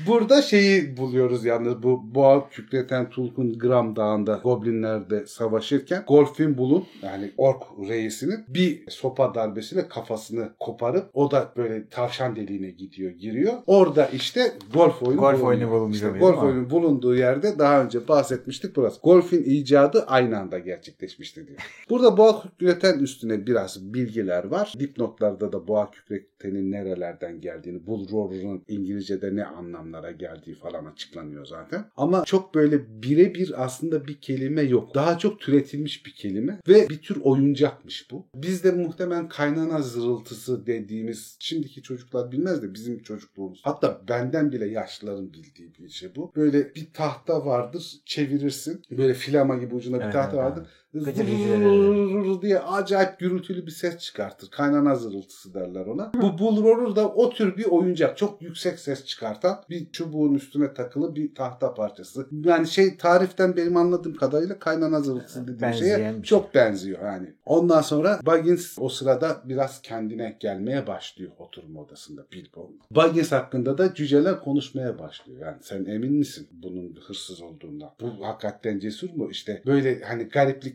Burada 0.06 0.42
şeyi 0.42 0.96
buluyoruz 0.96 1.44
yalnız 1.44 1.82
bu 1.82 2.14
boğa 2.14 2.48
kükreten 2.48 3.10
Tulkun 3.10 3.58
Gram 3.58 3.96
Dağı'nda 3.96 4.40
goblinlerde 4.42 5.26
savaşırken 5.26 6.04
Golfin 6.08 6.58
Bulun 6.58 6.84
yani 7.02 7.30
ork 7.36 7.62
reisinin 7.88 8.44
bir 8.48 8.82
sopa 8.90 9.34
darbesiyle 9.34 9.88
kafasını 9.88 10.50
koparıp 10.60 11.10
o 11.14 11.30
da 11.30 11.52
böyle 11.56 11.88
tavşan 11.88 12.36
deliğine 12.36 12.70
gidiyor 12.70 13.10
giriyor. 13.10 13.52
Orada 13.66 14.06
işte 14.06 14.52
golf 14.74 15.02
oyunu 15.02 15.20
Golf 15.20 15.32
bulunuyor. 15.40 15.48
oyunu 15.48 15.70
bulunuyor 15.70 15.94
İşte 15.94 16.08
golf 16.08 16.36
mi? 16.42 16.48
oyunu 16.48 16.70
bulunduğu 16.70 17.14
yerde 17.16 17.58
daha 17.58 17.82
önce 17.84 18.08
bahsetmiştik 18.08 18.76
burası. 18.76 19.00
Golfin 19.02 19.42
icadı 19.44 20.04
aynı 20.06 20.38
anda 20.38 20.58
gerçekleşmişti 20.58 21.46
diyor. 21.46 21.58
Burada 21.90 22.16
boğa 22.16 22.42
kükreten 22.42 22.98
üstüne 22.98 23.46
biraz 23.46 23.94
bilgiler 23.94 24.44
var. 24.44 24.72
Dipnotlarda 24.78 25.52
da 25.52 25.68
boğa 25.68 25.90
kükretenin 25.90 26.72
nerelerden 26.72 27.40
geldiğini, 27.40 27.86
bull 27.86 28.12
roar'un 28.12 28.62
İngilizce'de 28.68 29.36
ne 29.36 29.44
anlamlara 29.90 30.10
geldiği 30.10 30.54
falan 30.54 30.84
açıklanıyor 30.84 31.46
zaten. 31.46 31.84
Ama 31.96 32.24
çok 32.24 32.54
böyle 32.54 33.02
birebir 33.02 33.64
aslında 33.64 34.06
bir 34.06 34.20
kelime 34.20 34.62
yok. 34.62 34.94
Daha 34.94 35.18
çok 35.18 35.40
türetilmiş 35.40 36.06
bir 36.06 36.14
kelime 36.14 36.60
ve 36.68 36.88
bir 36.88 37.02
tür 37.02 37.20
oyuncakmış 37.22 38.10
bu. 38.10 38.26
Bizde 38.34 38.70
muhtemelen 38.70 39.28
kaynana 39.28 39.82
zırıltısı 39.82 40.66
dediğimiz 40.66 41.36
şimdiki 41.38 41.82
çocuklar 41.82 42.32
bilmez 42.32 42.62
de 42.62 42.74
bizim 42.74 43.02
çocukluğumuz. 43.02 43.60
Hatta 43.64 44.02
benden 44.08 44.52
bile 44.52 44.68
yaşlıların 44.68 45.32
bildiği 45.32 45.74
bir 45.78 45.88
şey 45.88 46.16
bu. 46.16 46.32
Böyle 46.36 46.74
bir 46.74 46.92
tahta 46.92 47.46
vardır 47.46 48.00
çevirirsin. 48.06 48.82
Böyle 48.90 49.14
filama 49.14 49.56
gibi 49.56 49.74
ucunda 49.74 50.06
bir 50.06 50.12
tahta 50.12 50.36
vardır. 50.36 50.66
Zırrrr 50.94 52.42
diye 52.42 52.58
acayip 52.58 53.18
gürültülü 53.18 53.66
bir 53.66 53.70
ses 53.70 53.98
çıkartır. 53.98 54.50
Kaynana 54.50 54.94
zırıltısı 54.94 55.54
derler 55.54 55.86
ona. 55.86 56.12
Bu 56.22 56.38
bull 56.38 56.62
roller 56.62 56.96
da 56.96 57.08
o 57.08 57.30
tür 57.30 57.56
bir 57.56 57.64
oyuncak. 57.64 58.16
Çok 58.16 58.42
yüksek 58.42 58.78
ses 58.78 59.04
çıkartan 59.04 59.62
bir 59.70 59.90
çubuğun 59.90 60.34
üstüne 60.34 60.74
takılı 60.74 61.14
bir 61.14 61.34
tahta 61.34 61.74
parçası. 61.74 62.28
Yani 62.44 62.66
şey 62.66 62.96
tariften 62.96 63.56
benim 63.56 63.76
anladığım 63.76 64.14
kadarıyla 64.14 64.58
kaynana 64.58 65.00
zırıltısı 65.00 65.42
dediğim 65.42 65.60
Benzeyen 65.60 65.96
şeye 65.96 66.12
şey. 66.12 66.22
çok 66.22 66.54
benziyor 66.54 67.04
yani. 67.04 67.34
Ondan 67.44 67.80
sonra 67.80 68.20
Baggins 68.26 68.76
o 68.78 68.88
sırada 68.88 69.42
biraz 69.44 69.82
kendine 69.82 70.36
gelmeye 70.40 70.86
başlıyor 70.86 71.32
oturma 71.38 71.80
odasında 71.80 72.26
Bilbo. 72.32 72.70
Baggins 72.90 73.32
hakkında 73.32 73.78
da 73.78 73.94
cüceler 73.94 74.40
konuşmaya 74.40 74.98
başlıyor. 74.98 75.40
Yani 75.40 75.56
sen 75.62 75.84
emin 75.84 76.12
misin 76.12 76.48
bunun 76.52 76.98
hırsız 77.06 77.42
olduğundan? 77.42 77.90
Bu 78.00 78.26
hakikaten 78.26 78.78
cesur 78.78 79.10
mu? 79.10 79.30
İşte 79.30 79.62
böyle 79.66 80.00
hani 80.00 80.28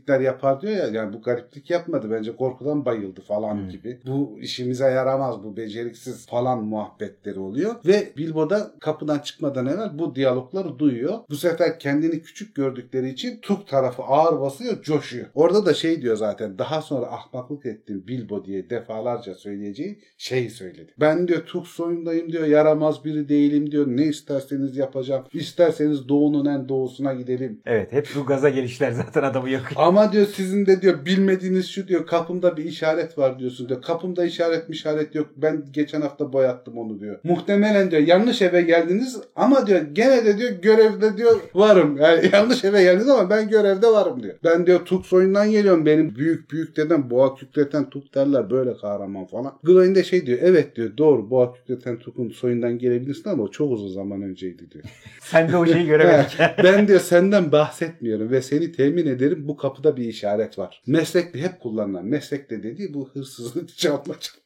gariplikler 0.06 0.20
yapar 0.20 0.62
diyor 0.62 0.74
ya 0.74 0.88
yani 0.88 1.14
bu 1.14 1.22
gariplik 1.22 1.70
yapmadı 1.70 2.08
bence 2.12 2.36
korkudan 2.36 2.86
bayıldı 2.86 3.22
falan 3.22 3.54
Hmm. 3.56 3.70
gibi. 3.70 4.00
Bu 4.08 4.40
işimize 4.42 4.86
yaramaz 4.86 5.44
bu 5.44 5.58
beceriksiz 5.58 6.26
falan 6.28 6.64
muhabbetleri 6.64 7.40
oluyor 7.40 7.76
ve 7.86 8.14
Bilbo 8.18 8.50
da 8.50 8.72
kapıdan 8.80 9.20
çıkmadan 9.20 9.66
evvel 9.66 10.00
bu 10.00 10.16
diyalogları 10.16 10.80
duyuyor. 10.80 11.20
Bu 11.30 11.36
sefer 11.36 11.80
kendini 11.80 12.22
küçük 12.22 12.56
gördükleri 12.56 13.10
için 13.10 13.40
Tuk 13.42 13.68
tarafı 13.68 14.04
ağır 14.04 14.42
basıyor, 14.42 14.82
coşuyor. 14.82 15.26
Orada 15.34 15.66
da 15.66 15.74
şey 15.74 16.02
diyor 16.02 16.16
zaten 16.16 16.58
daha 16.58 16.82
sonra 16.82 17.06
ahmaklık 17.06 17.66
ettim 17.66 18.04
Bilbo 18.08 18.46
diye 18.46 18.70
defalarca 18.70 19.36
söyleyeceği 19.36 20.00
şeyi 20.18 20.50
söyledi. 20.50 20.94
Ben 21.00 21.28
diyor 21.28 21.46
Tuk 21.46 21.68
soyundayım 21.68 22.32
diyor 22.32 22.48
yaramaz 22.48 23.06
biri 23.06 23.30
değilim 23.30 23.72
diyor 23.72 23.88
ne 23.88 24.04
isterseniz 24.04 24.78
yapacağım. 24.78 25.26
İsterseniz 25.34 26.10
doğunun 26.10 26.46
en 26.46 26.70
doğusuna 26.70 27.14
gidelim. 27.14 27.62
Evet 27.66 27.92
hep 27.92 28.08
bu 28.16 28.26
gaza 28.26 28.50
gelişler 28.50 28.92
zaten 28.92 29.24
adamı 29.24 29.50
yakıyor. 29.50 29.82
Ama 29.82 29.95
diyor 30.12 30.28
sizin 30.36 30.66
de 30.66 30.82
diyor 30.82 31.06
bilmediğiniz 31.06 31.68
şu 31.68 31.88
diyor 31.88 32.06
kapımda 32.08 32.58
bir 32.58 32.64
işaret 32.64 33.18
var 33.18 33.40
diyorsun 33.40 33.70
diyor. 33.70 33.82
Kapımda 33.82 34.26
işaret 34.26 34.70
mi 34.70 34.74
işaret 34.74 35.16
yok. 35.16 35.28
Ben 35.38 35.64
geçen 35.72 36.02
hafta 36.02 36.34
boyattım 36.34 36.78
onu 36.78 37.00
diyor. 37.00 37.20
Muhtemelen 37.24 37.92
diyor 37.92 38.02
yanlış 38.02 38.42
eve 38.42 38.62
geldiniz 38.62 39.18
ama 39.36 39.68
diyor 39.68 39.82
gene 39.94 40.26
de 40.26 40.38
diyor 40.38 40.52
görevde 40.52 41.18
diyor 41.18 41.40
varım. 41.54 41.98
Yani 41.98 42.30
yanlış 42.34 42.64
eve 42.64 42.84
geldiniz 42.84 43.10
ama 43.10 43.30
ben 43.30 43.50
görevde 43.50 43.88
varım 43.88 44.24
diyor. 44.24 44.36
Ben 44.44 44.66
diyor 44.66 44.86
Tuk 44.86 45.06
soyundan 45.06 45.52
geliyorum. 45.52 45.86
Benim 45.86 46.16
büyük 46.16 46.52
büyük 46.52 46.78
dedem 46.78 47.10
boğa 47.10 47.36
kükreten 47.36 47.90
Tuk 47.90 48.16
derler 48.16 48.50
böyle 48.50 48.78
kahraman 48.78 49.26
falan. 49.26 49.54
Gwaine 49.64 49.96
de 49.96 50.04
şey 50.04 50.26
diyor 50.26 50.40
evet 50.42 50.76
diyor 50.76 50.98
doğru 50.98 51.30
boğa 51.30 51.54
kükreten 51.54 52.00
Tuk'un 52.00 52.30
soyundan 52.30 52.78
gelebilirsin 52.78 53.30
ama 53.30 53.48
çok 53.52 53.72
uzun 53.72 53.88
zaman 53.88 54.22
önceydi 54.22 54.72
diyor. 54.72 54.84
Sen 55.22 55.52
de 55.52 55.58
o 55.58 55.66
şeyi 55.66 55.86
göremedik. 55.86 56.38
ben 56.64 56.88
diyor 56.88 57.00
senden 57.00 57.52
bahsetmiyorum 57.52 58.32
ve 58.32 58.42
seni 58.42 58.72
temin 58.72 59.06
ederim 59.08 59.48
bu 59.48 59.58
kapıda 59.86 60.02
bir 60.02 60.08
işaret 60.10 60.60
var. 60.60 60.82
Meslekte 60.88 61.42
hep 61.42 61.60
kullanılan 61.60 62.06
meslekte 62.06 62.64
dediği 62.64 62.94
bu 62.94 63.10
hırsızlık 63.10 63.78
çalma 63.78 64.20
çalma 64.20 64.45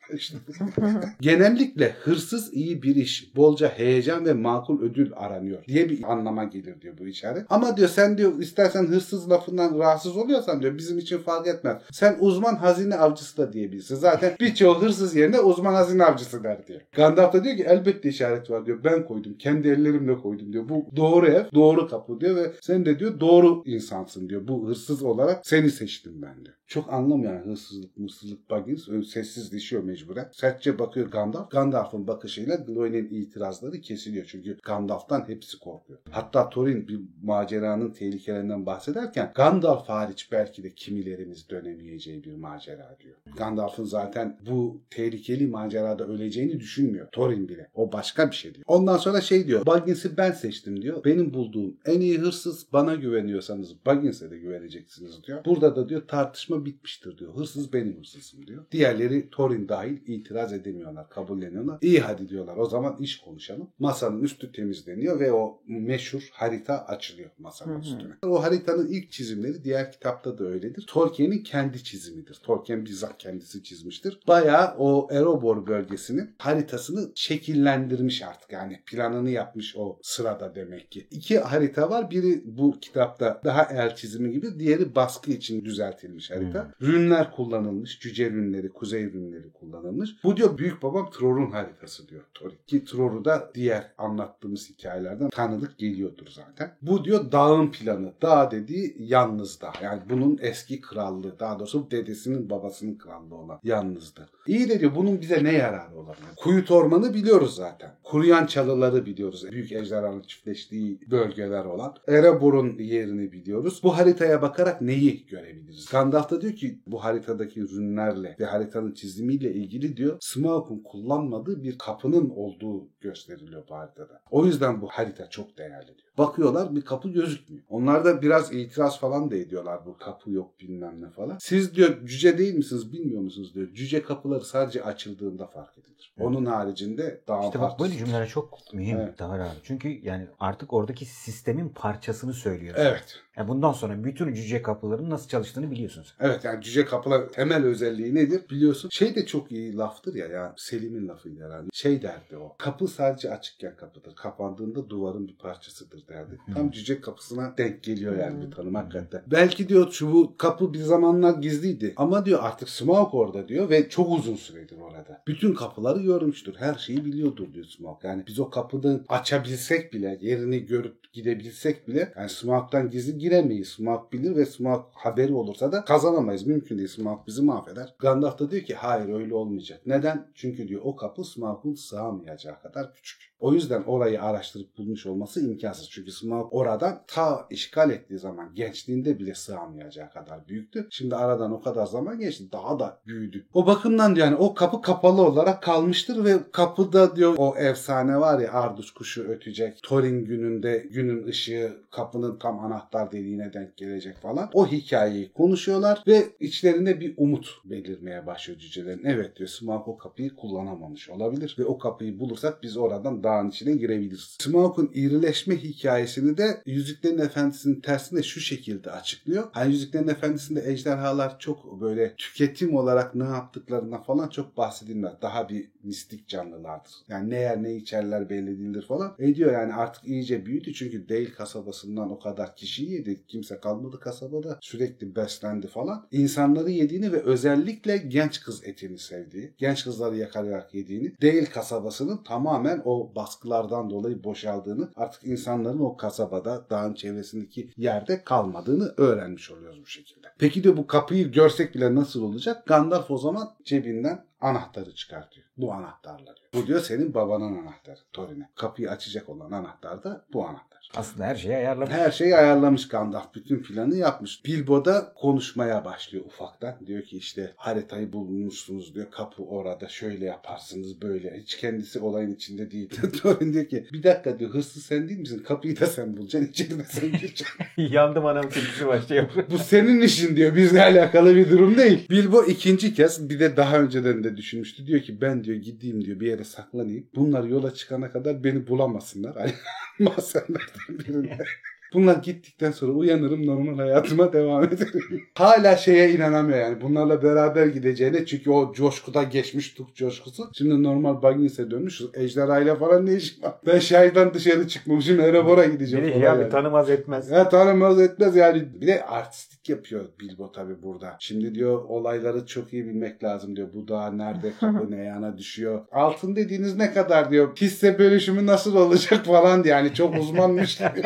Genellikle 1.21 1.91
hırsız 1.91 2.53
iyi 2.53 2.83
bir 2.83 2.95
iş, 2.95 3.35
bolca 3.35 3.67
heyecan 3.67 4.25
ve 4.25 4.33
makul 4.33 4.81
ödül 4.81 5.11
aranıyor 5.15 5.63
diye 5.67 5.89
bir 5.89 6.11
anlama 6.11 6.43
gelir 6.43 6.81
diyor 6.81 6.97
bu 6.97 7.07
işaret. 7.07 7.45
Ama 7.49 7.77
diyor 7.77 7.89
sen 7.89 8.17
diyor 8.17 8.39
istersen 8.39 8.87
hırsız 8.87 9.29
lafından 9.29 9.79
rahatsız 9.79 10.17
oluyorsan 10.17 10.61
diyor 10.61 10.77
bizim 10.77 10.97
için 10.97 11.17
fark 11.17 11.47
etmez. 11.47 11.81
Sen 11.91 12.17
uzman 12.19 12.55
hazine 12.55 12.95
avcısı 12.95 13.37
da 13.37 13.53
diyebilirsin. 13.53 13.95
Zaten 13.95 14.35
birçoğu 14.39 14.81
hırsız 14.81 15.15
yerine 15.15 15.39
uzman 15.39 15.73
hazine 15.73 16.03
avcısı 16.03 16.43
der 16.43 16.67
diyor. 16.67 16.81
Gandalf 16.95 17.33
da 17.33 17.43
diyor 17.43 17.57
ki 17.57 17.63
elbette 17.63 18.09
işaret 18.09 18.49
var 18.49 18.65
diyor. 18.65 18.83
Ben 18.83 19.05
koydum. 19.05 19.33
Kendi 19.37 19.67
ellerimle 19.67 20.17
koydum 20.17 20.53
diyor. 20.53 20.69
Bu 20.69 20.85
doğru 20.95 21.27
ev, 21.27 21.43
doğru 21.53 21.87
kapı 21.87 22.21
diyor 22.21 22.35
ve 22.35 22.51
sen 22.61 22.85
de 22.85 22.99
diyor 22.99 23.19
doğru 23.19 23.63
insansın 23.65 24.29
diyor. 24.29 24.47
Bu 24.47 24.67
hırsız 24.67 25.03
olarak 25.03 25.47
seni 25.47 25.71
seçtim 25.71 26.21
ben 26.21 26.45
diyor. 26.45 26.55
Çok 26.67 26.93
anlamıyor 26.93 27.33
yani 27.33 27.45
hırsızlık, 27.45 27.97
mırsızlık, 27.97 28.49
Baggins. 28.49 28.89
Öyle 28.89 29.03
sessiz 29.03 29.51
düşüyor 29.51 29.83
mecbur 29.83 29.98
mecburen. 29.99 30.29
Sertçe 30.31 30.79
bakıyor 30.79 31.11
Gandalf. 31.11 31.51
Gandalf'ın 31.51 32.07
bakışıyla 32.07 32.55
Gloin'in 32.55 33.09
itirazları 33.09 33.81
kesiliyor. 33.81 34.25
Çünkü 34.25 34.57
Gandalf'tan 34.63 35.27
hepsi 35.27 35.59
korkuyor. 35.59 35.99
Hatta 36.11 36.49
Thorin 36.49 36.87
bir 36.87 36.99
maceranın 37.23 37.91
tehlikelerinden 37.91 38.65
bahsederken 38.65 39.31
Gandalf 39.35 39.89
hariç 39.89 40.29
belki 40.31 40.63
de 40.63 40.73
kimilerimiz 40.73 41.49
dönemeyeceği 41.49 42.23
bir 42.23 42.35
macera 42.35 42.97
diyor. 43.03 43.15
Gandalf'ın 43.37 43.83
zaten 43.83 44.37
bu 44.49 44.81
tehlikeli 44.89 45.47
macerada 45.47 46.07
öleceğini 46.07 46.59
düşünmüyor. 46.59 47.07
Thorin 47.11 47.49
bile. 47.49 47.69
O 47.73 47.91
başka 47.91 48.31
bir 48.31 48.35
şey 48.35 48.53
diyor. 48.53 48.65
Ondan 48.67 48.97
sonra 48.97 49.21
şey 49.21 49.47
diyor. 49.47 49.65
Baggins'i 49.65 50.17
ben 50.17 50.31
seçtim 50.31 50.81
diyor. 50.81 51.03
Benim 51.05 51.33
bulduğum 51.33 51.77
en 51.85 52.01
iyi 52.01 52.19
hırsız 52.19 52.73
bana 52.73 52.95
güveniyorsanız 52.95 53.85
Baggins'e 53.85 54.31
de 54.31 54.37
güveneceksiniz 54.37 55.23
diyor. 55.23 55.45
Burada 55.45 55.75
da 55.75 55.89
diyor 55.89 56.07
tartışma 56.07 56.65
bitmiştir 56.65 57.17
diyor. 57.17 57.35
Hırsız 57.35 57.73
benim 57.73 57.99
hırsızım 57.99 58.47
diyor. 58.47 58.65
Diğerleri 58.71 59.29
Thorin 59.31 59.69
dahil 59.69 59.88
itiraz 60.07 60.53
edemiyorlar. 60.53 61.09
Kabulleniyorlar. 61.09 61.77
İyi 61.81 61.99
hadi 61.99 62.29
diyorlar. 62.29 62.57
O 62.57 62.65
zaman 62.65 62.97
iş 62.99 63.19
konuşalım. 63.19 63.69
Masanın 63.79 64.23
üstü 64.23 64.51
temizleniyor 64.51 65.19
ve 65.19 65.31
o 65.33 65.61
meşhur 65.67 66.29
harita 66.31 66.85
açılıyor 66.85 67.29
masanın 67.39 67.73
Hı 67.73 67.77
hı. 67.77 67.81
üstüne. 67.81 68.13
O 68.25 68.43
haritanın 68.43 68.87
ilk 68.87 69.11
çizimleri 69.11 69.63
diğer 69.63 69.91
kitapta 69.91 70.37
da 70.37 70.43
öyledir. 70.43 70.85
Tolkien'in 70.87 71.43
kendi 71.43 71.83
çizimidir. 71.83 72.39
Tolkien 72.43 72.85
bizzat 72.85 73.17
kendisi 73.17 73.63
çizmiştir. 73.63 74.19
Bayağı 74.27 74.75
o 74.77 75.07
Erebor 75.11 75.67
bölgesinin 75.67 76.35
haritasını 76.37 77.11
şekillendirmiş 77.15 78.23
artık. 78.23 78.51
Yani 78.51 78.79
planını 78.85 79.29
yapmış 79.29 79.75
o 79.77 79.99
sırada 80.01 80.55
demek 80.55 80.91
ki. 80.91 81.07
İki 81.11 81.39
harita 81.39 81.89
var. 81.89 82.11
Biri 82.11 82.41
bu 82.45 82.79
kitapta 82.81 83.41
daha 83.43 83.63
el 83.63 83.95
çizimi 83.95 84.31
gibi. 84.31 84.59
Diğeri 84.59 84.95
baskı 84.95 85.31
için 85.31 85.65
düzeltilmiş 85.65 86.31
harita. 86.31 86.71
Rünler 86.81 87.31
kullanılmış. 87.31 87.99
Cüce 87.99 88.29
rünleri, 88.29 88.69
kuzey 88.69 89.03
rünleri 89.03 89.49
kullanılmış. 89.51 89.78
Bu 90.23 90.37
diyor 90.37 90.57
büyük 90.57 90.83
babam 90.83 91.09
Tror'un 91.09 91.51
haritası 91.51 92.07
diyor 92.07 92.23
Thorin. 92.33 92.57
Ki 92.67 92.85
Tror'u 92.85 93.25
da 93.25 93.51
diğer 93.55 93.93
anlattığımız 93.97 94.69
hikayelerden 94.69 95.29
tanıdık 95.29 95.77
geliyordur 95.77 96.27
zaten. 96.29 96.75
Bu 96.81 97.03
diyor 97.03 97.31
dağın 97.31 97.71
planı. 97.71 98.13
Dağ 98.21 98.51
dediği 98.51 98.95
yalnız 98.99 99.61
dağ. 99.61 99.73
Yani 99.83 100.01
bunun 100.09 100.39
eski 100.41 100.81
krallığı. 100.81 101.39
Daha 101.39 101.59
doğrusu 101.59 101.91
dedesinin 101.91 102.49
babasının 102.49 102.97
krallığı 102.97 103.35
olan 103.35 103.59
yalnızdı. 103.63 104.29
İyi 104.47 104.69
de 104.69 104.79
diyor 104.79 104.95
bunun 104.95 105.21
bize 105.21 105.43
ne 105.43 105.53
yararı 105.53 105.95
olabilir? 105.95 106.27
Kuyut 106.37 106.71
ormanı 106.71 107.13
biliyoruz 107.13 107.55
zaten. 107.55 107.91
Kuruyan 108.03 108.45
çalıları 108.45 109.05
biliyoruz. 109.05 109.51
Büyük 109.51 109.71
ejderhanın 109.71 110.21
çiftleştiği 110.21 110.99
bölgeler 111.11 111.65
olan. 111.65 111.95
Erebor'un 112.07 112.77
yerini 112.79 113.31
biliyoruz. 113.31 113.81
Bu 113.83 113.97
haritaya 113.97 114.41
bakarak 114.41 114.81
neyi 114.81 115.25
görebiliriz? 115.25 115.89
Gandalf 115.91 116.31
da 116.31 116.41
diyor 116.41 116.53
ki 116.53 116.79
bu 116.87 117.03
haritadaki 117.03 117.61
rünlerle 117.61 118.35
ve 118.39 118.45
haritanın 118.45 118.91
çizimiyle 118.91 119.53
ilgili 119.53 119.68
diyor 119.97 120.17
Smaug'un 120.21 120.83
kullanmadığı 120.83 121.63
bir 121.63 121.77
kapının 121.77 122.29
olduğu 122.29 122.89
gösteriliyor 123.01 123.67
bu 123.69 123.75
haritada. 123.75 124.21
O 124.31 124.45
yüzden 124.45 124.81
bu 124.81 124.87
harita 124.87 125.29
çok 125.29 125.57
değerli 125.57 125.87
diyor. 125.87 126.08
Bakıyorlar 126.19 126.75
bir 126.75 126.81
kapı 126.81 127.09
gözükmüyor. 127.09 127.63
Onlar 127.69 128.05
da 128.05 128.21
biraz 128.21 128.53
itiraz 128.53 128.99
falan 128.99 129.31
da 129.31 129.35
ediyorlar 129.35 129.85
bu 129.85 129.97
kapı 129.97 130.31
yok 130.31 130.59
bilmem 130.59 131.01
ne 131.01 131.09
falan. 131.09 131.37
Siz 131.41 131.75
diyor 131.75 132.05
cüce 132.05 132.37
değil 132.37 132.55
misiniz 132.55 132.93
bilmiyor 132.93 133.21
musunuz 133.21 133.55
diyor. 133.55 133.67
Cüce 133.73 134.03
kapıları 134.03 134.45
sadece 134.45 134.83
açıldığında 134.83 135.47
fark 135.47 135.77
edilir. 135.77 136.13
Evet. 136.17 136.27
Onun 136.27 136.45
haricinde 136.45 137.21
daha 137.27 137.45
İşte 137.45 137.59
bak 137.59 137.79
böyle 137.79 137.97
cümleler 137.97 138.27
çok 138.27 138.73
mühim 138.73 138.97
Evet. 138.97 139.17
Tahir 139.17 139.39
abi. 139.39 139.59
Çünkü 139.63 139.89
yani 139.89 140.27
artık 140.39 140.73
oradaki 140.73 141.05
sistemin 141.05 141.69
parçasını 141.69 142.33
söylüyorsun. 142.33 142.83
Evet. 142.83 143.19
Yani 143.37 143.47
bundan 143.47 143.71
sonra 143.71 144.03
bütün 144.03 144.33
cüce 144.33 144.61
kapıların 144.61 145.09
nasıl 145.09 145.29
çalıştığını 145.29 145.71
biliyorsun 145.71 146.03
sen. 146.03 146.27
Evet 146.27 146.43
yani 146.43 146.63
cüce 146.63 146.85
kapılar 146.85 147.29
temel 147.29 147.63
özelliği 147.63 148.15
nedir 148.15 148.49
biliyorsun. 148.49 148.89
Şey 148.89 149.15
de 149.15 149.25
çok 149.25 149.51
iyi 149.51 149.77
laftır 149.77 150.15
ya 150.15 150.27
ya 150.27 150.53
Selim'in 150.57 151.07
lafıydı 151.07 151.45
herhalde. 151.45 151.67
Şey 151.73 152.01
derdi 152.01 152.37
o. 152.37 152.55
Kapı 152.57 152.87
sadece 152.87 153.31
açıkken 153.31 153.75
kapıdır. 153.75 154.15
Kapandığında 154.15 154.89
duvarın 154.89 155.27
bir 155.27 155.37
parçasıdır 155.37 156.07
derdi. 156.09 156.37
Tam 156.53 156.71
cüce 156.71 157.01
kapısına 157.01 157.57
denk 157.57 157.83
geliyor 157.83 158.17
yani 158.17 158.45
bir 158.45 158.51
tanım 158.51 158.75
hakikaten. 158.75 159.23
Belki 159.27 159.69
diyor 159.69 159.91
şu 159.91 160.13
bu 160.13 160.37
kapı 160.37 160.73
bir 160.73 160.79
zamanlar 160.79 161.37
gizliydi. 161.37 161.93
Ama 161.97 162.25
diyor 162.25 162.39
artık 162.41 162.69
Smaug 162.69 163.13
orada 163.13 163.47
diyor 163.47 163.69
ve 163.69 163.89
çok 163.89 164.11
uzun 164.11 164.35
süredir 164.35 164.77
orada. 164.77 165.23
Bütün 165.27 165.53
kapıları 165.53 166.01
görmüştür. 166.01 166.55
Her 166.57 166.73
şeyi 166.73 167.05
biliyordur 167.05 167.53
diyor 167.53 167.65
Smaug. 167.65 168.03
Yani 168.03 168.23
biz 168.27 168.39
o 168.39 168.49
kapıdan 168.49 169.05
açabilsek 169.09 169.93
bile 169.93 170.17
yerini 170.21 170.65
görüp 170.65 171.13
gidebilsek 171.13 171.87
bile 171.87 172.13
yani 172.17 172.29
Smaug'dan 172.29 172.89
gizli 172.89 173.17
giremeyiz. 173.17 173.67
Smaug 173.67 174.13
bilir 174.13 174.35
ve 174.35 174.45
Smaug 174.45 174.85
haberi 174.93 175.33
olursa 175.33 175.71
da 175.71 175.85
kazanamayız. 175.85 176.47
Mümkün 176.47 176.77
değil. 176.77 176.87
Smaug 176.87 177.27
bizi 177.27 177.41
mahveder. 177.41 177.95
Gandalf 177.99 178.39
da 178.39 178.51
diyor 178.51 178.63
ki 178.63 178.75
hayır 178.75 179.09
öyle 179.09 179.33
olmayacak. 179.33 179.81
Neden? 179.85 180.27
Çünkü 180.35 180.67
diyor 180.67 180.81
o 180.83 180.95
kapı 180.95 181.23
Smaug'un 181.23 181.73
sığamayacağı 181.73 182.61
kadar 182.61 182.93
küçük. 182.93 183.29
O 183.39 183.53
yüzden 183.53 183.83
orayı 183.83 184.23
araştırıp 184.23 184.77
bulmuş 184.77 185.05
olması 185.05 185.45
imkansız. 185.45 185.89
Çünkü 185.89 185.98
Smaug 186.07 186.47
oradan 186.53 187.03
ta 187.07 187.47
işgal 187.49 187.89
ettiği 187.89 188.19
zaman 188.19 188.53
gençliğinde 188.53 189.19
bile 189.19 189.35
sığamayacağı 189.35 190.11
kadar 190.11 190.47
büyüktü. 190.47 190.87
Şimdi 190.89 191.15
aradan 191.15 191.51
o 191.51 191.61
kadar 191.61 191.85
zaman 191.85 192.19
geçti. 192.19 192.51
Daha 192.51 192.79
da 192.79 193.01
büyüdü. 193.07 193.45
O 193.53 193.67
bakımdan 193.67 194.15
diyor 194.15 194.27
yani 194.27 194.35
o 194.35 194.53
kapı 194.53 194.81
kapalı 194.81 195.21
olarak 195.21 195.63
kalmıştır 195.63 196.23
ve 196.25 196.37
kapıda 196.51 197.15
diyor 197.15 197.35
o 197.37 197.55
efsane 197.57 198.19
var 198.19 198.39
ya 198.39 198.53
Ardus 198.53 198.91
kuşu 198.91 199.23
ötecek. 199.23 199.79
Thorin 199.83 200.25
gününde 200.25 200.87
günün 200.91 201.27
ışığı 201.27 201.77
kapının 201.91 202.39
tam 202.39 202.59
anahtar 202.59 203.11
deliğine 203.11 203.53
denk 203.53 203.77
gelecek 203.77 204.17
falan. 204.17 204.49
O 204.53 204.67
hikayeyi 204.67 205.33
konuşuyorlar 205.33 206.03
ve 206.07 206.23
içlerinde 206.39 206.99
bir 206.99 207.13
umut 207.17 207.47
belirmeye 207.65 208.27
başlıyor 208.27 208.59
cücelerin. 208.59 209.05
Evet 209.05 209.35
diyor 209.35 209.49
Smaug 209.49 209.87
o 209.87 209.97
kapıyı 209.97 210.35
kullanamamış 210.35 211.09
olabilir 211.09 211.55
ve 211.59 211.65
o 211.65 211.77
kapıyı 211.77 212.19
bulursak 212.19 212.63
biz 212.63 212.77
oradan 212.77 213.23
dağın 213.23 213.49
içine 213.49 213.75
girebiliriz. 213.75 214.37
Smaug'un 214.39 214.91
irileşme 214.93 215.55
hikayesini 215.89 216.37
de 216.37 216.61
Yüzüklerin 216.65 217.17
Efendisi'nin 217.17 217.81
tersine 217.81 218.23
şu 218.23 218.39
şekilde 218.39 218.91
açıklıyor. 218.91 219.43
Hani 219.51 219.71
Yüzüklerin 219.71 220.07
Efendisi'nde 220.07 220.71
ejderhalar 220.71 221.39
çok 221.39 221.81
böyle 221.81 222.15
tüketim 222.15 222.75
olarak 222.75 223.15
ne 223.15 223.23
yaptıklarına 223.23 224.01
falan 224.01 224.29
çok 224.29 224.57
bahsedilmez. 224.57 225.13
Daha 225.21 225.49
bir 225.49 225.69
mistik 225.83 226.27
canlılardır. 226.27 226.91
Yani 227.07 227.29
ne 227.29 227.39
yer 227.39 227.63
ne 227.63 227.75
içerler 227.75 228.29
belli 228.29 228.59
değildir 228.59 228.85
falan. 228.87 229.15
E 229.19 229.35
diyor 229.35 229.53
yani 229.53 229.73
artık 229.73 230.07
iyice 230.07 230.45
büyüdü 230.45 230.73
çünkü 230.73 231.09
değil 231.09 231.33
kasabasından 231.37 232.11
o 232.11 232.19
kadar 232.19 232.55
kişi 232.55 232.85
yedi. 232.85 233.25
Kimse 233.27 233.59
kalmadı 233.59 233.99
kasabada. 233.99 234.57
Sürekli 234.61 235.15
beslendi 235.15 235.67
falan. 235.67 236.07
İnsanları 236.11 236.71
yediğini 236.71 237.11
ve 237.11 237.21
özellikle 237.21 237.97
genç 237.97 238.41
kız 238.41 238.63
etini 238.63 238.97
sevdiği, 238.97 239.53
genç 239.57 239.83
kızları 239.83 240.15
yakalayarak 240.15 240.73
yediğini, 240.73 241.13
değil 241.21 241.45
kasabasının 241.53 242.23
tamamen 242.23 242.81
o 242.85 243.15
baskılardan 243.15 243.89
dolayı 243.89 244.23
boşaldığını, 244.23 244.91
artık 244.95 245.23
insanların 245.23 245.68
o 245.77 245.97
kasabada, 245.97 246.69
dağın 246.69 246.93
çevresindeki 246.93 247.69
yerde 247.77 248.23
kalmadığını 248.23 248.93
öğrenmiş 248.97 249.51
oluyoruz 249.51 249.79
bu 249.81 249.85
şekilde. 249.85 250.27
Peki 250.37 250.63
diyor 250.63 250.77
bu 250.77 250.87
kapıyı 250.87 251.31
görsek 251.31 251.75
bile 251.75 251.95
nasıl 251.95 252.23
olacak? 252.23 252.67
Gandalf 252.67 253.11
o 253.11 253.17
zaman 253.17 253.49
cebinden 253.63 254.28
anahtarı 254.41 254.95
çıkartıyor. 254.95 255.47
Bu 255.57 255.73
anahtarla 255.73 256.25
diyor. 256.25 256.49
Bu 256.53 256.67
diyor 256.67 256.79
senin 256.79 257.13
babanın 257.13 257.57
anahtarı 257.57 257.99
Thorin'e. 258.13 258.49
Kapıyı 258.55 258.91
açacak 258.91 259.29
olan 259.29 259.51
anahtar 259.51 260.03
da 260.03 260.25
bu 260.33 260.45
anahtar. 260.45 260.69
Aslında 260.95 261.25
her 261.25 261.35
şeyi 261.35 261.55
ayarlamış. 261.55 261.93
Her 261.93 262.11
şeyi 262.11 262.35
ayarlamış 262.35 262.87
Gandalf. 262.87 263.35
Bütün 263.35 263.63
planı 263.63 263.95
yapmış. 263.95 264.45
Bilbo 264.45 264.85
da 264.85 265.13
konuşmaya 265.15 265.85
başlıyor 265.85 266.25
ufaktan. 266.25 266.75
Diyor 266.85 267.03
ki 267.03 267.17
işte 267.17 267.53
haritayı 267.55 268.13
bulmuşsunuz 268.13 268.95
diyor. 268.95 269.11
Kapı 269.11 269.43
orada 269.43 269.87
şöyle 269.87 270.25
yaparsınız 270.25 271.01
böyle. 271.01 271.37
Hiç 271.37 271.57
kendisi 271.57 271.99
olayın 271.99 272.31
içinde 272.35 272.71
değil. 272.71 272.89
Thorin 273.21 273.53
diyor 273.53 273.65
ki 273.65 273.87
bir 273.93 274.03
dakika 274.03 274.39
diyor 274.39 274.53
hırsız 274.53 274.85
sen 274.85 275.09
değil 275.09 275.19
misin? 275.19 275.43
Kapıyı 275.47 275.79
da 275.79 275.85
sen 275.85 276.17
bulacaksın. 276.17 276.49
içeri 276.51 276.79
de 276.79 276.83
sen 276.83 277.11
gireceksin. 277.11 277.47
Yandım 277.77 278.25
anam 278.25 278.49
kedisi 278.49 278.87
başlıyor. 278.87 279.29
Bu 279.51 279.57
senin 279.57 280.01
işin 280.01 280.35
diyor. 280.35 280.55
Bizle 280.55 280.83
alakalı 280.83 281.35
bir 281.35 281.49
durum 281.49 281.77
değil. 281.77 282.09
Bilbo 282.09 282.43
ikinci 282.43 282.93
kez 282.93 283.29
bir 283.29 283.39
de 283.39 283.57
daha 283.57 283.79
önceden 283.79 284.23
de 284.23 284.28
düşünmüştü. 284.37 284.87
Diyor 284.87 285.01
ki 285.01 285.21
ben 285.21 285.43
diyor 285.43 285.57
gideyim 285.57 286.05
diyor 286.05 286.19
bir 286.19 286.27
yere 286.27 286.43
saklanayım. 286.43 287.07
Bunlar 287.15 287.43
yola 287.43 287.73
çıkana 287.73 288.11
kadar 288.11 288.43
beni 288.43 288.67
bulamasınlar. 288.67 289.35
Hani 289.39 289.53
mahzenlerden 289.99 290.99
birinde. 290.99 291.45
Bunlar 291.93 292.15
gittikten 292.15 292.71
sonra 292.71 292.91
uyanırım 292.91 293.47
normal 293.47 293.77
hayatıma 293.77 294.33
devam 294.33 294.63
ederim. 294.63 295.23
Hala 295.35 295.77
şeye 295.77 296.11
inanamıyor 296.11 296.57
yani 296.59 296.81
bunlarla 296.81 297.23
beraber 297.23 297.65
gideceğine 297.65 298.25
çünkü 298.25 298.51
o 298.51 298.73
coşkuda 298.73 299.23
geçmiş 299.23 299.73
tuk 299.73 299.95
coşkusu. 299.95 300.49
Şimdi 300.53 300.83
normal 300.83 301.21
Baggins'e 301.21 301.71
dönmüş. 301.71 302.01
Ejderhayla 302.13 302.75
falan 302.75 303.05
ne 303.05 303.13
işim 303.13 303.43
var? 303.43 303.53
Ben 303.65 303.79
şehirden 303.79 304.33
dışarı 304.33 304.67
çıkmamışım. 304.67 305.19
Erebor'a 305.19 305.65
gideceğim. 305.65 306.05
Beni 306.05 306.13
falan 306.13 306.23
ya 306.25 306.35
bir 306.35 306.41
yani. 306.41 306.51
tanımaz 306.51 306.89
etmez. 306.89 307.31
Ya 307.31 307.49
tanımaz 307.49 308.01
etmez 308.01 308.35
yani. 308.35 308.81
Bir 308.81 308.87
de 308.87 309.05
artistik 309.05 309.69
yapıyor 309.69 310.05
Bilbo 310.19 310.51
tabi 310.51 310.83
burada. 310.83 311.15
Şimdi 311.19 311.55
diyor 311.55 311.83
olayları 311.83 312.45
çok 312.45 312.73
iyi 312.73 312.85
bilmek 312.85 313.23
lazım 313.23 313.55
diyor. 313.55 313.67
Bu 313.73 313.87
dağ 313.87 314.11
nerede 314.11 314.51
kapı 314.59 314.91
ne 314.91 315.03
yana 315.03 315.37
düşüyor. 315.37 315.81
Altın 315.91 316.35
dediğiniz 316.35 316.75
ne 316.75 316.93
kadar 316.93 317.31
diyor. 317.31 317.55
Hisse 317.57 317.99
bölüşümü 317.99 318.45
nasıl 318.45 318.75
olacak 318.75 319.25
falan 319.25 319.63
diye. 319.63 319.73
Yani 319.73 319.93
çok 319.93 320.17
uzmanmış 320.17 320.77
gibi. 320.95 321.03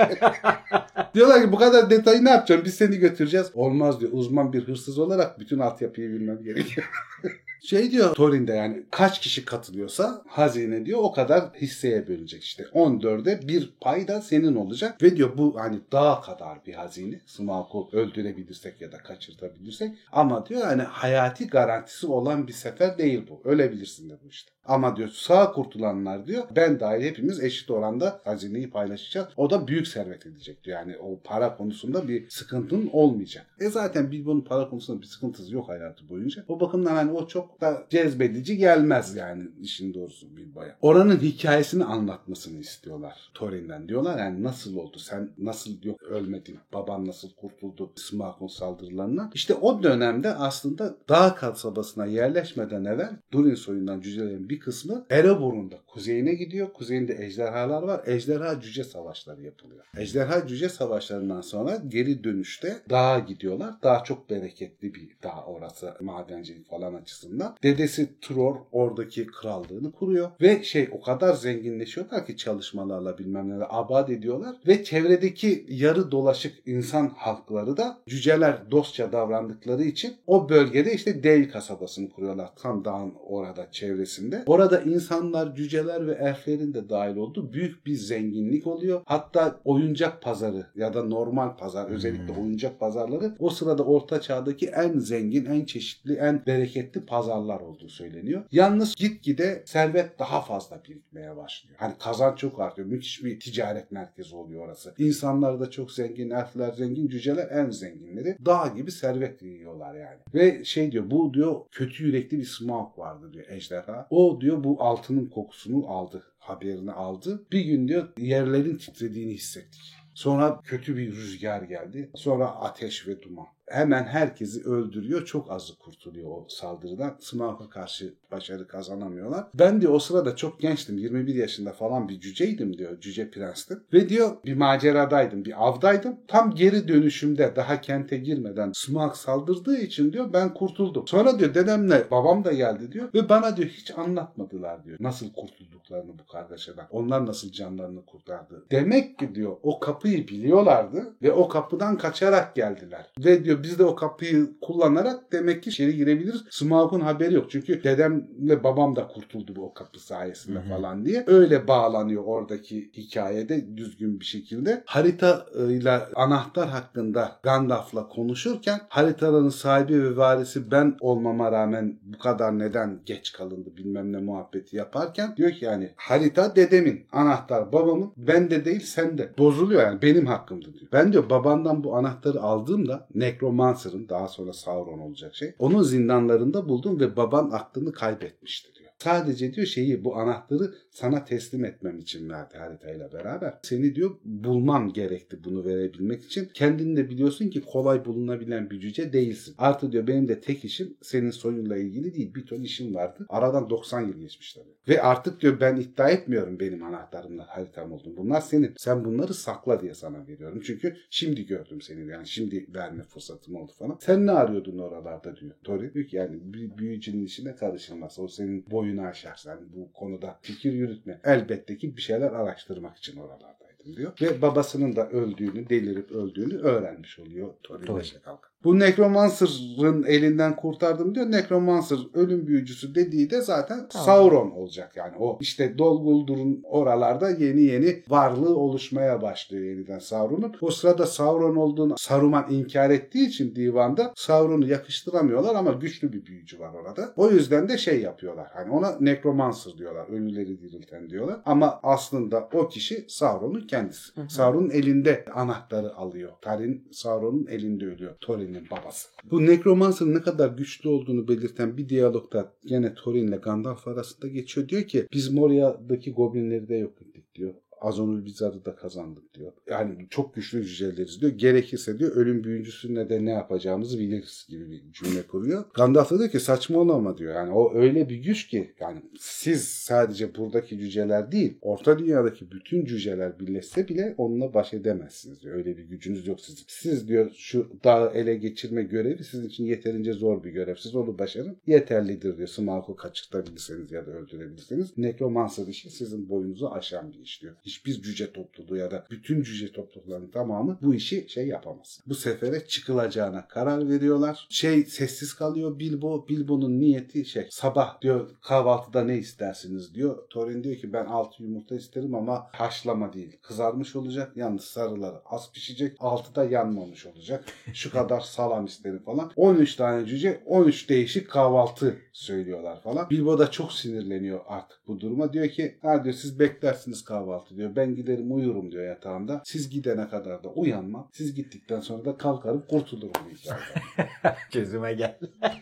Diyorlar 1.13 1.41
ki 1.41 1.51
bu 1.51 1.57
kadar 1.57 1.89
detayı 1.89 2.26
ne 2.26 2.30
yapacağım? 2.30 2.61
Biz 2.65 2.74
seni 2.74 2.97
götüreceğiz. 2.97 3.47
Olmaz 3.53 3.99
diyor. 3.99 4.11
Uzman 4.13 4.53
bir 4.53 4.67
hırsız 4.67 4.99
olarak 4.99 5.39
bütün 5.39 5.59
altyapıyı 5.59 6.09
bilmem 6.09 6.43
gerekiyor. 6.43 6.89
Şey 7.64 7.91
diyor 7.91 8.16
Thorin'de 8.16 8.53
yani 8.53 8.84
kaç 8.91 9.22
kişi 9.22 9.45
katılıyorsa 9.45 10.22
hazine 10.28 10.86
diyor 10.86 10.99
o 11.03 11.11
kadar 11.11 11.53
hisseye 11.53 12.07
bölünecek 12.07 12.43
işte. 12.43 12.64
14'e 12.64 13.47
bir 13.47 13.74
pay 13.82 14.07
da 14.07 14.22
senin 14.22 14.55
olacak. 14.55 15.03
Ve 15.03 15.18
diyor 15.18 15.38
bu 15.38 15.59
hani 15.59 15.80
daha 15.91 16.22
kadar 16.22 16.66
bir 16.66 16.74
hazine. 16.74 17.22
Smaug'u 17.26 17.89
öldürebilirsek 17.91 18.82
ya 18.82 18.91
da 18.91 18.97
kaçırtabilirsek. 18.97 19.91
Ama 20.11 20.45
diyor 20.45 20.61
hani 20.61 20.82
hayati 20.82 21.47
garantisi 21.47 22.07
olan 22.07 22.47
bir 22.47 22.53
sefer 22.53 22.97
değil 22.97 23.26
bu. 23.30 23.49
Ölebilirsin 23.49 24.09
de 24.09 24.14
bu 24.24 24.28
işte. 24.28 24.53
Ama 24.66 24.95
diyor 24.95 25.09
sağ 25.09 25.51
kurtulanlar 25.51 26.26
diyor 26.28 26.43
ben 26.55 26.80
dahil 26.80 27.01
hepimiz 27.01 27.43
eşit 27.43 27.72
oranda 27.72 28.22
hazineyi 28.24 28.70
paylaşacağız. 28.70 29.28
O 29.38 29.49
da 29.49 29.68
büyük 29.68 29.88
servet 29.88 30.26
edecek 30.26 30.64
diyor. 30.64 30.80
Yani 30.80 30.97
o 30.97 31.20
para 31.24 31.57
konusunda 31.57 32.07
bir 32.07 32.30
sıkıntın 32.30 32.89
olmayacak. 32.93 33.45
E 33.59 33.70
zaten 33.70 34.11
Bilbo'nun 34.11 34.41
para 34.41 34.70
konusunda 34.70 35.01
bir 35.01 35.07
sıkıntısı 35.07 35.53
yok 35.53 35.70
hayatı 35.70 36.09
boyunca. 36.09 36.45
O 36.47 36.59
bakımdan 36.59 36.95
hani 36.95 37.11
o 37.11 37.28
çok 37.28 37.53
da 37.62 37.86
cezbedici 37.89 38.58
gelmez 38.58 39.16
yani 39.16 39.43
işin 39.62 39.93
doğrusu 39.93 40.38
Bilbo'ya. 40.38 40.76
Oranın 40.82 41.20
hikayesini 41.20 41.84
anlatmasını 41.84 42.60
istiyorlar 42.60 43.32
Thorin'den. 43.34 43.88
Diyorlar 43.88 44.20
yani 44.20 44.43
nasıl 44.43 44.78
oldu 44.78 44.99
sen 44.99 45.30
nasıl 45.38 45.84
yok 45.84 46.04
ölmedin 46.04 46.60
baban 46.74 47.08
nasıl 47.08 47.34
kurtuldu 47.34 47.91
Smaug'un 47.95 48.47
saldırılarından. 48.47 49.32
İşte 49.34 49.54
o 49.54 49.84
dönemde 49.84 50.36
aslında 50.36 50.95
dağ 51.10 51.36
kasabasına 51.36 52.06
yerleşmeden 52.06 52.86
evvel 52.86 53.18
Durin 53.32 53.56
soyundan 53.56 54.01
cücelerin 54.01 54.49
bir 54.49 54.60
kısmı 54.60 55.06
Erebor'un 55.10 55.72
da 55.72 55.78
kuzeyine 55.88 56.34
gidiyor. 56.34 56.74
Kuzeyinde 56.74 57.18
ejderhalar 57.26 57.84
var. 57.84 58.01
Ejderha 58.06 58.62
cüce 58.62 58.84
savaşları 58.84 59.41
yapılıyor. 59.41 59.86
Ejderha 59.97 60.47
cüce 60.47 60.70
savaşlarından 60.70 61.41
sonra 61.41 61.82
geri 61.88 62.24
dönüşte 62.24 62.82
dağa 62.89 63.20
gidiyorlar. 63.20 63.74
Daha 63.84 64.04
çok 64.04 64.30
bereketli 64.30 64.93
bir 64.93 65.18
dağ 65.24 65.43
orası 65.45 65.93
madencilik 66.01 66.70
falan 66.70 66.93
açısından. 66.93 67.43
Dedesi 67.64 68.10
Tror 68.22 68.56
oradaki 68.72 69.28
krallığını 69.28 69.91
kuruyor 69.91 70.32
ve 70.41 70.64
şey 70.64 70.89
o 70.91 71.02
kadar 71.02 71.34
zenginleşiyorlar 71.34 72.26
ki 72.26 72.38
çalışmalarla 72.38 73.18
bilmem 73.18 73.50
neler 73.50 73.68
abad 73.70 74.10
ediyorlar 74.10 74.56
ve 74.68 74.84
çevredeki 74.84 75.66
yarı 75.70 76.12
dolaşık 76.12 76.54
insan 76.66 77.12
halkları 77.18 77.78
da 77.78 77.98
cüceler 78.08 78.72
dostça 78.72 79.12
davrandıkları 79.12 79.84
için 79.84 80.14
o 80.28 80.50
bölgede 80.50 80.94
işte 80.94 81.24
Değil 81.24 81.52
kasabasını 81.52 82.10
kuruyorlar. 82.10 82.50
Tam 82.56 82.86
dağın 82.86 83.14
orada 83.28 83.72
çevresinde. 83.72 84.44
Orada 84.46 84.82
insanlar, 84.82 85.56
cüceler 85.56 86.08
ve 86.08 86.14
elflerin 86.14 86.74
de 86.74 86.89
dahil 86.89 87.16
olduğu 87.16 87.54
büyük 87.54 87.86
bir 87.86 87.96
zenginlik 87.96 88.68
oluyor. 88.68 89.02
Hatta 89.06 89.60
oyuncak 89.66 90.22
pazarı 90.22 90.66
ya 90.76 90.94
da 90.94 91.04
normal 91.04 91.58
pazar 91.58 91.89
özellikle 91.89 92.41
oyuncak 92.41 92.80
pazarları 92.80 93.36
o 93.39 93.50
sırada 93.50 93.84
orta 93.84 94.22
çağdaki 94.22 94.68
en 94.68 95.00
zengin, 95.00 95.46
en 95.46 95.66
çeşitli, 95.66 96.14
en 96.14 96.46
bereketli 96.46 97.06
pazarlar 97.24 97.59
olduğu 97.59 97.89
söyleniyor. 97.89 98.43
Yalnız 98.51 98.95
gitgide 98.95 99.63
servet 99.65 100.19
daha 100.19 100.41
fazla 100.41 100.84
birikmeye 100.84 101.38
başlıyor. 101.38 101.76
Hani 101.80 101.93
kazanç 101.99 102.39
çok 102.39 102.59
artıyor. 102.59 102.88
Müthiş 102.88 103.24
bir 103.24 103.39
ticaret 103.39 103.91
merkezi 103.91 104.36
oluyor 104.36 104.65
orası. 104.65 104.93
İnsanlar 104.97 105.59
da 105.59 105.71
çok 105.71 105.91
zengin, 105.91 106.30
elfler 106.30 106.71
zengin, 106.71 107.07
cüceler 107.07 107.47
en 107.51 107.69
zenginleri. 107.69 108.38
Dağ 108.45 108.67
gibi 108.76 108.91
servet 108.91 109.41
yiyorlar 109.41 109.95
yani. 109.95 110.19
Ve 110.34 110.65
şey 110.65 110.91
diyor 110.91 111.11
bu 111.11 111.34
diyor 111.34 111.61
kötü 111.71 112.05
yürekli 112.05 112.38
bir 112.38 112.45
Smaug 112.45 112.99
vardı 112.99 113.34
diyor 113.34 113.45
ejderha. 113.49 114.07
O 114.09 114.41
diyor 114.41 114.63
bu 114.63 114.84
altının 114.84 115.26
kokusunu 115.26 115.88
aldı. 115.88 116.24
Haberini 116.38 116.91
aldı. 116.91 117.45
Bir 117.51 117.61
gün 117.61 117.88
diyor 117.88 118.07
yerlerin 118.17 118.78
titrediğini 118.78 119.34
hissettik. 119.34 119.95
Sonra 120.13 120.59
kötü 120.63 120.97
bir 120.97 121.11
rüzgar 121.11 121.61
geldi. 121.61 122.09
Sonra 122.15 122.47
ateş 122.47 123.07
ve 123.07 123.21
duman. 123.21 123.47
Hemen 123.68 124.03
herkesi 124.03 124.64
öldürüyor. 124.64 125.26
Çok 125.26 125.51
azı 125.51 125.78
kurtuluyor 125.78 126.30
o 126.30 126.45
saldırıdan. 126.49 127.16
Smaug'a 127.20 127.70
karşı 127.70 128.14
başarı 128.32 128.68
kazanamıyorlar. 128.68 129.47
Ben 129.53 129.82
diyor 129.82 129.93
o 129.93 129.99
sırada 129.99 130.36
çok 130.36 130.59
gençtim. 130.59 130.97
21 130.97 131.36
yaşında 131.36 131.74
falan 131.74 132.09
bir 132.09 132.20
cüceydim 132.20 132.78
diyor. 132.78 132.99
Cüce 132.99 133.32
prenstim. 133.32 133.84
Ve 133.93 134.09
diyor 134.09 134.38
bir 134.45 134.53
maceradaydım. 134.53 135.45
Bir 135.45 135.68
avdaydım. 135.68 136.16
Tam 136.28 136.55
geri 136.55 136.88
dönüşümde 136.88 137.53
daha 137.55 137.82
kente 137.82 138.18
girmeden 138.18 138.72
Smaug 138.74 139.16
saldırdığı 139.16 139.78
için 139.78 140.14
diyor 140.14 140.34
ben 140.34 140.53
kurtuldum. 140.53 141.07
Sonra 141.07 141.39
diyor 141.39 141.53
dedemle 141.53 142.11
babam 142.11 142.43
da 142.43 142.53
geldi 142.53 142.91
diyor. 142.91 143.09
Ve 143.14 143.30
bana 143.30 143.57
diyor 143.57 143.70
hiç 143.70 143.97
anlatmadılar 143.97 144.86
diyor. 144.86 144.97
Nasıl 144.99 145.34
kurtulduklarını 145.34 146.20
bu 146.20 146.32
kargaşadan. 146.32 146.88
Onlar 146.91 147.26
nasıl 147.26 147.51
canlarını 147.51 148.05
kurtardı. 148.05 148.66
Demek 148.72 149.20
ki 149.20 149.36
diyor 149.36 149.55
o 149.64 149.80
kapıyı 149.80 150.28
biliyorlardı 150.28 151.16
ve 151.22 151.32
o 151.32 151.47
kapıdan 151.47 151.97
kaçarak 151.97 152.55
geldiler. 152.55 153.05
Ve 153.20 153.43
diyor 153.45 153.53
biz 153.64 153.80
de 153.80 153.84
o 153.84 153.95
kapıyı 153.95 154.49
kullanarak 154.62 155.32
demek 155.32 155.64
ki 155.64 155.70
içeri 155.70 155.95
girebiliriz. 155.95 156.43
Smaug'un 156.49 156.99
haberi 156.99 157.34
yok. 157.34 157.51
Çünkü 157.51 157.84
dedemle 157.84 158.64
babam 158.64 158.95
da 158.95 159.08
kurtuldu 159.08 159.56
bu 159.56 159.66
o 159.66 159.74
kapı 159.74 159.99
sayesinde 159.99 160.60
Hı 160.60 160.64
hı. 160.64 160.70
falan 160.70 161.06
diye. 161.06 161.24
Öyle 161.28 161.68
bağlanıyor 161.68 162.24
oradaki 162.26 162.91
hikayede 162.93 163.78
düzgün 163.78 164.20
bir 164.20 164.26
şekilde. 164.26 164.84
Haritayla 164.86 166.10
anahtar 166.16 166.70
hakkında 166.70 167.39
Gandalf'la 167.43 168.08
konuşurken 168.08 168.80
haritanın 168.89 169.49
sahibi 169.49 170.04
ve 170.04 170.18
varisi 170.18 170.72
ben 170.72 170.97
olmama 170.99 171.51
rağmen 171.51 171.99
bu 172.04 172.18
kadar 172.18 172.60
neden 172.60 172.99
geç 173.06 173.32
kalındı 173.32 173.78
bilmem 173.78 174.14
ne 174.14 174.18
muhabbeti 174.18 174.78
yaparken 174.78 175.36
diyor 175.38 175.51
ki 175.51 175.66
yani 175.66 175.91
harita 175.95 176.56
dedemin, 176.56 177.06
anahtar 177.12 177.72
babamın, 177.74 178.12
bende 178.18 178.66
değil 178.66 178.80
sende. 178.80 179.32
Bozuluyor 179.38 179.82
yani 179.82 180.01
benim 180.01 180.26
hakkımdı 180.26 180.74
diyor. 180.74 180.91
Ben 180.93 181.14
diyor 181.14 181.30
babandan 181.30 181.84
bu 181.84 181.95
anahtarı 181.95 182.41
aldığımda 182.41 183.08
Necromancer'ın 183.44 184.10
daha 184.10 184.28
sonra 184.28 184.54
Sauron 184.54 185.00
olacak 185.00 185.36
şey. 185.36 185.56
Onun 185.60 185.84
zindanlarında 185.84 186.70
buldum 186.70 187.00
ve 187.00 187.16
baban 187.16 187.50
aklını 187.52 187.91
kaybetmişti 187.91 188.76
diyor. 188.76 188.83
Sadece 189.04 189.54
diyor 189.54 189.68
şeyi 189.68 190.04
bu 190.04 190.16
anahtarı 190.16 190.74
sana 190.91 191.26
teslim 191.26 191.66
etmem 191.66 191.99
için 191.99 192.30
verdi 192.30 192.58
haritayla 192.58 193.14
beraber. 193.14 193.54
Seni 193.64 193.95
diyor 193.95 194.12
bulmam 194.26 194.93
gerekti 194.93 195.43
bunu 195.43 195.66
verebilmek 195.66 196.24
için. 196.24 196.49
Kendin 196.54 196.95
de 196.95 197.10
biliyorsun 197.10 197.49
ki 197.49 197.62
kolay 197.62 198.06
bulunabilen 198.06 198.70
bir 198.70 198.80
cüce 198.80 199.14
değilsin. 199.14 199.56
Artı 199.58 199.91
diyor 199.91 200.08
benim 200.08 200.28
de 200.28 200.41
tek 200.41 200.66
işim 200.66 200.97
senin 201.01 201.32
soyunla 201.32 201.78
ilgili 201.78 202.14
değil. 202.14 202.36
Bir 202.36 202.45
ton 202.45 202.62
işim 202.62 202.95
vardı. 202.95 203.26
Aradan 203.30 203.70
90 203.70 204.01
yıl 204.01 204.20
geçmiş 204.20 204.54
tabii. 204.54 204.74
Ve 204.88 205.01
artık 205.01 205.41
diyor 205.41 205.60
ben 205.60 205.76
iddia 205.76 206.10
etmiyorum 206.10 206.60
benim 206.60 206.84
anahtarımla 206.84 207.47
haritam 207.47 207.91
olduğunu. 207.91 208.18
Bunlar 208.18 208.41
senin. 208.41 208.74
Sen 208.78 209.06
bunları 209.06 209.34
sakla 209.34 209.82
diye 209.82 209.93
sana 209.93 210.28
veriyorum. 210.28 210.62
Çünkü 210.64 210.95
şimdi 211.10 211.45
gördüm 211.45 211.82
seni. 211.82 212.12
Yani 212.12 212.28
şimdi 212.28 212.68
verme 212.76 213.04
fırsatım 213.04 213.56
oldu 213.56 213.72
falan. 213.80 213.97
Sen 214.01 214.26
ne 214.26 214.32
arıyordun 214.32 214.78
oralarda 214.78 215.36
diyor. 215.36 215.51
Tori 215.64 215.93
diyor 215.93 216.08
ki 216.08 216.16
yani 216.16 216.39
büyücünün 216.78 217.26
işine 217.26 217.56
karışılmaz. 217.56 218.20
O 218.20 218.28
senin 218.28 218.66
boyunu 218.94 219.08
aşar. 219.08 219.44
Yani 219.46 219.62
bu 219.76 219.94
konuda 219.94 220.39
fikir 220.41 220.74
yürütme. 220.74 221.20
Elbette 221.24 221.78
ki 221.78 221.98
bir 221.98 222.02
şeyler 222.02 222.32
araştırmak 222.32 222.98
için 222.98 223.18
oralardaydım 223.20 223.96
diyor. 223.96 224.14
Ve 224.22 224.41
babasının 224.41 224.96
da 224.96 225.10
öldüğünü, 225.10 225.70
delirip 225.70 226.12
öldüğünü 226.12 226.58
öğrenmiş 226.58 227.20
oluyor 227.20 227.54
Tori 227.64 227.86
Kalkan. 227.86 228.53
Bu 228.64 228.80
Necromancer'ın 228.80 230.03
elinden 230.03 230.55
kurtardım 230.55 231.16
diyor. 231.16 231.32
Necromancer 231.32 231.99
ölüm 232.14 232.47
büyücüsü 232.47 232.95
dediği 232.95 233.30
de 233.30 233.41
zaten 233.41 233.88
Tamam. 233.89 234.05
Sauron 234.05 234.51
olacak 234.51 234.91
yani. 234.95 235.14
O 235.20 235.38
işte 235.41 235.78
Dol 235.78 236.03
Guldur 236.03 236.38
oralarda 236.64 237.30
yeni 237.30 237.61
yeni 237.61 238.03
varlığı 238.09 238.55
oluşmaya 238.57 239.22
başlıyor 239.22 239.64
yeniden 239.64 239.99
Sauron'un. 239.99 240.55
O 240.61 240.72
sırada 240.72 241.05
Sauron 241.05 241.55
olduğunu 241.55 241.95
Saruman 241.97 242.45
inkar 242.49 242.89
ettiği 242.89 243.28
için 243.28 243.55
divanda 243.55 244.14
Sauron'u 244.16 244.68
yakıştıramıyorlar 244.68 245.55
ama 245.55 245.72
güçlü 245.72 246.14
bir 246.14 246.26
büyücü 246.26 246.59
var 246.59 246.74
orada. 246.74 247.14
O 247.16 247.30
yüzden 247.30 247.70
de 247.70 247.78
şey 247.78 248.01
yapıyorlar. 248.01 248.47
Hani 248.53 248.72
ona 248.72 248.97
Necromancer 248.99 249.78
diyorlar. 249.78 250.07
Ölüleri 250.09 250.61
dirilten 250.61 251.09
diyorlar. 251.09 251.41
Ama 251.45 251.80
aslında 251.84 252.49
o 252.53 252.68
kişi 252.68 253.05
Sauron'un 253.07 253.68
kendisi. 253.68 254.11
Sauron'un 254.30 254.70
elinde 254.70 255.26
anahtarı 255.34 255.95
alıyor. 255.95 256.32
Tarin 256.41 256.88
Sauron'un 256.91 257.47
elinde 257.47 257.86
ölüyor. 257.86 258.16
Thorin'in 258.54 258.70
babası. 258.72 259.10
Bu 259.32 259.45
Necromancer'ın 259.45 260.16
ne 260.16 260.22
kadar 260.22 260.49
güçlü 260.49 260.89
olduğunu 260.89 261.28
belirten 261.28 261.78
bir 261.78 261.89
diyalogda 261.89 262.54
gene 262.66 262.93
Thorin'le 262.93 263.41
Gandalf 263.41 263.88
arasında 263.88 264.28
geçiyor. 264.28 264.70
Diyor 264.70 264.84
ki 264.84 265.08
biz 265.14 265.34
Moria'daki 265.34 266.12
goblinleri 266.12 266.68
de 266.68 266.76
yok 266.76 267.01
ettik 267.01 267.36
diyor. 267.36 267.54
Azonul 267.84 268.26
Bizar'ı 268.26 268.66
da 268.66 268.76
kazandık 268.76 269.34
diyor. 269.34 269.52
Yani 269.70 270.08
çok 270.10 270.36
güçlü 270.36 270.66
cüceleriz 270.66 271.22
diyor. 271.22 271.32
Gerekirse 271.32 272.00
diyor 272.00 272.16
ölüm 272.16 272.44
büyücüsüne 272.44 273.10
de 273.10 273.26
ne 273.26 273.32
yapacağımızı 273.32 274.00
biliriz 274.00 274.46
gibi 274.50 274.72
bir 274.72 274.92
cümle 274.92 275.22
kuruyor. 275.28 275.66
Gandalf 275.74 276.12
da 276.12 276.20
diyor 276.20 276.30
ki 276.30 276.40
saçmalama 276.40 277.18
diyor. 277.18 277.36
Yani 277.36 277.52
o 277.52 277.74
öyle 277.76 278.10
bir 278.10 278.16
güç 278.16 278.48
ki 278.48 278.74
yani 278.80 279.02
siz 279.20 279.64
sadece 279.64 280.36
buradaki 280.36 280.80
cüceler 280.80 281.32
değil 281.32 281.58
orta 281.62 282.00
dünyadaki 282.00 282.52
bütün 282.52 282.86
cüceler 282.86 283.40
birleşse 283.40 283.88
bile 283.88 284.16
onunla 284.18 284.54
baş 284.54 284.74
edemezsiniz 284.74 285.42
diyor. 285.42 285.56
Öyle 285.56 285.78
bir 285.78 285.84
gücünüz 285.84 286.28
yok 286.28 286.42
sizin. 286.42 286.64
Siz 286.68 287.08
diyor 287.08 287.32
şu 287.36 287.68
dağı 287.84 288.12
ele 288.14 288.36
geçirme 288.36 288.84
görevi 288.84 289.24
sizin 289.24 289.48
için 289.48 289.66
yeterince 289.66 290.14
zor 290.14 290.44
bir 290.44 290.52
görev. 290.52 290.76
Siz 290.76 290.96
onu 290.96 291.20
başarın 291.20 291.58
yeterlidir 291.68 292.38
diyor. 292.38 292.48
Smaug'u 292.48 292.96
kaçırtabilirseniz 292.96 293.92
ya 293.92 294.06
da 294.06 294.12
öldürebilirseniz. 294.12 294.98
Necromancer 294.98 295.68
işi 295.68 295.90
sizin 295.90 296.30
boyunuzu 296.30 296.68
aşan 296.68 297.14
bir 297.14 297.20
iş 297.20 297.42
diyor. 297.42 297.56
Hiçbir 297.74 298.01
cüce 298.01 298.34
topluluğu 298.34 298.78
ya 298.78 298.91
da 298.91 299.05
bütün 299.11 299.43
cüce 299.43 299.71
toplulukların 299.71 300.32
tamamı 300.32 300.80
bu 300.82 300.95
işi 300.95 301.30
şey 301.30 301.47
yapamaz. 301.47 301.99
Bu 302.07 302.15
sefere 302.15 302.67
çıkılacağına 302.67 303.47
karar 303.47 303.89
veriyorlar. 303.89 304.47
Şey 304.49 304.86
sessiz 304.86 305.34
kalıyor 305.34 305.80
Bilbo. 305.80 306.28
Bilbo'nun 306.28 306.80
niyeti 306.80 307.26
şey 307.26 307.47
sabah 307.49 308.01
diyor 308.01 308.30
kahvaltıda 308.41 309.03
ne 309.03 309.17
istersiniz 309.17 309.95
diyor. 309.95 310.30
Thorin 310.30 310.63
diyor 310.63 310.76
ki 310.76 310.93
ben 310.93 311.05
altı 311.05 311.43
yumurta 311.43 311.76
isterim 311.76 312.15
ama 312.15 312.47
haşlama 312.51 313.13
değil. 313.13 313.38
Kızarmış 313.41 313.95
olacak. 313.95 314.38
Yalnız 314.38 314.63
sarıları 314.63 315.17
az 315.26 315.51
pişecek. 315.51 315.97
Altı 315.99 316.36
da 316.36 316.43
yanmamış 316.43 317.05
olacak. 317.05 317.45
Şu 317.74 317.91
kadar 317.91 318.19
salam 318.21 318.65
isterim 318.65 319.03
falan. 319.05 319.32
13 319.36 319.76
tane 319.76 320.05
cüce 320.05 320.43
13 320.45 320.89
değişik 320.89 321.30
kahvaltı 321.30 321.97
söylüyorlar 322.13 322.82
falan. 322.82 323.09
Bilbo 323.09 323.39
da 323.39 323.51
çok 323.51 323.74
sinirleniyor 323.74 324.39
artık 324.47 324.80
bu 324.88 324.99
duruma. 324.99 325.34
Diyor 325.34 325.49
ki 325.49 325.78
ha 325.82 326.03
diyor 326.03 326.15
siz 326.15 326.39
beklersiniz 326.39 327.03
kahvaltı 327.03 327.57
diyor. 327.57 327.62
Ben 327.76 327.95
giderim 327.95 328.36
uyurum 328.36 328.72
diyor 328.72 328.84
yatağımda. 328.84 329.41
Siz 329.45 329.70
gidene 329.70 330.09
kadar 330.09 330.43
da 330.43 330.49
uyanmam. 330.49 331.09
Siz 331.14 331.36
gittikten 331.36 331.80
sonra 331.80 332.05
da 332.05 332.18
kalkarım 332.18 332.64
kurtulurum 332.70 333.30
hikayeden. 333.34 334.36
Çözüme 334.51 334.93
gel. 334.93 335.20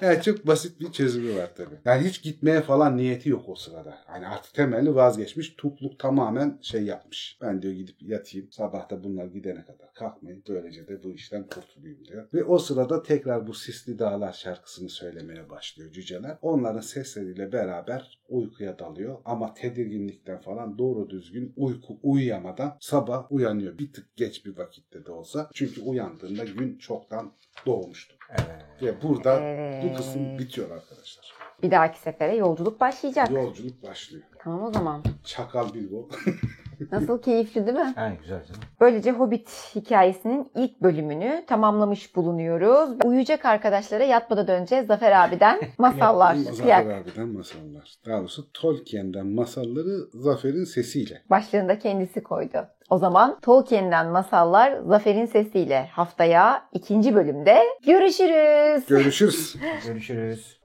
Yani 0.00 0.22
çok 0.22 0.46
basit 0.46 0.80
bir 0.80 0.92
çözümü 0.92 1.36
var 1.36 1.50
tabii. 1.56 1.74
Yani 1.84 2.08
hiç 2.08 2.22
gitmeye 2.22 2.60
falan 2.60 2.96
niyeti 2.96 3.28
yok 3.28 3.48
o 3.48 3.54
sırada. 3.54 3.98
Hani 4.06 4.26
artık 4.26 4.54
temelli 4.54 4.94
vazgeçmiş. 4.94 5.54
Tukluk 5.58 5.98
tamamen 5.98 6.58
şey 6.62 6.82
yapmış. 6.82 7.38
Ben 7.42 7.62
diyor 7.62 7.74
gidip 7.74 8.02
yatayım. 8.02 8.52
Sabah 8.52 8.90
da 8.90 9.04
bunlar 9.04 9.26
gidene 9.26 9.64
kadar 9.64 9.87
kalkmayın. 9.98 10.44
Böylece 10.48 10.88
de 10.88 11.02
bu 11.02 11.12
işten 11.12 11.46
kurtulayım 11.46 12.04
diyor. 12.04 12.28
Ve 12.34 12.44
o 12.44 12.58
sırada 12.58 13.02
tekrar 13.02 13.46
bu 13.46 13.54
Sisli 13.54 13.98
Dağlar 13.98 14.32
şarkısını 14.32 14.88
söylemeye 14.88 15.50
başlıyor 15.50 15.92
cüceler. 15.92 16.38
Onların 16.42 16.80
sesleriyle 16.80 17.52
beraber 17.52 18.20
uykuya 18.28 18.78
dalıyor. 18.78 19.18
Ama 19.24 19.54
tedirginlikten 19.54 20.40
falan 20.40 20.78
doğru 20.78 21.10
düzgün 21.10 21.52
uyku 21.56 21.98
uyuyamadan 22.02 22.76
sabah 22.80 23.32
uyanıyor. 23.32 23.78
Bir 23.78 23.92
tık 23.92 24.16
geç 24.16 24.46
bir 24.46 24.58
vakitte 24.58 25.06
de 25.06 25.12
olsa. 25.12 25.50
Çünkü 25.54 25.80
uyandığında 25.80 26.44
gün 26.44 26.78
çoktan 26.78 27.32
doğmuştu. 27.66 28.14
Evet. 28.30 28.82
Ve 28.82 29.02
burada 29.02 29.40
Evet. 29.40 29.84
bu 29.84 29.96
kısım 29.96 30.38
bitiyor 30.38 30.70
arkadaşlar. 30.70 31.32
Bir 31.62 31.70
dahaki 31.70 31.98
sefere 31.98 32.36
yolculuk 32.36 32.80
başlayacak. 32.80 33.30
Yolculuk 33.30 33.82
başlıyor. 33.82 34.24
Tamam 34.38 34.62
o 34.62 34.72
zaman. 34.72 35.04
Çakal 35.24 35.74
Bilbo. 35.74 36.08
Nasıl 36.92 37.22
keyifli 37.22 37.66
değil 37.66 37.78
mi? 37.78 37.92
Ha, 37.96 38.12
güzel 38.22 38.44
canım. 38.44 38.60
Böylece 38.80 39.10
Hobbit 39.10 39.48
hikayesinin 39.74 40.50
ilk 40.54 40.80
bölümünü 40.82 41.44
tamamlamış 41.46 42.16
bulunuyoruz. 42.16 42.90
Uyuyacak 43.04 43.44
arkadaşlara 43.44 44.04
yatmadan 44.04 44.48
önce 44.48 44.82
Zafer 44.82 45.12
abiden 45.12 45.60
masallar. 45.78 46.34
Zafer 46.34 46.62
Kıyak. 46.62 47.02
abiden 47.02 47.28
masallar. 47.28 47.94
Daha 48.06 48.18
doğrusu 48.18 48.52
Tolkien'den 48.52 49.26
masalları 49.26 49.98
Zafer'in 50.14 50.64
sesiyle. 50.64 51.22
Başlığını 51.30 51.68
da 51.68 51.78
kendisi 51.78 52.22
koydu. 52.22 52.66
O 52.90 52.98
zaman 52.98 53.38
Tolkien'den 53.42 54.06
masallar 54.06 54.78
Zafer'in 54.86 55.26
sesiyle 55.26 55.86
haftaya 55.92 56.68
ikinci 56.72 57.14
bölümde 57.14 57.58
görüşürüz. 57.86 58.86
Görüşürüz. 58.86 59.56
Görüşürüz. 59.86 60.57